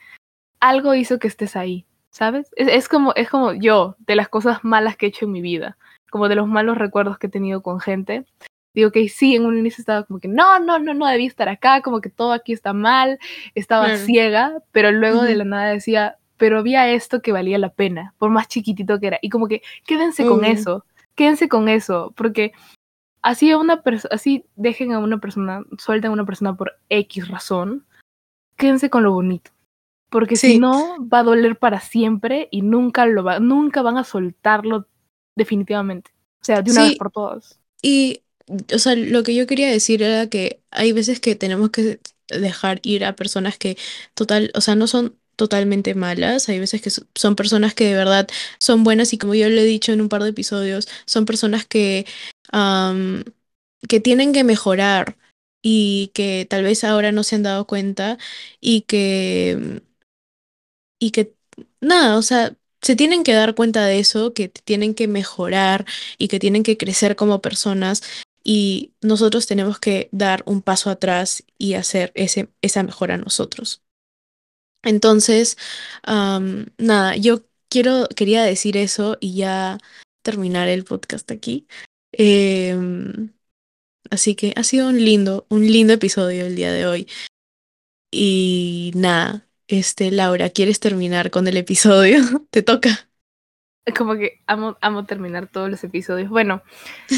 algo 0.59 0.93
hizo 0.95 1.19
que 1.19 1.27
estés 1.27 1.55
ahí, 1.55 1.85
¿sabes? 2.11 2.49
Es, 2.55 2.87
como, 2.87 3.13
es 3.15 3.29
como 3.29 3.53
yo, 3.53 3.95
de 3.99 4.15
las 4.15 4.29
cosas 4.29 4.63
malas 4.63 4.97
que 4.97 5.05
he 5.05 5.09
hecho 5.09 5.25
en 5.25 5.31
mi 5.31 5.41
vida, 5.41 5.77
como 6.09 6.27
de 6.27 6.35
los 6.35 6.47
malos 6.47 6.77
recuerdos 6.77 7.17
que 7.17 7.27
he 7.27 7.29
tenido 7.29 7.61
con 7.61 7.79
gente. 7.79 8.25
Digo 8.73 8.91
que 8.91 9.09
sí, 9.09 9.35
en 9.35 9.45
un 9.45 9.57
inicio 9.57 9.81
estaba 9.81 10.03
como 10.03 10.19
que 10.19 10.27
no, 10.27 10.59
no, 10.59 10.79
no, 10.79 10.93
no 10.93 11.07
debí 11.07 11.25
estar 11.25 11.49
acá, 11.49 11.81
como 11.81 12.01
que 12.01 12.09
todo 12.09 12.33
aquí 12.33 12.53
está 12.53 12.73
mal, 12.73 13.19
estaba 13.55 13.97
ciega, 13.97 14.61
pero 14.71 14.91
luego 14.91 15.23
de 15.23 15.35
la 15.35 15.43
nada 15.43 15.69
decía, 15.71 16.17
pero 16.37 16.59
había 16.59 16.89
esto 16.89 17.21
que 17.21 17.31
valía 17.31 17.57
la 17.57 17.73
pena, 17.73 18.13
por 18.17 18.29
más 18.29 18.47
chiquitito 18.47 18.99
que 18.99 19.07
era. 19.07 19.19
Y 19.21 19.29
como 19.29 19.47
que 19.47 19.61
quédense 19.85 20.25
con 20.25 20.45
eso, 20.45 20.85
quédense 21.15 21.49
con 21.49 21.67
eso, 21.67 22.13
porque 22.15 22.53
así 23.21 23.51
a 23.51 23.57
una 23.57 23.81
persona, 23.81 24.13
así 24.13 24.45
dejen 24.55 24.93
a 24.93 24.99
una 24.99 25.19
persona, 25.19 25.63
suelten 25.77 26.11
a 26.11 26.13
una 26.13 26.25
persona 26.25 26.55
por 26.55 26.73
X 26.89 27.27
razón, 27.27 27.85
quédense 28.55 28.89
con 28.89 29.03
lo 29.03 29.13
bonito 29.13 29.51
porque 30.09 30.35
si 30.35 30.59
no 30.59 30.97
va 31.11 31.19
a 31.19 31.23
doler 31.23 31.57
para 31.57 31.79
siempre 31.79 32.47
y 32.51 32.61
nunca 32.61 33.05
lo 33.05 33.23
va, 33.23 33.39
nunca 33.39 33.81
van 33.81 33.97
a 33.97 34.03
soltarlo 34.03 34.87
definitivamente. 35.35 36.11
O 36.41 36.45
sea, 36.45 36.61
de 36.61 36.71
una 36.71 36.83
vez 36.83 36.97
por 36.97 37.11
todas. 37.11 37.59
Y, 37.81 38.21
o 38.73 38.79
sea, 38.79 38.95
lo 38.95 39.23
que 39.23 39.35
yo 39.35 39.47
quería 39.47 39.69
decir 39.69 40.01
era 40.03 40.27
que 40.27 40.61
hay 40.71 40.91
veces 40.91 41.19
que 41.19 41.35
tenemos 41.35 41.69
que 41.69 41.99
dejar 42.27 42.79
ir 42.83 43.05
a 43.05 43.15
personas 43.15 43.57
que 43.57 43.77
total, 44.13 44.51
o 44.55 44.61
sea, 44.61 44.75
no 44.75 44.87
son 44.87 45.15
totalmente 45.35 45.95
malas, 45.95 46.49
hay 46.49 46.59
veces 46.59 46.81
que 46.81 46.89
son 46.89 47.35
personas 47.35 47.73
que 47.73 47.85
de 47.85 47.93
verdad 47.93 48.27
son 48.59 48.83
buenas 48.83 49.13
y 49.13 49.17
como 49.17 49.35
yo 49.35 49.47
le 49.47 49.61
he 49.61 49.65
dicho 49.65 49.93
en 49.93 50.01
un 50.01 50.09
par 50.09 50.21
de 50.23 50.29
episodios, 50.29 50.87
son 51.05 51.25
personas 51.25 51.65
que, 51.65 52.05
que 53.87 53.99
tienen 53.99 54.33
que 54.33 54.43
mejorar 54.43 55.17
y 55.61 56.11
que 56.13 56.45
tal 56.49 56.63
vez 56.63 56.83
ahora 56.83 57.11
no 57.11 57.23
se 57.23 57.35
han 57.35 57.43
dado 57.43 57.65
cuenta 57.67 58.17
y 58.59 58.81
que 58.81 59.81
y 60.99 61.11
que 61.11 61.33
nada, 61.81 62.17
o 62.17 62.21
sea, 62.21 62.55
se 62.81 62.95
tienen 62.95 63.23
que 63.23 63.33
dar 63.33 63.55
cuenta 63.55 63.85
de 63.85 63.99
eso, 63.99 64.33
que 64.33 64.49
tienen 64.49 64.93
que 64.93 65.07
mejorar 65.07 65.85
y 66.17 66.27
que 66.27 66.39
tienen 66.39 66.63
que 66.63 66.77
crecer 66.77 67.15
como 67.15 67.41
personas 67.41 68.03
y 68.43 68.93
nosotros 69.01 69.47
tenemos 69.47 69.79
que 69.79 70.09
dar 70.11 70.43
un 70.45 70.61
paso 70.61 70.89
atrás 70.89 71.43
y 71.57 71.73
hacer 71.73 72.11
ese, 72.15 72.49
esa 72.61 72.83
mejora 72.83 73.17
nosotros. 73.17 73.81
Entonces, 74.83 75.57
am, 76.03 76.67
nada, 76.77 77.15
yo 77.17 77.43
quiero, 77.69 78.07
quería 78.15 78.43
decir 78.43 78.77
eso 78.77 79.17
y 79.19 79.35
ya 79.35 79.77
terminar 80.23 80.69
el 80.69 80.85
podcast 80.85 81.29
aquí. 81.31 81.67
Em, 82.13 83.33
así 84.11 84.35
que 84.35 84.53
ha 84.55 84.63
sido 84.63 84.89
un 84.89 85.03
lindo, 85.03 85.45
un 85.49 85.65
lindo 85.67 85.93
episodio 85.93 86.45
el 86.45 86.55
día 86.55 86.71
de 86.73 86.87
hoy. 86.87 87.07
Y 88.11 88.91
nada, 88.95 89.48
este, 89.69 90.11
Laura, 90.11 90.49
¿quieres 90.49 90.79
terminar 90.79 91.29
con 91.29 91.47
el 91.47 91.55
episodio? 91.55 92.19
Te 92.49 92.63
toca. 92.63 93.07
Como 93.97 94.15
que 94.15 94.41
amo, 94.45 94.77
amo 94.81 95.05
terminar 95.05 95.47
todos 95.47 95.69
los 95.69 95.83
episodios. 95.83 96.29
Bueno, 96.29 96.61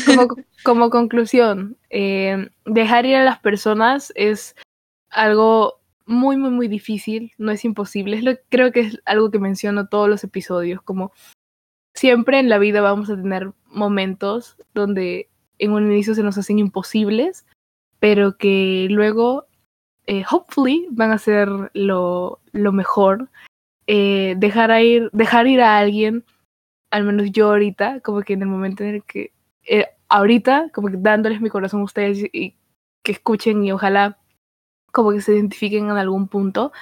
como, 0.06 0.28
como 0.64 0.90
conclusión, 0.90 1.78
eh, 1.90 2.50
dejar 2.66 3.06
ir 3.06 3.16
a 3.16 3.26
las 3.26 3.40
personas 3.40 4.14
es 4.16 4.56
algo 5.10 5.82
muy, 6.06 6.38
muy, 6.38 6.50
muy 6.50 6.68
difícil, 6.68 7.32
no 7.38 7.52
es 7.52 7.66
imposible. 7.66 8.18
Es 8.18 8.24
lo, 8.24 8.34
creo 8.50 8.72
que 8.72 8.82
es 8.82 9.02
algo 9.06 9.32
que 9.32 9.40
menciono 9.40 9.88
todos 9.88 10.10
los 10.10 10.24
episodios, 10.24 10.82
como 10.82 11.12
siempre 11.94 12.40
en 12.40 12.50
la 12.50 12.58
vida 12.58 12.82
vamos 12.82 13.10
a 13.10 13.16
tener 13.16 13.52
momentos 13.66 14.58
donde 14.74 15.30
en 15.58 15.72
un 15.72 15.92
inicio 15.92 16.16
se 16.16 16.24
nos 16.24 16.38
hacen 16.38 16.60
imposibles, 16.60 17.46
pero 18.00 18.38
que 18.38 18.88
luego, 18.90 19.48
eh, 20.12 20.26
hopefully, 20.30 20.90
van 20.92 21.12
a 21.12 21.18
ser 21.18 21.48
lo, 21.74 22.42
lo 22.52 22.74
mejor. 22.74 23.30
Eh, 23.88 24.36
dejar, 24.38 24.70
a 24.70 24.82
ir, 24.82 25.10
dejar 25.14 25.48
ir 25.48 25.62
a 25.62 25.78
alguien, 25.78 26.26
al 26.90 27.06
menos 27.06 27.32
yo 27.32 27.48
ahorita, 27.48 28.02
como 28.02 28.22
que 28.22 28.34
en 28.34 28.42
el 28.42 28.50
momento 28.50 28.84
en 28.84 28.96
el 28.96 29.04
que, 29.06 29.32
eh, 29.66 29.88
ahorita, 30.10 30.70
como 30.74 30.90
que 30.90 30.98
dándoles 30.98 31.40
mi 31.40 31.50
corazón 31.50 31.80
a 31.80 31.86
ustedes 31.86 32.26
y 32.34 32.58
que 33.04 33.14
escuchen 33.14 33.64
y 33.64 33.72
ojalá 33.72 34.20
como 34.92 35.12
que 35.12 35.22
se 35.22 35.34
identifiquen 35.34 35.86
en 35.86 35.98
algún 35.98 36.28
punto, 36.28 36.74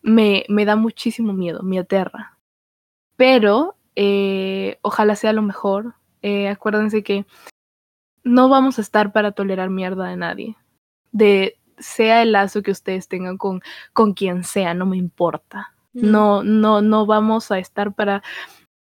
me, 0.00 0.44
me 0.48 0.64
da 0.64 0.76
muchísimo 0.76 1.32
miedo, 1.32 1.64
me 1.64 1.80
aterra. 1.80 2.38
Pero 3.16 3.74
ojalá 4.82 5.16
sea 5.16 5.32
lo 5.32 5.42
mejor. 5.42 5.96
Acuérdense 6.48 7.02
que 7.02 7.26
no 8.22 8.48
vamos 8.48 8.78
a 8.78 8.82
estar 8.82 9.12
para 9.12 9.32
tolerar 9.32 9.70
mierda 9.70 10.08
de 10.08 10.16
nadie. 10.16 10.56
De 11.10 11.59
sea 11.80 12.22
el 12.22 12.32
lazo 12.32 12.62
que 12.62 12.70
ustedes 12.70 13.08
tengan 13.08 13.36
con, 13.36 13.60
con 13.92 14.14
quien 14.14 14.44
sea, 14.44 14.74
no 14.74 14.86
me 14.86 14.96
importa. 14.96 15.74
No, 15.92 16.44
no, 16.44 16.82
no 16.82 17.04
vamos 17.04 17.50
a 17.50 17.58
estar 17.58 17.92
para 17.92 18.22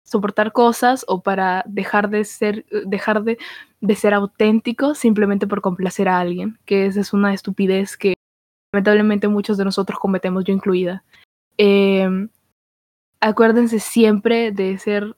soportar 0.04 0.52
cosas 0.52 1.04
o 1.08 1.22
para 1.22 1.64
dejar 1.66 2.10
de 2.10 2.24
ser, 2.24 2.66
dejar 2.84 3.22
de, 3.22 3.38
de 3.80 3.94
ser 3.94 4.12
auténticos 4.12 4.98
simplemente 4.98 5.46
por 5.46 5.60
complacer 5.62 6.08
a 6.08 6.18
alguien, 6.18 6.58
que 6.66 6.86
esa 6.86 7.00
es 7.00 7.12
una 7.12 7.32
estupidez 7.32 7.96
que 7.96 8.14
lamentablemente 8.72 9.28
muchos 9.28 9.56
de 9.56 9.64
nosotros 9.64 9.98
cometemos, 9.98 10.44
yo 10.44 10.52
incluida. 10.52 11.04
Eh, 11.56 12.08
acuérdense 13.20 13.78
siempre 13.78 14.52
de 14.52 14.78
ser 14.78 15.16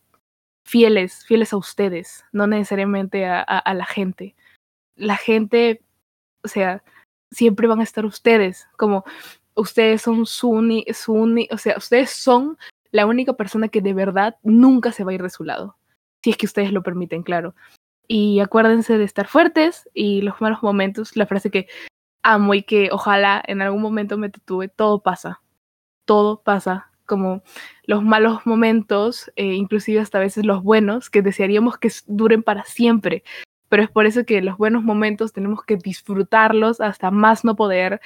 fieles, 0.65 1.25
fieles 1.27 1.53
a 1.53 1.57
ustedes, 1.57 2.25
no 2.33 2.47
necesariamente 2.47 3.27
a, 3.27 3.41
a, 3.41 3.59
a, 3.59 3.75
la 3.75 3.87
gente. 3.87 4.35
La 4.95 5.17
gente, 5.17 5.83
o 6.45 6.49
sea, 6.49 6.83
siempre 7.33 7.67
van 7.67 7.81
a 7.81 7.85
estar 7.85 8.07
ustedes, 8.07 8.69
como 8.77 9.05
ustedes 9.55 10.03
son 10.03 10.27
su, 10.27 10.51
uni, 10.51 10.85
su 10.93 11.13
uni, 11.13 11.49
o 11.51 11.59
sea, 11.59 11.77
ustedes 11.77 12.11
son 12.11 12.57
la 12.91 13.07
única 13.07 13.33
persona 13.35 13.69
que 13.69 13.81
de 13.81 13.95
verdad 13.95 14.37
nunca 14.43 14.93
se 14.93 15.05
va 15.05 15.11
a 15.11 15.15
ir 15.15 15.23
de 15.23 15.31
su 15.31 15.45
lado, 15.45 15.77
si 16.23 16.31
es 16.31 16.37
que 16.37 16.47
ustedes 16.47 16.73
lo 16.73 16.83
permiten, 16.83 17.23
claro. 17.23 17.55
Y 18.07 18.41
acuérdense 18.41 18.99
de 18.99 19.05
estar 19.05 19.27
fuertes 19.27 19.89
y 19.95 20.23
los 20.23 20.41
malos 20.41 20.63
momentos, 20.63 21.17
la 21.17 21.27
frase 21.27 21.51
que 21.51 21.69
amo 22.23 22.55
y 22.55 22.63
que 22.63 22.91
ojalá 22.93 23.43
en 23.47 23.63
algún 23.63 23.83
momento 23.83 24.19
me 24.19 24.31
tatúe, 24.31 24.69
todo 24.69 25.03
pasa, 25.03 25.41
todo 26.05 26.43
pasa, 26.43 26.91
como 27.07 27.43
los 27.85 28.03
malos 28.03 28.47
momentos, 28.47 29.31
eh, 29.37 29.55
inclusive 29.55 30.01
hasta 30.01 30.19
veces 30.19 30.45
los 30.47 30.63
buenos, 30.63 31.11
que 31.11 31.23
desearíamos 31.23 31.79
que 31.79 31.91
duren 32.07 32.43
para 32.43 32.65
siempre. 32.65 33.25
Pero 33.73 33.85
es 33.85 33.91
por 33.91 34.05
eso 34.05 34.27
que 34.27 34.43
los 34.43 34.59
buenos 34.59 34.85
momentos 34.85 35.33
tenemos 35.33 35.65
que 35.65 35.79
disfrutarlos 35.79 36.83
hasta 36.83 37.11
más 37.11 37.43
no 37.43 37.57
poder. 37.57 38.03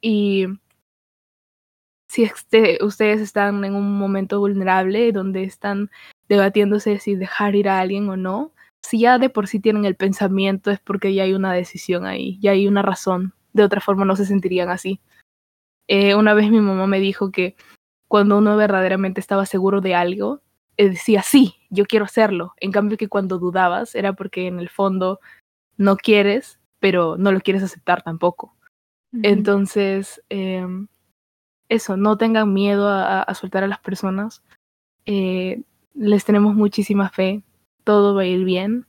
Y 0.00 0.48
si 2.08 2.24
este, 2.24 2.84
ustedes 2.84 3.20
están 3.20 3.64
en 3.64 3.76
un 3.76 3.96
momento 4.00 4.40
vulnerable 4.40 5.12
donde 5.12 5.44
están 5.44 5.92
debatiéndose 6.28 6.98
si 6.98 7.14
dejar 7.14 7.54
ir 7.54 7.68
a 7.68 7.78
alguien 7.78 8.08
o 8.08 8.16
no, 8.16 8.52
si 8.84 8.98
ya 8.98 9.18
de 9.18 9.30
por 9.30 9.46
sí 9.46 9.60
tienen 9.60 9.84
el 9.84 9.94
pensamiento 9.94 10.72
es 10.72 10.80
porque 10.80 11.14
ya 11.14 11.22
hay 11.22 11.34
una 11.34 11.52
decisión 11.52 12.04
ahí, 12.04 12.40
ya 12.40 12.50
hay 12.50 12.66
una 12.66 12.82
razón. 12.82 13.32
De 13.52 13.62
otra 13.62 13.80
forma 13.80 14.04
no 14.04 14.16
se 14.16 14.26
sentirían 14.26 14.70
así. 14.70 15.00
Eh, 15.86 16.16
una 16.16 16.34
vez 16.34 16.50
mi 16.50 16.58
mamá 16.58 16.88
me 16.88 16.98
dijo 16.98 17.30
que 17.30 17.54
cuando 18.08 18.38
uno 18.38 18.56
verdaderamente 18.56 19.20
estaba 19.20 19.46
seguro 19.46 19.80
de 19.80 19.94
algo, 19.94 20.42
decía, 20.76 21.22
sí, 21.22 21.54
yo 21.70 21.86
quiero 21.86 22.04
hacerlo. 22.04 22.54
En 22.58 22.72
cambio 22.72 22.98
que 22.98 23.08
cuando 23.08 23.38
dudabas 23.38 23.94
era 23.94 24.12
porque 24.12 24.46
en 24.46 24.58
el 24.58 24.68
fondo 24.68 25.20
no 25.76 25.96
quieres, 25.96 26.60
pero 26.80 27.16
no 27.16 27.32
lo 27.32 27.40
quieres 27.40 27.62
aceptar 27.62 28.02
tampoco. 28.02 28.54
Uh 29.12 29.18
-huh. 29.18 29.20
Entonces, 29.24 30.22
eh, 30.30 30.66
eso, 31.68 31.96
no 31.96 32.16
tengan 32.16 32.52
miedo 32.52 32.88
a, 32.88 33.22
a 33.22 33.34
soltar 33.34 33.64
a 33.64 33.68
las 33.68 33.80
personas. 33.80 34.42
Eh, 35.06 35.62
les 35.94 36.24
tenemos 36.24 36.54
muchísima 36.54 37.08
fe, 37.10 37.42
todo 37.84 38.14
va 38.14 38.22
a 38.22 38.26
ir 38.26 38.44
bien. 38.44 38.86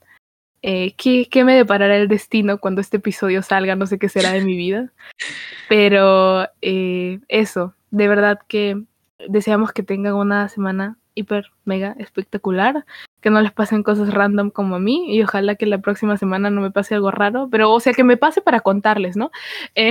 Eh, 0.62 0.94
¿qué, 0.96 1.28
¿Qué 1.30 1.44
me 1.44 1.54
deparará 1.54 1.96
el 1.96 2.08
destino 2.08 2.58
cuando 2.58 2.80
este 2.80 2.96
episodio 2.98 3.42
salga? 3.42 3.76
No 3.76 3.86
sé 3.86 3.98
qué 3.98 4.08
será 4.08 4.32
de 4.32 4.44
mi 4.44 4.56
vida. 4.56 4.92
Pero 5.68 6.46
eh, 6.62 7.20
eso, 7.28 7.74
de 7.90 8.08
verdad 8.08 8.40
que 8.48 8.82
deseamos 9.28 9.72
que 9.72 9.82
tengan 9.82 10.14
una 10.14 10.48
semana 10.48 10.97
hiper, 11.18 11.50
mega 11.64 11.94
espectacular, 11.98 12.84
que 13.20 13.30
no 13.30 13.40
les 13.40 13.52
pasen 13.52 13.82
cosas 13.82 14.12
random 14.12 14.50
como 14.50 14.76
a 14.76 14.80
mí 14.80 15.14
y 15.14 15.22
ojalá 15.22 15.56
que 15.56 15.66
la 15.66 15.78
próxima 15.78 16.16
semana 16.16 16.50
no 16.50 16.60
me 16.60 16.70
pase 16.70 16.94
algo 16.94 17.10
raro, 17.10 17.48
pero 17.50 17.72
o 17.72 17.80
sea 17.80 17.92
que 17.92 18.04
me 18.04 18.16
pase 18.16 18.40
para 18.40 18.60
contarles, 18.60 19.16
¿no? 19.16 19.30
Eh, 19.74 19.90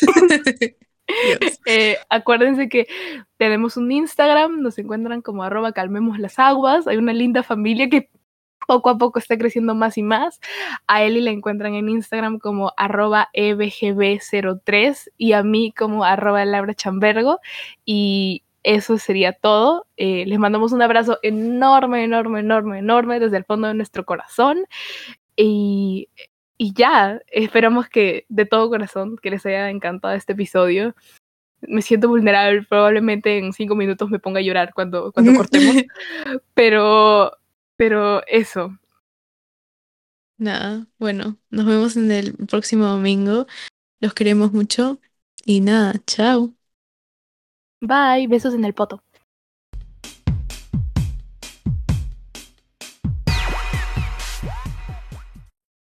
eh, 1.66 1.98
acuérdense 2.08 2.68
que 2.68 2.86
tenemos 3.36 3.76
un 3.76 3.92
Instagram, 3.92 4.60
nos 4.60 4.78
encuentran 4.78 5.22
como 5.22 5.42
arroba 5.42 5.72
calmemos 5.72 6.18
las 6.18 6.38
aguas, 6.38 6.86
hay 6.86 6.96
una 6.96 7.12
linda 7.12 7.42
familia 7.42 7.88
que 7.88 8.10
poco 8.66 8.90
a 8.90 8.98
poco 8.98 9.18
está 9.18 9.36
creciendo 9.36 9.74
más 9.74 9.98
y 9.98 10.02
más. 10.02 10.40
A 10.86 11.02
Eli 11.02 11.20
la 11.20 11.30
encuentran 11.30 11.74
en 11.74 11.88
Instagram 11.88 12.38
como 12.38 12.72
arroba 12.76 13.28
ebgb03 13.34 15.10
y 15.16 15.32
a 15.32 15.42
mí 15.42 15.72
como 15.76 16.04
arroba 16.04 16.44
Laura 16.44 16.74
Chambergo. 16.74 17.40
Y 17.84 18.43
eso 18.64 18.98
sería 18.98 19.32
todo. 19.32 19.86
Eh, 19.96 20.24
les 20.26 20.38
mandamos 20.38 20.72
un 20.72 20.82
abrazo 20.82 21.18
enorme, 21.22 22.04
enorme, 22.04 22.40
enorme, 22.40 22.78
enorme 22.80 23.20
desde 23.20 23.36
el 23.36 23.44
fondo 23.44 23.68
de 23.68 23.74
nuestro 23.74 24.04
corazón. 24.04 24.64
Y, 25.36 26.08
y 26.58 26.74
ya, 26.74 27.20
esperamos 27.28 27.88
que 27.88 28.26
de 28.28 28.46
todo 28.46 28.70
corazón 28.70 29.16
que 29.22 29.30
les 29.30 29.46
haya 29.46 29.70
encantado 29.70 30.14
este 30.14 30.32
episodio. 30.32 30.96
Me 31.62 31.82
siento 31.82 32.08
vulnerable, 32.08 32.62
probablemente 32.68 33.38
en 33.38 33.52
cinco 33.52 33.76
minutos 33.76 34.10
me 34.10 34.18
ponga 34.18 34.40
a 34.40 34.42
llorar 34.42 34.74
cuando, 34.74 35.12
cuando 35.12 35.32
cortemos. 35.36 35.76
Pero 36.54 37.32
pero 37.76 38.24
eso. 38.26 38.78
Nada, 40.36 40.86
bueno, 40.98 41.38
nos 41.50 41.66
vemos 41.66 41.96
en 41.96 42.10
el 42.10 42.34
próximo 42.46 42.86
domingo. 42.86 43.46
Los 44.00 44.14
queremos 44.14 44.52
mucho 44.52 45.00
y 45.44 45.60
nada, 45.60 45.94
chao. 46.06 46.54
Bye, 47.86 48.26
besos 48.26 48.52
en 48.54 48.64
el 48.64 48.74
poto. 48.74 49.03